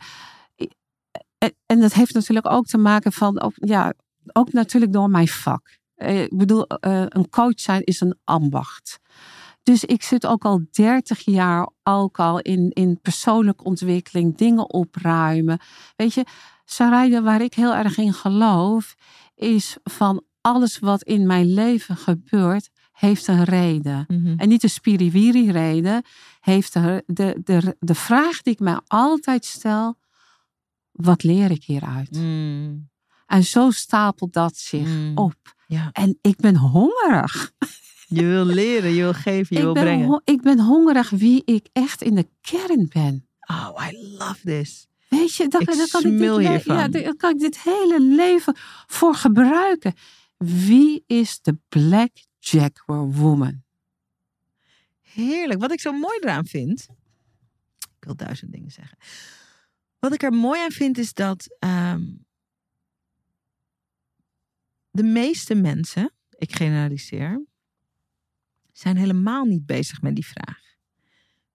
en, 1.38 1.54
en 1.66 1.80
dat 1.80 1.94
heeft 1.94 2.14
natuurlijk 2.14 2.52
ook 2.52 2.66
te 2.66 2.78
maken 2.78 3.14
van, 3.14 3.42
ook, 3.42 3.54
ja, 3.56 3.94
ook 4.34 4.52
natuurlijk 4.52 4.94
door 4.94 5.10
mijn 5.10 5.28
vak. 5.28 5.78
Eh, 5.96 6.22
Ik 6.22 6.38
bedoel, 6.38 6.68
eh, 6.68 7.04
een 7.08 7.30
coach 7.30 7.60
zijn 7.60 7.84
is 7.84 8.02
een 8.02 8.18
ambacht. 8.24 9.00
Dus 9.68 9.86
ik 9.86 10.04
zit 10.04 10.26
ook 10.26 10.46
al 10.46 10.66
30 10.72 11.26
jaar 11.26 11.70
ook 11.84 12.20
al 12.20 12.40
in, 12.40 12.72
in 12.74 13.00
persoonlijke 13.02 13.64
ontwikkeling, 13.64 14.38
dingen 14.38 14.74
opruimen. 14.74 15.60
Weet 15.96 16.14
je, 16.14 16.26
Sarayda, 16.66 17.22
waar 17.22 17.42
ik 17.42 17.54
heel 17.54 17.74
erg 17.74 17.98
in 17.98 18.14
geloof, 18.14 18.96
is 19.36 19.78
van 19.84 20.24
alles 20.42 20.80
wat 20.80 21.04
in 21.04 21.26
mijn 21.26 21.54
leven 21.54 21.98
gebeurt, 21.98 22.70
heeft 22.92 23.28
een 23.28 23.44
reden. 23.44 24.06
Mhm. 24.08 24.40
En 24.40 24.50
niet 24.50 24.62
de 24.62 24.68
spiriwiri 24.68 25.52
reden, 25.52 26.04
heeft 26.40 26.74
de, 26.74 27.04
de, 27.06 27.42
de, 27.44 27.76
de 27.80 27.96
vraag 27.96 28.42
die 28.42 28.54
ik 28.54 28.60
mij 28.60 28.80
altijd 28.88 29.46
stel, 29.46 29.98
wat 30.92 31.24
leer 31.24 31.52
ik 31.52 31.64
hieruit? 31.64 32.12
Mm. 32.12 32.90
En 33.26 33.44
zo 33.44 33.72
stapelt 33.72 34.34
dat 34.34 34.58
zich 34.58 34.88
Mm. 34.88 35.18
op. 35.18 35.56
Ja. 35.66 35.90
En 35.92 36.18
ik 36.22 36.38
ben 36.38 36.56
hongerig. 36.56 37.52
Je 38.10 38.26
wil 38.26 38.46
leren, 38.46 38.90
je 38.90 39.02
wil 39.02 39.14
geven, 39.14 39.56
je 39.56 39.62
wil 39.62 39.70
Ik 39.70 39.74
ben, 39.74 39.84
brengen. 39.84 40.22
ik 40.24 40.42
ben 40.42 40.60
hongerig 40.60 41.10
wie 41.10 41.42
ik 41.46 41.68
echt 41.74 42.02
in 42.02 42.16
de 42.16 42.28
kern 42.42 42.88
ben. 42.88 43.28
Oh, 43.40 43.88
I 43.92 43.98
love 44.18 44.40
this. 44.44 44.88
Weet 45.10 45.36
je, 45.36 45.48
daar, 45.48 45.64
kan 45.66 45.74
ik, 46.04 46.18
dit, 46.20 46.64
ja, 46.64 46.88
daar 46.88 47.16
kan 47.16 47.32
ik 47.32 47.40
dit 47.40 47.62
hele 47.62 48.02
leven 48.02 48.56
voor 48.88 49.16
gebruiken. 49.16 49.94
Wie 50.38 51.04
is 51.08 51.42
de 51.42 51.58
Black 51.70 52.12
Jaguar 52.40 53.12
Woman? 53.12 53.64
Heerlijk. 55.02 55.60
Wat 55.60 55.72
ik 55.72 55.80
zo 55.80 55.92
mooi 55.92 56.18
eraan 56.20 56.46
vind. 56.46 56.88
Ik 57.78 58.04
wil 58.06 58.16
duizend 58.16 58.52
dingen 58.52 58.72
zeggen. 58.72 58.98
Wat 60.00 60.14
ik 60.14 60.24
er 60.24 60.34
mooi 60.34 60.62
aan 60.62 60.72
vind 60.72 60.98
is 60.98 61.14
dat 61.14 61.56
ehm, 61.60 62.04
de 64.92 65.04
meeste 65.04 65.56
mensen, 65.56 66.12
ik 66.30 66.56
generaliseer, 66.56 67.46
zijn 68.78 68.98
helemaal 68.98 69.46
niet 69.46 69.66
bezig 69.66 70.02
met 70.02 70.16
die 70.16 70.26
vraag. 70.26 70.62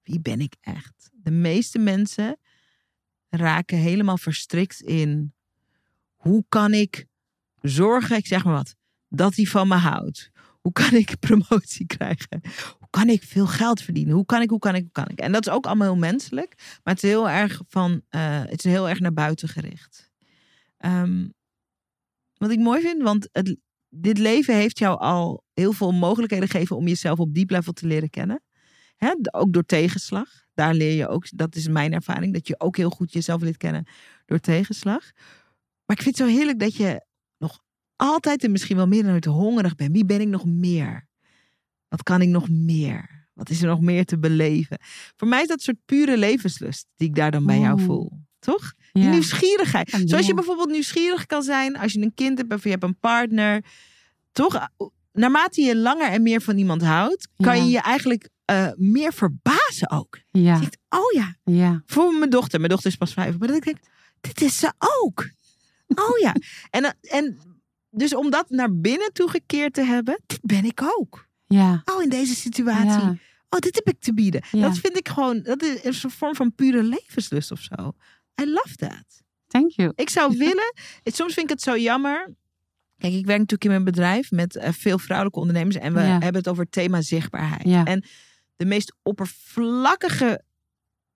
Wie 0.02 0.20
ben 0.20 0.40
ik 0.40 0.56
echt? 0.60 1.10
De 1.12 1.30
meeste 1.30 1.78
mensen 1.78 2.36
raken 3.28 3.78
helemaal 3.78 4.18
verstrikt 4.18 4.80
in 4.80 5.34
hoe 6.14 6.44
kan 6.48 6.72
ik 6.72 7.06
zorgen, 7.60 8.16
ik 8.16 8.26
zeg 8.26 8.44
maar 8.44 8.54
wat, 8.54 8.74
dat 9.08 9.34
hij 9.34 9.44
van 9.44 9.68
me 9.68 9.74
houdt. 9.74 10.30
Hoe 10.60 10.72
kan 10.72 10.92
ik 10.92 11.18
promotie 11.26 11.86
krijgen? 11.86 12.40
Hoe 12.78 12.88
kan 12.90 13.08
ik 13.08 13.22
veel 13.22 13.46
geld 13.46 13.82
verdienen? 13.82 14.14
Hoe 14.14 14.26
kan 14.26 14.42
ik, 14.42 14.50
hoe 14.50 14.58
kan 14.58 14.74
ik, 14.74 14.82
hoe 14.82 14.92
kan 14.92 15.08
ik? 15.08 15.18
En 15.18 15.32
dat 15.32 15.46
is 15.46 15.52
ook 15.52 15.66
allemaal 15.66 15.92
heel 15.92 16.00
menselijk. 16.00 16.54
Maar 16.56 16.94
het 16.94 17.02
is 17.02 17.10
heel 17.10 17.30
erg 17.30 17.62
van, 17.68 18.02
eh, 18.08 18.40
het 18.44 18.64
is 18.64 18.70
heel 18.70 18.88
erg 18.88 19.00
naar 19.00 19.12
buiten 19.12 19.48
gericht. 19.48 20.10
Ehm, 20.76 21.28
wat 22.36 22.50
ik 22.50 22.58
mooi 22.58 22.80
vind, 22.80 23.02
want 23.02 23.28
het, 23.32 23.56
dit 23.94 24.18
leven 24.18 24.54
heeft 24.54 24.78
jou 24.78 24.98
al 24.98 25.44
heel 25.54 25.72
veel 25.72 25.92
mogelijkheden 25.92 26.48
gegeven 26.48 26.76
om 26.76 26.86
jezelf 26.86 27.18
op 27.18 27.34
diep 27.34 27.50
level 27.50 27.72
te 27.72 27.86
leren 27.86 28.10
kennen. 28.10 28.42
Hè? 28.96 29.14
Ook 29.30 29.52
door 29.52 29.64
tegenslag. 29.64 30.28
Daar 30.54 30.74
leer 30.74 30.92
je 30.92 31.08
ook, 31.08 31.26
dat 31.34 31.54
is 31.54 31.68
mijn 31.68 31.92
ervaring, 31.92 32.32
dat 32.32 32.46
je 32.46 32.60
ook 32.60 32.76
heel 32.76 32.90
goed 32.90 33.12
jezelf 33.12 33.42
leert 33.42 33.56
kennen 33.56 33.86
door 34.24 34.38
tegenslag. 34.38 35.12
Maar 35.84 35.96
ik 35.96 36.02
vind 36.02 36.18
het 36.18 36.28
zo 36.28 36.34
heerlijk 36.34 36.58
dat 36.58 36.76
je 36.76 37.04
nog 37.38 37.60
altijd 37.96 38.44
en 38.44 38.50
misschien 38.50 38.76
wel 38.76 38.86
meer 38.86 39.02
dan 39.02 39.12
ooit 39.12 39.24
hongerig 39.24 39.74
bent. 39.74 39.92
Wie 39.92 40.04
ben 40.04 40.20
ik 40.20 40.28
nog 40.28 40.44
meer? 40.44 41.08
Wat 41.88 42.02
kan 42.02 42.20
ik 42.20 42.28
nog 42.28 42.48
meer? 42.48 43.28
Wat 43.32 43.50
is 43.50 43.62
er 43.62 43.68
nog 43.68 43.80
meer 43.80 44.04
te 44.04 44.18
beleven? 44.18 44.78
Voor 45.16 45.28
mij 45.28 45.42
is 45.42 45.48
dat 45.48 45.56
een 45.56 45.62
soort 45.62 45.84
pure 45.84 46.16
levenslust 46.16 46.86
die 46.96 47.08
ik 47.08 47.14
daar 47.14 47.30
dan 47.30 47.46
bij 47.46 47.58
jou 47.58 47.80
voel. 47.80 48.20
Toch? 48.38 48.72
Die 48.92 49.04
nieuwsgierigheid. 49.08 49.90
Ja. 49.90 50.06
Zoals 50.06 50.26
je 50.26 50.34
bijvoorbeeld 50.34 50.70
nieuwsgierig 50.70 51.26
kan 51.26 51.42
zijn 51.42 51.76
als 51.78 51.92
je 51.92 52.00
een 52.00 52.14
kind 52.14 52.38
hebt 52.38 52.52
of 52.54 52.64
je 52.64 52.70
hebt 52.70 52.82
een 52.82 52.98
partner. 52.98 53.64
Toch? 54.32 54.68
Naarmate 55.12 55.62
je 55.62 55.76
langer 55.76 56.10
en 56.10 56.22
meer 56.22 56.40
van 56.40 56.56
iemand 56.58 56.82
houdt, 56.82 57.28
kan 57.36 57.64
je 57.64 57.70
je 57.70 57.80
eigenlijk 57.80 58.28
eh, 58.44 58.68
meer 58.76 59.12
verbazen 59.12 59.90
ook. 59.90 60.18
Ja, 60.30 60.58
denkt, 60.58 60.78
oh 60.88 61.12
ja, 61.14 61.36
ja, 61.44 61.82
voor 61.86 62.12
mijn 62.14 62.30
dochter. 62.30 62.58
Mijn 62.58 62.70
dochter 62.70 62.90
is 62.90 62.96
pas 62.96 63.12
vijf. 63.12 63.38
Maar 63.38 63.48
dat 63.48 63.56
ik 63.56 63.64
denk, 63.64 63.78
dit 64.20 64.40
is 64.42 64.58
ze 64.58 64.72
ook. 65.00 65.28
Oh 65.86 66.18
ja. 66.18 66.34
En, 66.70 66.96
en 67.00 67.38
dus 67.90 68.14
om 68.14 68.30
dat 68.30 68.50
naar 68.50 68.76
binnen 68.76 69.12
toegekeerd 69.12 69.74
te 69.74 69.82
hebben, 69.82 70.20
dit 70.26 70.40
ben 70.42 70.64
ik 70.64 70.82
ook. 70.98 71.26
ja. 71.46 71.82
Oh, 71.84 72.02
in 72.02 72.08
deze 72.08 72.34
situatie. 72.34 72.86
ja. 72.86 73.16
Oh, 73.48 73.58
dit 73.58 73.74
heb 73.74 73.88
ik 73.88 74.00
te 74.00 74.14
bieden. 74.14 74.42
Ja. 74.50 74.60
Dat 74.60 74.78
vind 74.78 74.96
ik 74.96 75.08
gewoon, 75.08 75.42
dat 75.42 75.62
is 75.62 76.02
een 76.02 76.10
vorm 76.10 76.34
van 76.34 76.54
pure 76.54 76.82
levenslust 76.82 77.50
of 77.50 77.60
zo. 77.60 77.92
I 78.40 78.44
love 78.44 78.76
that. 78.76 79.22
Thank 79.46 79.70
you. 79.70 79.92
Ik 79.94 80.10
zou 80.10 80.36
willen, 80.44 80.74
soms 81.04 81.34
vind 81.34 81.46
ik 81.46 81.52
het 81.52 81.62
zo 81.62 81.76
jammer. 81.78 82.34
Kijk, 82.98 83.12
ik 83.14 83.26
werk 83.26 83.38
natuurlijk 83.38 83.64
in 83.64 83.70
mijn 83.70 83.84
bedrijf 83.84 84.30
met 84.30 84.56
eh, 84.56 84.72
veel 84.72 84.98
vrouwelijke 84.98 85.40
ondernemers. 85.40 85.76
En 85.76 85.92
we 85.94 86.00
Ja. 86.00 86.06
hebben 86.06 86.34
het 86.34 86.48
over 86.48 86.62
het 86.62 86.72
thema 86.72 87.00
zichtbaarheid. 87.02 87.64
Ja. 87.64 87.84
En 87.84 88.04
de 88.56 88.64
meest 88.64 88.94
oppervlakkige 89.02 90.42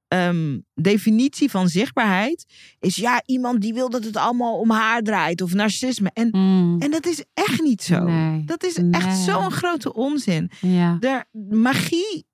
ehm, 0.08 0.58
definitie 0.74 1.50
van 1.50 1.68
zichtbaarheid 1.68 2.46
is 2.80 2.96
ja, 2.96 3.22
iemand 3.26 3.60
die 3.60 3.74
wil 3.74 3.90
dat 3.90 4.04
het 4.04 4.16
allemaal 4.16 4.58
om 4.58 4.70
haar 4.70 5.02
draait 5.02 5.40
of 5.42 5.54
narcisme. 5.54 6.10
En, 6.12 6.28
Mm, 6.32 6.80
en 6.80 6.90
dat 6.90 7.06
is 7.06 7.24
echt 7.34 7.62
niet 7.62 7.82
zo. 7.82 8.04
Nee. 8.04 8.44
Dat 8.44 8.64
is 8.64 8.76
Nee. 8.76 8.90
echt 8.90 9.16
zo'n 9.18 9.50
grote 9.50 9.94
onzin. 9.94 10.50
Ja, 10.60 10.96
De 11.00 11.24
magie 11.54 12.26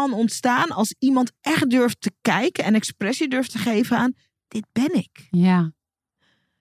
kan 0.00 0.12
ontstaan 0.12 0.70
als 0.70 0.94
iemand 0.98 1.32
echt 1.40 1.70
durft 1.70 2.00
te 2.00 2.12
kijken 2.20 2.64
en 2.64 2.74
expressie 2.74 3.28
durft 3.28 3.50
te 3.50 3.58
geven 3.58 3.96
aan 3.96 4.12
dit 4.48 4.66
ben 4.72 4.94
ik. 4.94 5.26
ja, 5.30 5.72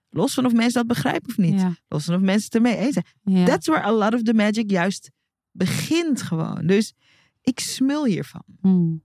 Los 0.09 0.33
van 0.33 0.45
of 0.45 0.53
mensen 0.53 0.73
dat 0.87 0.87
begrijpen 0.95 1.29
of 1.29 1.37
niet. 1.37 1.59
ja, 1.59 1.75
Los 1.87 2.05
van 2.05 2.15
of 2.15 2.21
mensen 2.21 2.43
het 2.45 2.55
ermee 2.55 2.77
eens 2.77 2.93
zijn. 2.93 3.05
ja. 3.23 3.45
That's 3.45 3.67
where 3.67 3.83
a 3.83 3.91
lot 3.91 4.13
of 4.13 4.21
the 4.21 4.33
magic 4.33 4.69
juist 4.71 5.11
begint 5.51 6.21
gewoon. 6.21 6.67
Dus 6.67 6.93
ik 7.41 7.59
smul 7.59 8.05
hiervan. 8.05 8.43
Mm, 8.61 9.03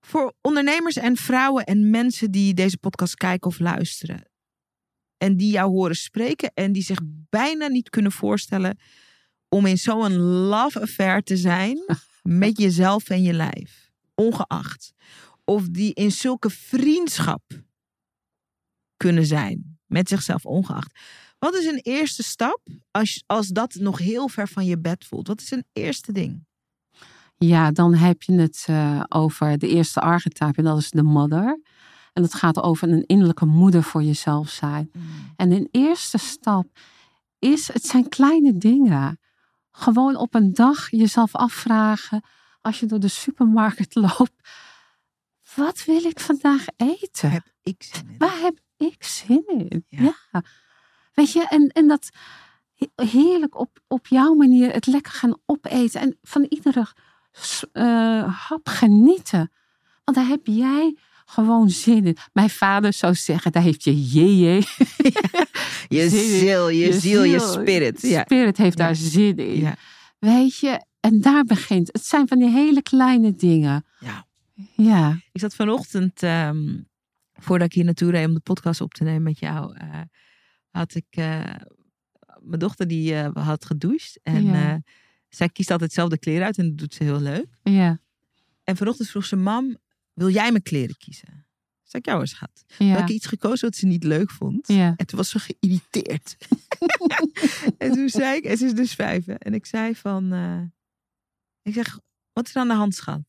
Voor 0.00 0.34
ondernemers 0.40 0.96
en 0.96 1.16
vrouwen 1.16 1.64
en 1.64 1.90
mensen 1.90 2.30
die 2.30 2.54
deze 2.54 2.78
podcast 2.78 3.14
kijken 3.14 3.50
of 3.50 3.58
luisteren. 3.58 4.30
En 5.16 5.36
die 5.36 5.50
jou 5.52 5.70
horen 5.70 5.96
spreken 5.96 6.50
en 6.54 6.72
die 6.72 6.82
zich 6.82 6.98
bijna 7.30 7.66
niet 7.66 7.90
kunnen 7.90 8.12
voorstellen 8.12 8.78
om 9.48 9.66
in 9.66 9.78
zo'n 9.78 10.16
love 10.22 10.80
affair 10.80 11.22
te 11.22 11.36
zijn 11.36 11.78
met 12.22 12.58
jezelf 12.58 13.08
en 13.08 13.22
je 13.22 13.32
lijf. 13.32 13.90
Ongeacht. 14.14 14.92
Of 15.44 15.68
die 15.68 15.94
in 15.94 16.12
zulke 16.12 16.50
vriendschap 16.50 17.42
kunnen 18.96 19.26
zijn 19.26 19.78
met 19.86 20.08
zichzelf 20.08 20.46
ongeacht. 20.46 20.98
Wat 21.38 21.54
is 21.54 21.66
een 21.66 21.80
eerste 21.82 22.22
stap 22.22 22.60
als, 22.90 23.22
als 23.26 23.48
dat 23.48 23.74
nog 23.74 23.98
heel 23.98 24.28
ver 24.28 24.48
van 24.48 24.64
je 24.64 24.78
bed 24.78 25.04
voelt? 25.04 25.26
Wat 25.26 25.40
is 25.40 25.50
een 25.50 25.64
eerste 25.72 26.12
ding? 26.12 26.46
Ja, 27.36 27.70
dan 27.70 27.94
heb 27.94 28.22
je 28.22 28.32
het 28.32 28.66
uh, 28.70 29.02
over 29.08 29.58
de 29.58 29.68
eerste 29.68 30.00
archetype 30.00 30.58
en 30.58 30.64
dat 30.64 30.78
is 30.78 30.90
de 30.90 31.02
mother. 31.02 31.60
En 32.12 32.22
dat 32.22 32.34
gaat 32.34 32.62
over 32.62 32.88
een 32.88 33.06
innerlijke 33.06 33.46
moeder 33.46 33.82
voor 33.82 34.02
jezelf 34.02 34.48
zijn. 34.48 34.90
Mm. 34.92 35.02
En 35.36 35.52
een 35.52 35.68
eerste 35.70 36.18
stap 36.18 36.66
is, 37.38 37.72
het 37.72 37.84
zijn 37.84 38.08
kleine 38.08 38.56
dingen. 38.56 39.18
Gewoon 39.78 40.16
op 40.16 40.34
een 40.34 40.52
dag 40.52 40.90
jezelf 40.90 41.34
afvragen, 41.34 42.22
als 42.60 42.80
je 42.80 42.86
door 42.86 43.00
de 43.00 43.08
supermarkt 43.08 43.94
loopt, 44.06 44.48
wat 45.54 45.84
wil 45.84 46.04
ik 46.04 46.20
vandaag 46.20 46.64
eten? 46.76 47.30
Heb 47.30 47.46
ik 47.62 47.82
zin 47.82 48.06
in? 48.08 48.14
Waar 48.18 48.38
heb 48.40 48.58
ik 48.76 49.04
zin 49.04 49.44
in? 49.46 49.84
Ja. 49.88 50.42
Weet 51.12 51.32
je, 51.32 51.46
en, 51.48 51.68
en 51.68 51.88
dat 51.88 52.08
heerlijk 52.94 53.58
op, 53.58 53.80
op 53.86 54.06
jouw 54.06 54.34
manier 54.34 54.72
het 54.72 54.86
lekker 54.86 55.12
gaan 55.12 55.36
opeten 55.46 56.00
en 56.00 56.18
van 56.22 56.46
iedere 56.48 56.86
uh, 57.72 58.48
hap 58.48 58.68
genieten. 58.68 59.52
Want 60.04 60.16
daar 60.16 60.26
heb 60.26 60.46
jij 60.46 60.96
gewoon 61.30 61.70
zin 61.70 62.06
in. 62.06 62.16
Mijn 62.32 62.50
vader 62.50 62.92
zou 62.92 63.14
zeggen, 63.14 63.52
daar 63.52 63.62
heeft 63.62 63.84
je 63.84 64.10
je. 64.14 64.62
je 65.88 66.08
ziel, 66.38 66.68
je, 66.68 67.00
ziel, 67.00 67.22
je 67.22 67.38
spirit. 67.38 68.02
Je 68.02 68.22
spirit 68.24 68.56
heeft 68.56 68.76
daar 68.76 68.96
zin 68.96 69.36
in. 69.36 69.60
Ja. 69.60 69.76
Weet 70.18 70.58
je, 70.58 70.84
en 71.00 71.20
daar 71.20 71.44
begint. 71.44 71.88
Het 71.92 72.04
zijn 72.04 72.28
van 72.28 72.38
die 72.38 72.50
hele 72.50 72.82
kleine 72.82 73.34
dingen. 73.34 73.84
Ja. 74.00 74.26
Ja. 74.76 75.20
Ik 75.32 75.40
zat 75.40 75.54
vanochtend, 75.54 76.22
um, 76.22 76.88
voordat 77.32 77.66
ik 77.66 77.72
hier 77.72 77.84
naartoe 77.84 78.10
reed 78.10 78.26
om 78.26 78.34
de 78.34 78.40
podcast 78.40 78.80
op 78.80 78.94
te 78.94 79.04
nemen 79.04 79.22
met 79.22 79.38
jou, 79.38 79.76
uh, 79.82 80.00
had 80.70 80.94
ik 80.94 81.06
uh, 81.18 81.44
mijn 82.40 82.58
dochter 82.58 82.86
die 82.88 83.12
uh, 83.12 83.28
had 83.32 83.64
gedoucht. 83.64 84.20
En 84.22 84.44
ja. 84.44 84.82
zij 85.28 85.48
kiest 85.48 85.70
altijd 85.70 85.92
zelf 85.92 86.08
de 86.08 86.18
kleren 86.18 86.46
uit 86.46 86.58
en 86.58 86.68
dat 86.68 86.78
doet 86.78 86.94
ze 86.94 87.04
heel 87.04 87.20
leuk. 87.20 87.58
Ja. 87.62 88.00
En 88.64 88.76
vanochtend 88.76 89.08
vroeg 89.08 89.24
ze, 89.24 89.36
mam, 89.36 89.76
wil 90.18 90.30
jij 90.30 90.50
mijn 90.50 90.62
kleren 90.62 90.96
kiezen? 90.96 91.46
Zeg 91.82 92.00
ik, 92.00 92.06
jou 92.06 92.20
eens 92.20 92.30
schat. 92.30 92.64
Ja. 92.78 92.86
Heb 92.86 93.00
ik 93.00 93.08
iets 93.08 93.26
gekozen 93.26 93.68
wat 93.68 93.76
ze 93.76 93.86
niet 93.86 94.04
leuk 94.04 94.30
vond. 94.30 94.68
Ja. 94.68 94.94
En 94.96 95.06
toen 95.06 95.18
was 95.18 95.28
ze 95.28 95.38
geïrriteerd. 95.38 96.36
en 97.78 97.92
toen 97.92 98.08
zei 98.08 98.36
ik, 98.36 98.44
en 98.44 98.56
ze 98.56 98.64
is 98.64 98.74
dus 98.74 98.94
vijf. 98.94 99.26
En 99.26 99.54
ik 99.54 99.66
zei 99.66 99.94
van, 99.94 100.34
uh, 100.34 100.60
ik 101.62 101.74
zeg, 101.74 101.98
wat 102.32 102.46
is 102.46 102.54
er 102.54 102.60
aan 102.60 102.68
de 102.68 102.74
hand, 102.74 102.94
schat? 102.94 103.20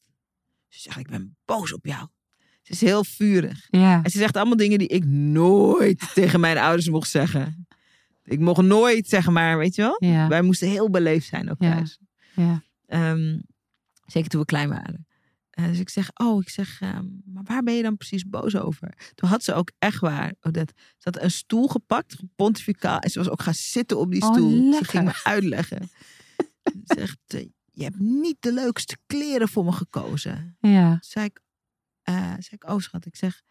Ze 0.68 0.80
zegt, 0.80 0.98
ik 0.98 1.10
ben 1.10 1.38
boos 1.46 1.74
op 1.74 1.86
jou. 1.86 2.08
Ze 2.62 2.72
is 2.72 2.82
heel 2.82 3.04
vurig. 3.04 3.68
Ja. 3.70 4.04
En 4.04 4.12
ze 4.12 4.18
zegt 4.18 4.36
allemaal 4.36 4.58
dingen 4.58 4.78
die 4.78 4.88
ik 4.88 5.06
nooit 5.06 6.12
tegen 6.14 6.40
mijn 6.40 6.58
ouders 6.58 6.90
mocht 6.90 7.10
zeggen. 7.10 7.68
Ik 8.24 8.40
mocht 8.40 8.62
nooit 8.62 9.08
zeggen, 9.08 9.34
maar 9.34 9.58
weet 9.58 9.76
je 9.76 9.82
wel? 9.82 9.96
Ja. 10.00 10.28
Wij 10.28 10.42
moesten 10.42 10.68
heel 10.68 10.90
beleefd 10.90 11.28
zijn 11.28 11.50
ook 11.50 11.60
thuis. 11.60 12.00
Ja. 12.36 12.64
Um, 12.88 13.42
zeker 14.06 14.30
toen 14.30 14.40
we 14.40 14.46
klein 14.46 14.70
waren. 14.70 15.08
Uh, 15.60 15.68
dus 15.68 15.80
ik 15.80 15.90
zeg, 15.90 16.10
oh, 16.14 16.42
ik 16.42 16.50
zeg, 16.50 16.82
um, 16.82 17.22
maar 17.26 17.44
waar 17.44 17.64
ben 17.64 17.74
je 17.74 17.84
dan 17.84 17.98
precies 17.98 18.26
boos 18.26 18.56
over? 18.56 19.12
Toen 19.16 19.30
had 19.30 19.44
ze 19.44 19.54
ook 19.54 19.72
echt 19.78 20.00
waar, 20.00 20.34
Odette, 20.42 20.74
ze 20.78 21.10
had 21.12 21.22
een 21.22 21.32
stoel 21.32 21.68
gepakt, 21.68 22.16
pontificaal, 22.36 23.00
en 23.00 23.10
ze 23.10 23.20
was 23.20 23.30
ook 23.30 23.42
gaan 23.42 23.54
zitten 23.54 23.98
op 23.98 24.12
die 24.12 24.24
stoel. 24.24 24.68
Oh, 24.68 24.78
ze 24.78 24.86
ging 24.86 25.04
me 25.04 25.20
uitleggen. 25.24 25.90
ze 26.64 26.82
zegt, 26.84 27.18
uh, 27.36 27.46
je 27.72 27.84
hebt 27.84 28.00
niet 28.00 28.38
de 28.40 28.54
leukste 28.54 28.98
kleren 29.06 29.48
voor 29.48 29.66
me 29.66 29.72
gekozen. 29.72 30.58
Ja. 30.60 30.98
Zei 31.02 31.26
ik, 31.26 31.42
uh, 32.10 32.16
zei 32.16 32.50
ik, 32.50 32.70
oh 32.70 32.80
schat, 32.80 33.06
ik 33.06 33.16
zeg, 33.16 33.42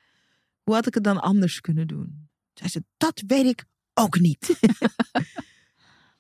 hoe 0.62 0.74
had 0.74 0.86
ik 0.86 0.94
het 0.94 1.04
dan 1.04 1.20
anders 1.20 1.60
kunnen 1.60 1.86
doen? 1.86 2.28
Zei 2.54 2.70
ze, 2.70 2.84
dat 2.96 3.22
weet 3.26 3.46
ik 3.46 3.64
ook 3.94 4.18
niet. 4.18 4.46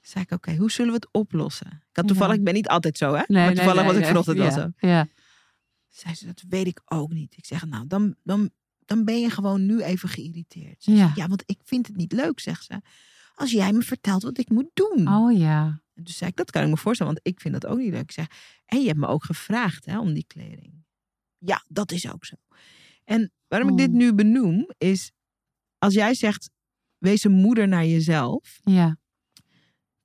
zei 0.00 0.24
ik, 0.24 0.32
oké, 0.32 0.34
okay, 0.34 0.56
hoe 0.56 0.70
zullen 0.70 0.92
we 0.92 0.96
het 0.96 1.08
oplossen? 1.12 1.66
Ik 1.66 1.96
had 1.96 2.06
toevallig, 2.06 2.32
ja. 2.32 2.38
ik 2.38 2.44
ben 2.44 2.54
niet 2.54 2.68
altijd 2.68 2.98
zo, 2.98 3.14
hè? 3.14 3.22
Nee, 3.26 3.44
maar 3.44 3.54
toevallig 3.54 3.82
nee, 3.82 3.92
was 3.92 3.96
ik 3.96 4.06
vanochtend 4.06 4.38
wel 4.38 4.50
zo. 4.50 4.70
Ja. 4.76 5.08
Zei 5.88 6.14
ze, 6.14 6.26
dat 6.26 6.42
weet 6.48 6.66
ik 6.66 6.80
ook 6.84 7.12
niet. 7.12 7.36
Ik 7.36 7.46
zeg, 7.46 7.66
nou, 7.66 7.86
dan, 7.86 8.14
dan, 8.22 8.50
dan 8.84 9.04
ben 9.04 9.20
je 9.20 9.30
gewoon 9.30 9.66
nu 9.66 9.82
even 9.82 10.08
geïrriteerd. 10.08 10.82
Ze 10.82 10.90
Ja. 10.90 10.96
zegt, 10.96 11.16
ja, 11.16 11.26
want 11.28 11.42
ik 11.46 11.58
vind 11.64 11.86
het 11.86 11.96
niet 11.96 12.12
leuk, 12.12 12.40
zegt 12.40 12.64
ze. 12.64 12.80
Als 13.34 13.50
jij 13.50 13.72
me 13.72 13.82
vertelt 13.82 14.22
wat 14.22 14.38
ik 14.38 14.48
moet 14.50 14.70
doen. 14.74 15.08
Oh 15.08 15.38
ja. 15.38 15.82
Toen 15.94 16.06
zei 16.06 16.30
ik, 16.30 16.36
dat 16.36 16.50
kan 16.50 16.62
ik 16.62 16.68
me 16.68 16.76
voorstellen, 16.76 17.12
want 17.12 17.26
ik 17.26 17.40
vind 17.40 17.54
dat 17.60 17.66
ook 17.66 17.78
niet 17.78 17.90
leuk. 17.92 18.02
Ik 18.02 18.12
zeg, 18.12 18.26
en 18.66 18.80
je 18.80 18.86
hebt 18.86 18.98
me 18.98 19.06
ook 19.06 19.24
gevraagd 19.24 19.84
hè, 19.84 19.98
om 19.98 20.12
die 20.14 20.24
kleding. 20.26 20.84
Ja, 21.38 21.64
dat 21.68 21.92
is 21.92 22.12
ook 22.12 22.24
zo. 22.24 22.34
En 23.04 23.32
waarom 23.48 23.68
ik 23.68 23.76
dit 23.76 23.92
nu 23.92 24.14
benoem, 24.14 24.70
is 24.78 25.12
als 25.78 25.94
jij 25.94 26.14
zegt, 26.14 26.50
wees 26.98 27.24
een 27.24 27.32
moeder 27.32 27.68
naar 27.68 27.86
jezelf. 27.86 28.60
Ja. 28.64 28.96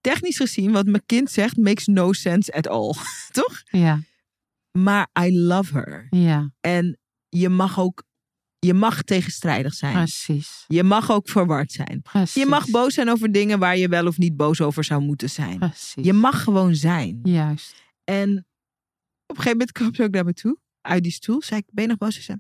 Technisch 0.01 0.37
gezien, 0.37 0.71
wat 0.71 0.85
mijn 0.85 1.05
kind 1.05 1.31
zegt, 1.31 1.57
makes 1.57 1.85
no 1.85 2.13
sense 2.13 2.53
at 2.53 2.67
all. 2.67 2.93
Toch? 3.31 3.61
Ja. 3.65 4.01
Maar 4.77 5.09
I 5.25 5.37
love 5.39 5.73
her. 5.73 6.07
Ja. 6.09 6.51
En 6.61 6.97
je 7.29 7.49
mag 7.49 7.79
ook, 7.79 8.03
je 8.59 8.73
mag 8.73 9.01
tegenstrijdig 9.01 9.73
zijn. 9.73 9.93
Precies. 9.93 10.63
Je 10.67 10.83
mag 10.83 11.11
ook 11.11 11.29
verward 11.29 11.71
zijn. 11.71 12.01
Precies. 12.01 12.33
Je 12.33 12.45
mag 12.45 12.69
boos 12.69 12.93
zijn 12.93 13.09
over 13.09 13.31
dingen 13.31 13.59
waar 13.59 13.77
je 13.77 13.87
wel 13.87 14.07
of 14.07 14.17
niet 14.17 14.35
boos 14.35 14.61
over 14.61 14.83
zou 14.83 15.01
moeten 15.01 15.29
zijn. 15.29 15.57
Precies. 15.59 16.05
Je 16.05 16.13
mag 16.13 16.43
gewoon 16.43 16.75
zijn. 16.75 17.19
Juist. 17.23 17.75
En 18.03 18.29
op 19.27 19.37
een 19.37 19.43
gegeven 19.43 19.51
moment 19.51 19.71
kwam 19.71 19.95
ze 19.95 20.03
ook 20.03 20.11
naar 20.13 20.25
me 20.25 20.33
toe. 20.33 20.57
Uit 20.81 21.03
die 21.03 21.11
stoel. 21.11 21.41
Zei 21.41 21.59
ik, 21.59 21.65
ben 21.71 21.83
je 21.83 21.89
nog 21.89 21.97
boos? 21.99 22.15
Ze 22.15 22.21
zei, 22.21 22.37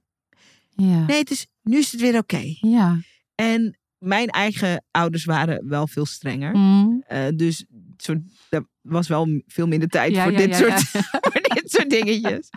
Ja. 0.69 1.05
nee, 1.05 1.17
het 1.19 1.31
is, 1.31 1.47
nu 1.61 1.77
is 1.77 1.91
het 1.91 2.01
weer 2.01 2.17
oké. 2.17 2.55
Ja. 2.59 2.99
En 3.35 3.77
mijn 3.97 4.27
eigen 4.29 4.85
ouders 4.91 5.25
waren 5.25 5.67
wel 5.67 5.87
veel 5.87 6.05
strenger. 6.05 6.55
Mm. 6.55 7.03
Eh, 7.07 7.27
dus 7.35 7.65
zo, 7.97 8.21
er 8.49 8.67
was 8.81 9.07
wel 9.07 9.41
veel 9.47 9.67
minder 9.67 9.89
tijd 9.89 10.11
Ja, 10.11 10.23
voor, 10.23 10.31
ja, 10.31 10.37
dit 10.37 10.49
ja, 10.49 10.57
soort, 10.57 10.81
voor 11.31 11.41
dit 11.53 11.71
soort 11.71 11.89
dingetjes. 11.89 12.49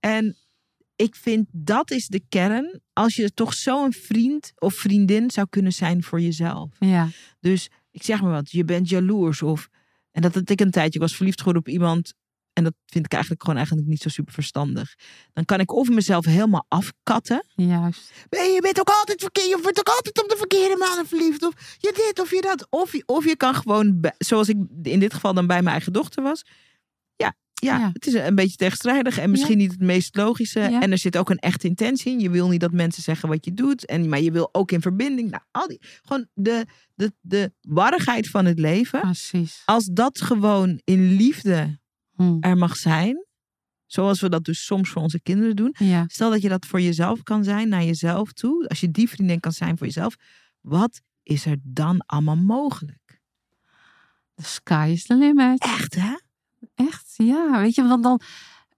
En 0.00 0.36
ik 0.96 1.14
vind 1.14 1.48
dat 1.52 1.90
is 1.90 2.06
de 2.06 2.22
kern. 2.28 2.80
Als 2.92 3.16
je 3.16 3.34
toch 3.34 3.54
zo'n 3.54 3.92
vriend 3.92 4.52
of 4.58 4.74
vriendin 4.74 5.30
zou 5.30 5.46
kunnen 5.50 5.72
zijn 5.72 6.02
voor 6.02 6.20
jezelf. 6.20 6.70
Ja. 6.78 7.08
Dus 7.40 7.70
ik 7.90 8.02
zeg 8.02 8.20
maar 8.20 8.30
wat, 8.30 8.50
je 8.50 8.64
bent 8.64 8.88
jaloers. 8.88 9.42
Of, 9.42 9.68
en 10.10 10.22
dat 10.22 10.34
had 10.34 10.50
ik 10.50 10.60
een 10.60 10.70
tijdje, 10.70 10.94
ik 10.94 11.00
was 11.00 11.16
verliefd 11.16 11.38
geworden 11.38 11.62
op 11.62 11.68
iemand. 11.68 12.14
En 12.58 12.64
dat 12.64 12.74
vind 12.86 13.04
ik 13.04 13.12
eigenlijk 13.12 13.42
gewoon 13.42 13.56
eigenlijk 13.56 13.88
niet 13.88 14.02
zo 14.02 14.08
super 14.08 14.32
verstandig. 14.34 14.94
Dan 15.32 15.44
kan 15.44 15.60
ik 15.60 15.72
of 15.72 15.88
mezelf 15.88 16.24
helemaal 16.24 16.64
afkatten. 16.68 17.44
Juist. 17.54 18.12
Je 18.30 18.58
bent 18.62 18.80
ook 18.80 18.88
altijd 18.88 19.20
verkeerd. 19.20 19.48
Je 19.48 19.58
wordt 19.62 19.78
ook 19.78 19.88
altijd 19.88 20.22
op 20.22 20.28
de 20.28 20.36
verkeerde 20.36 20.76
mannen 20.76 21.06
verliefd. 21.06 21.42
Of 21.46 21.52
je 21.78 21.92
dit 22.06 22.20
of 22.20 22.30
je 22.30 22.40
dat. 22.40 22.66
Of 22.70 22.92
je, 22.92 23.02
of 23.06 23.24
je 23.24 23.36
kan 23.36 23.54
gewoon, 23.54 24.12
zoals 24.18 24.48
ik 24.48 24.56
in 24.82 24.98
dit 24.98 25.14
geval 25.14 25.34
dan 25.34 25.46
bij 25.46 25.56
mijn 25.62 25.74
eigen 25.74 25.92
dochter 25.92 26.22
was. 26.22 26.44
Ja, 27.16 27.34
ja, 27.54 27.78
Ja. 27.78 27.90
het 27.92 28.06
is 28.06 28.14
een 28.14 28.34
beetje 28.34 28.56
tegenstrijdig. 28.56 29.18
En 29.18 29.30
misschien 29.30 29.58
niet 29.58 29.70
het 29.70 29.80
meest 29.80 30.16
logische. 30.16 30.60
Ja. 30.60 30.80
En 30.80 30.90
er 30.90 30.98
zit 30.98 31.16
ook 31.16 31.30
een 31.30 31.38
echte 31.38 31.66
intentie 31.66 32.12
in. 32.12 32.20
Je 32.20 32.30
wil 32.30 32.48
niet 32.48 32.60
dat 32.60 32.72
mensen 32.72 33.02
zeggen 33.02 33.28
wat 33.28 33.44
je 33.44 33.54
doet. 33.54 33.86
En, 33.86 34.08
maar 34.08 34.20
je 34.20 34.32
wil 34.32 34.48
ook 34.52 34.70
in 34.72 34.80
verbinding. 34.80 35.30
Nou, 35.30 35.42
al 35.50 35.68
die, 35.68 35.80
gewoon 36.02 36.26
de, 36.34 36.66
de, 36.94 37.12
de 37.20 37.52
warrigheid 37.60 38.28
van 38.28 38.44
het 38.44 38.58
leven. 38.58 39.00
Precies. 39.00 39.62
Als 39.64 39.84
dat 39.84 40.20
gewoon 40.20 40.80
in 40.84 41.12
liefde 41.12 41.78
Hm. 42.18 42.36
er 42.40 42.56
mag 42.56 42.76
zijn. 42.76 43.26
Zoals 43.86 44.20
we 44.20 44.28
dat 44.28 44.44
dus 44.44 44.64
soms 44.64 44.90
voor 44.90 45.02
onze 45.02 45.20
kinderen 45.20 45.56
doen. 45.56 45.74
Ja. 45.78 46.04
Stel 46.06 46.30
dat 46.30 46.42
je 46.42 46.48
dat 46.48 46.66
voor 46.66 46.80
jezelf 46.80 47.22
kan 47.22 47.44
zijn, 47.44 47.68
naar 47.68 47.84
jezelf 47.84 48.32
toe. 48.32 48.68
Als 48.68 48.80
je 48.80 48.90
die 48.90 49.08
vriendin 49.08 49.40
kan 49.40 49.52
zijn 49.52 49.78
voor 49.78 49.86
jezelf. 49.86 50.16
Wat 50.60 51.00
is 51.22 51.46
er 51.46 51.56
dan 51.62 52.02
allemaal 52.06 52.36
mogelijk? 52.36 53.20
The 54.34 54.44
sky 54.44 54.90
is 54.92 55.06
the 55.06 55.14
limit. 55.14 55.62
Echt, 55.62 55.94
hè? 55.94 56.14
Echt, 56.74 57.14
ja. 57.16 57.60
Weet 57.60 57.74
je, 57.74 57.82
want 57.82 58.02
dan... 58.02 58.20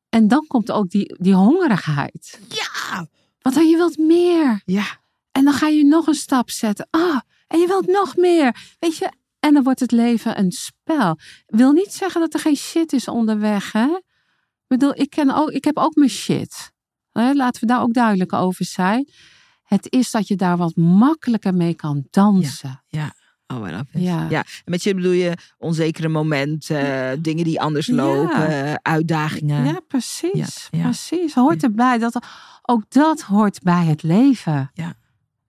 En 0.08 0.28
dan 0.28 0.46
komt 0.46 0.70
ook 0.70 0.90
die, 0.90 1.16
die 1.18 1.34
hongerigheid. 1.34 2.40
Ja! 2.48 3.06
Want 3.38 3.54
dan 3.54 3.68
je 3.68 3.76
wilt 3.76 3.98
meer. 3.98 4.62
Ja, 4.64 5.00
En 5.32 5.44
dan 5.44 5.52
ga 5.52 5.66
je 5.66 5.84
nog 5.84 6.06
een 6.06 6.14
stap 6.14 6.50
zetten. 6.50 6.88
Ah, 6.90 7.20
en 7.46 7.58
je 7.58 7.66
wilt 7.66 7.86
nog 7.86 8.16
meer. 8.16 8.76
Weet 8.78 8.96
je, 8.96 9.12
en 9.40 9.54
dan 9.54 9.62
wordt 9.62 9.80
het 9.80 9.92
leven 9.92 10.38
een 10.38 10.52
spel. 10.52 11.18
Wil 11.46 11.72
niet 11.72 11.92
zeggen 11.92 12.20
dat 12.20 12.34
er 12.34 12.40
geen 12.40 12.56
shit 12.56 12.92
is 12.92 13.08
onderweg, 13.08 13.72
hè? 13.72 13.84
Ik 13.86 14.66
bedoel, 14.78 15.00
ik, 15.00 15.10
ken 15.10 15.34
ook, 15.34 15.50
ik 15.50 15.64
heb 15.64 15.76
ook 15.76 15.94
mijn 15.94 16.10
shit. 16.10 16.72
Laten 17.12 17.60
we 17.60 17.66
daar 17.66 17.82
ook 17.82 17.94
duidelijk 17.94 18.32
over 18.32 18.64
zijn. 18.64 19.08
Het 19.62 19.86
is 19.92 20.10
dat 20.10 20.28
je 20.28 20.36
daar 20.36 20.56
wat 20.56 20.76
makkelijker 20.76 21.54
mee 21.54 21.74
kan 21.74 22.06
dansen. 22.10 22.82
Oh, 23.46 23.68
I 23.68 23.70
love 23.70 23.84
it. 23.92 24.02
Ja. 24.02 24.26
ja. 24.28 24.38
En 24.38 24.70
met 24.70 24.82
je 24.82 24.94
bedoel 24.94 25.12
je 25.12 25.36
onzekere 25.58 26.08
momenten, 26.08 27.22
dingen 27.22 27.44
die 27.44 27.60
anders 27.60 27.86
Ja. 27.86 27.94
lopen, 27.94 28.84
uitdagingen. 28.84 29.64
Ja, 29.64 29.80
precies. 29.88 30.68
Ja, 30.70 30.78
ja. 30.78 30.82
Precies. 30.82 31.34
Hoort 31.34 31.62
erbij. 31.62 31.98
Dat, 31.98 32.26
ook 32.62 32.82
dat 32.88 33.20
hoort 33.20 33.62
bij 33.62 33.84
het 33.84 34.02
leven. 34.02 34.70
Ja. 34.74 34.94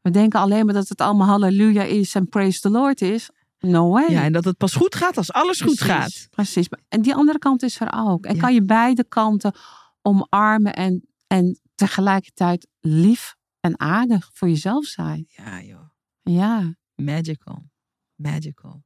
We 0.02 0.10
denken 0.12 0.40
alleen 0.40 0.66
maar 0.66 0.74
dat 0.74 0.90
het 0.90 1.02
allemaal 1.02 1.28
halleluja 1.28 1.84
is 1.84 2.16
en 2.16 2.30
praise 2.30 2.60
the 2.60 2.70
Lord 2.70 3.02
is. 3.02 3.30
No 3.62 3.90
way. 3.90 4.10
Ja, 4.10 4.24
en 4.24 4.32
dat 4.34 4.44
het 4.46 4.58
pas 4.58 4.74
goed 4.74 4.96
gaat 4.96 5.18
als 5.18 5.32
alles 5.32 5.62
goed 5.62 5.82
gaat. 5.82 6.28
Precies. 6.30 6.68
En 6.90 7.02
die 7.02 7.16
andere 7.16 7.38
kant 7.40 7.64
is 7.64 7.80
er 7.80 7.92
ook. 7.96 8.26
En 8.26 8.36
Ja. 8.36 8.42
kan 8.42 8.54
je 8.54 8.62
beide 8.64 9.04
kanten 9.04 9.54
omarmen 10.02 10.74
en, 10.74 11.08
en 11.28 11.60
tegelijkertijd 11.76 12.68
lief 12.80 13.36
en 13.60 13.80
aardig 13.80 14.30
voor 14.34 14.48
jezelf 14.50 14.86
zijn. 14.86 15.26
Ja, 15.28 15.62
joh. 15.62 15.90
Ja. 16.22 16.76
Magical. 16.96 17.70
Magical. 18.16 18.84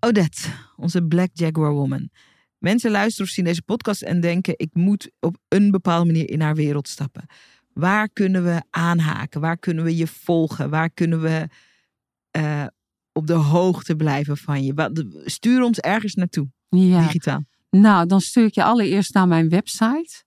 Odette, 0.00 0.48
onze 0.76 1.02
Black 1.02 1.30
Jaguar 1.32 1.72
Woman. 1.72 2.10
Mensen 2.58 2.90
luisteren 2.90 3.26
of 3.26 3.32
zien 3.32 3.44
deze 3.44 3.62
podcast 3.62 4.02
en 4.02 4.20
denken: 4.20 4.54
ik 4.56 4.74
moet 4.74 5.10
op 5.20 5.36
een 5.48 5.70
bepaalde 5.70 6.06
manier 6.06 6.30
in 6.30 6.40
haar 6.40 6.54
wereld 6.54 6.88
stappen. 6.88 7.26
Waar 7.72 8.08
kunnen 8.08 8.44
we 8.44 8.62
aanhaken? 8.70 9.40
Waar 9.40 9.58
kunnen 9.58 9.84
we 9.84 9.96
je 9.96 10.06
volgen? 10.06 10.70
Waar 10.70 10.90
kunnen 10.90 11.20
we 11.20 11.48
eh, 12.30 12.66
op 13.16 13.26
de 13.26 13.32
hoogte 13.32 13.96
blijven 13.96 14.36
van 14.36 14.64
je? 14.64 14.74
Wat- 14.74 15.04
Stuur 15.24 15.62
ons 15.62 15.78
ergens 15.78 16.14
naartoe, 16.14 16.48
ja. 16.68 17.00
digitaal. 17.02 17.44
Nou, 17.70 18.06
dan 18.06 18.20
stuur 18.20 18.44
ik 18.44 18.54
je 18.54 18.64
allereerst 18.64 19.14
naar 19.14 19.28
mijn 19.28 19.48
website. 19.48 20.24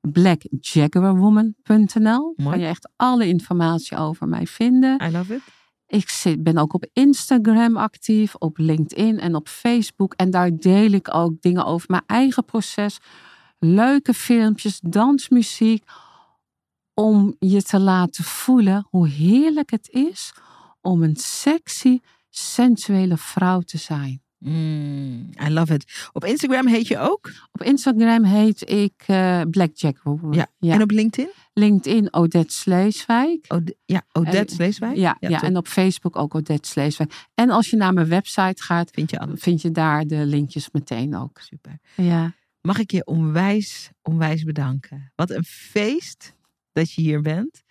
blackjaguarwoman.nl. 0.00 2.34
Kan 2.44 2.60
je 2.60 2.66
echt 2.66 2.88
alle 2.96 3.26
informatie 3.26 3.96
over 3.96 4.28
mij 4.28 4.46
vinden. 4.46 5.00
I 5.08 5.10
love 5.10 5.34
it. 5.34 5.40
Ik 5.86 6.08
zit, 6.08 6.42
ben 6.42 6.58
ook 6.58 6.74
op 6.74 6.86
Instagram 6.92 7.76
actief, 7.76 8.34
op 8.34 8.58
LinkedIn 8.58 9.18
en 9.20 9.34
op 9.34 9.48
Facebook. 9.48 10.14
En 10.14 10.30
daar 10.30 10.56
deel 10.56 10.90
ik 10.92 11.14
ook 11.14 11.40
dingen 11.40 11.64
over 11.64 11.86
mijn 11.90 12.02
eigen 12.06 12.44
proces. 12.44 12.98
Leuke 13.58 14.14
filmpjes, 14.14 14.80
dansmuziek. 14.82 15.84
Om 16.94 17.36
je 17.38 17.62
te 17.62 17.78
laten 17.78 18.24
voelen 18.24 18.86
hoe 18.90 19.08
heerlijk 19.08 19.70
het 19.70 19.88
is 19.90 20.32
om 20.80 21.02
een 21.02 21.16
sexy, 21.16 21.98
sensuele 22.36 23.16
vrouw 23.16 23.60
te 23.60 23.78
zijn. 23.78 24.22
Mm, 24.38 25.30
I 25.46 25.50
love 25.50 25.74
it. 25.74 26.08
Op 26.12 26.24
Instagram 26.24 26.66
heet 26.66 26.86
je 26.88 26.98
ook? 26.98 27.30
Op 27.52 27.62
Instagram 27.62 28.24
heet 28.24 28.70
ik 28.70 29.02
eh 29.06 29.40
Blackjack 29.50 30.00
Woman. 30.02 30.32
Ja. 30.32 30.46
ja. 30.58 30.74
En 30.74 30.82
op 30.82 30.90
LinkedIn? 30.90 31.30
LinkedIn 31.52 32.12
Odette 32.12 32.52
Sleeswijk. 32.54 33.44
Ode- 33.48 33.76
ja, 33.84 34.02
Odette 34.12 34.54
Sleeswijk? 34.54 34.96
Ja, 34.96 35.16
ja, 35.20 35.42
en 35.42 35.56
op 35.56 35.66
Facebook 35.68 36.16
ook 36.16 36.34
Odette 36.34 36.68
Sleeswijk. 36.68 37.28
En 37.34 37.50
als 37.50 37.70
je 37.70 37.76
naar 37.76 37.92
mijn 37.92 38.08
website 38.08 38.62
gaat, 38.62 38.90
Vind 38.90 39.10
je 39.10 39.18
alles. 39.18 39.40
vind 39.42 39.62
je 39.62 39.70
daar 39.70 40.04
de 40.06 40.26
linkjes 40.26 40.68
meteen 40.72 41.16
ook. 41.16 41.38
Super. 41.40 41.78
Ja. 41.96 42.34
Mag 42.60 42.78
ik 42.78 42.90
je 42.90 43.04
onwijs, 43.06 43.90
onwijs 44.02 44.42
bedanken. 44.42 45.12
Wat 45.14 45.30
een 45.30 45.44
feest 45.44 46.34
dat 46.72 46.92
je 46.92 47.00
hier 47.02 47.20
bent. 47.20 47.62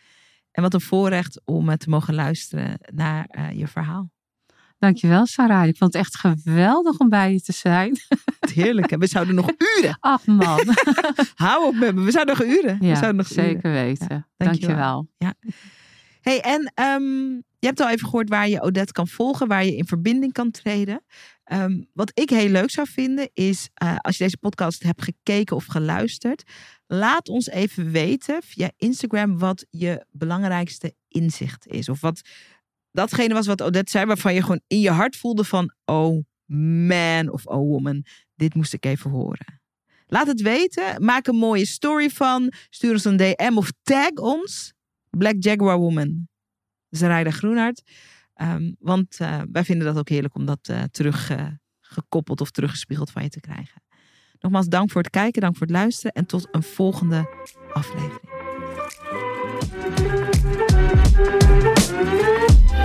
En 0.51 0.61
wat 0.61 0.73
een 0.73 0.81
voorrecht 0.81 1.41
om 1.45 1.69
eh, 1.69 1.75
te 1.75 1.89
mogen 1.89 2.13
luisteren 2.13 2.79
naar 2.93 3.25
eh, 3.27 3.51
je 3.51 3.67
verhaal. 3.67 4.11
Dankjewel 4.81 5.25
Sarah. 5.25 5.67
Ik 5.67 5.77
vond 5.77 5.93
het 5.93 6.01
echt 6.01 6.17
geweldig 6.17 6.97
om 6.99 7.09
bij 7.09 7.33
je 7.33 7.41
te 7.41 7.51
zijn. 7.51 7.97
Heerlijk. 8.53 8.89
hè? 8.89 8.97
We 8.97 9.07
zouden 9.07 9.35
nog 9.35 9.49
uren. 9.77 9.97
Ach 10.13 10.25
man. 10.25 10.59
Hou 11.35 11.65
op 11.67 11.75
met 11.75 11.95
me. 11.95 12.01
We 12.01 12.11
zouden 12.11 12.37
nog 12.37 12.47
uren. 12.47 12.79
we 12.79 12.85
Ja, 12.85 12.95
zouden 12.95 13.15
nog 13.15 13.29
uren. 13.31 13.43
zeker 13.45 13.71
weten. 13.71 14.27
dankjewel. 14.37 15.07
dankjewel. 15.17 15.53
Hey, 16.21 16.39
en 16.41 16.71
ehm, 16.75 17.29
je 17.59 17.67
hebt 17.67 17.79
al 17.79 17.89
even 17.89 18.05
gehoord 18.05 18.29
waar 18.29 18.49
je 18.49 18.61
Odette 18.61 18.91
kan 18.93 19.07
volgen, 19.07 19.47
waar 19.47 19.65
je 19.65 19.75
in 19.75 19.85
verbinding 19.85 20.33
kan 20.33 20.51
treden. 20.51 21.03
Ehm, 21.43 21.81
wat 21.93 22.11
ik 22.13 22.29
heel 22.29 22.49
leuk 22.49 22.69
zou 22.71 22.87
vinden 22.87 23.29
is, 23.33 23.69
eh, 23.73 23.95
als 23.97 24.17
je 24.17 24.23
deze 24.23 24.37
podcast 24.37 24.83
hebt 24.83 25.01
gekeken 25.03 25.55
of 25.55 25.65
geluisterd, 25.65 26.43
laat 26.87 27.29
ons 27.29 27.47
even 27.49 27.91
weten 27.91 28.41
via 28.45 28.71
Instagram 28.77 29.37
wat 29.39 29.65
je 29.69 30.05
belangrijkste 30.11 30.93
inzicht 31.07 31.67
is. 31.67 31.89
Of 31.89 32.01
wat 32.01 32.21
datgene 32.91 33.33
was 33.33 33.47
wat 33.47 33.61
Odette 33.61 33.91
zei, 33.91 34.05
waarvan 34.05 34.33
je 34.33 34.41
gewoon 34.41 34.61
in 34.67 34.79
je 34.79 34.89
hart 34.91 35.15
voelde 35.15 35.43
van, 35.43 35.73
oh 35.85 36.23
man 36.55 37.29
of 37.29 37.45
oh 37.45 37.69
woman, 37.69 38.05
dit 38.35 38.53
moest 38.53 38.73
ik 38.73 38.85
even 38.85 39.09
horen. 39.09 39.61
Laat 40.07 40.27
het 40.27 40.41
weten. 40.41 41.03
Maak 41.03 41.27
een 41.27 41.35
mooie 41.35 41.65
story 41.65 42.09
van. 42.09 42.53
Stuur 42.69 42.91
ons 42.91 43.05
een 43.05 43.17
DM 43.17 43.51
of 43.55 43.71
tag 43.81 44.11
ons. 44.11 44.73
Black 45.09 45.35
Jaguar 45.39 45.77
Woman. 45.77 46.27
Zaraida 46.89 47.31
Groenhart. 47.31 47.81
Ehm, 48.33 48.71
want 48.79 49.17
eh, 49.19 49.41
wij 49.51 49.63
vinden 49.63 49.87
dat 49.87 49.97
ook 49.97 50.09
heerlijk 50.09 50.35
om 50.35 50.45
dat 50.45 50.59
eh, 50.67 50.83
terug 50.83 51.29
eh, 51.29 51.47
of 52.25 52.51
teruggespiegeld 52.51 53.11
van 53.11 53.23
je 53.23 53.29
te 53.29 53.39
krijgen. 53.39 53.83
Nogmaals, 54.39 54.67
dank 54.67 54.91
voor 54.91 55.01
het 55.01 55.11
kijken, 55.11 55.41
dank 55.41 55.57
voor 55.57 55.67
het 55.67 55.75
luisteren 55.75 56.11
en 56.11 56.25
tot 56.25 56.47
een 56.51 56.63
volgende 56.63 57.47
aflevering. 57.73 58.40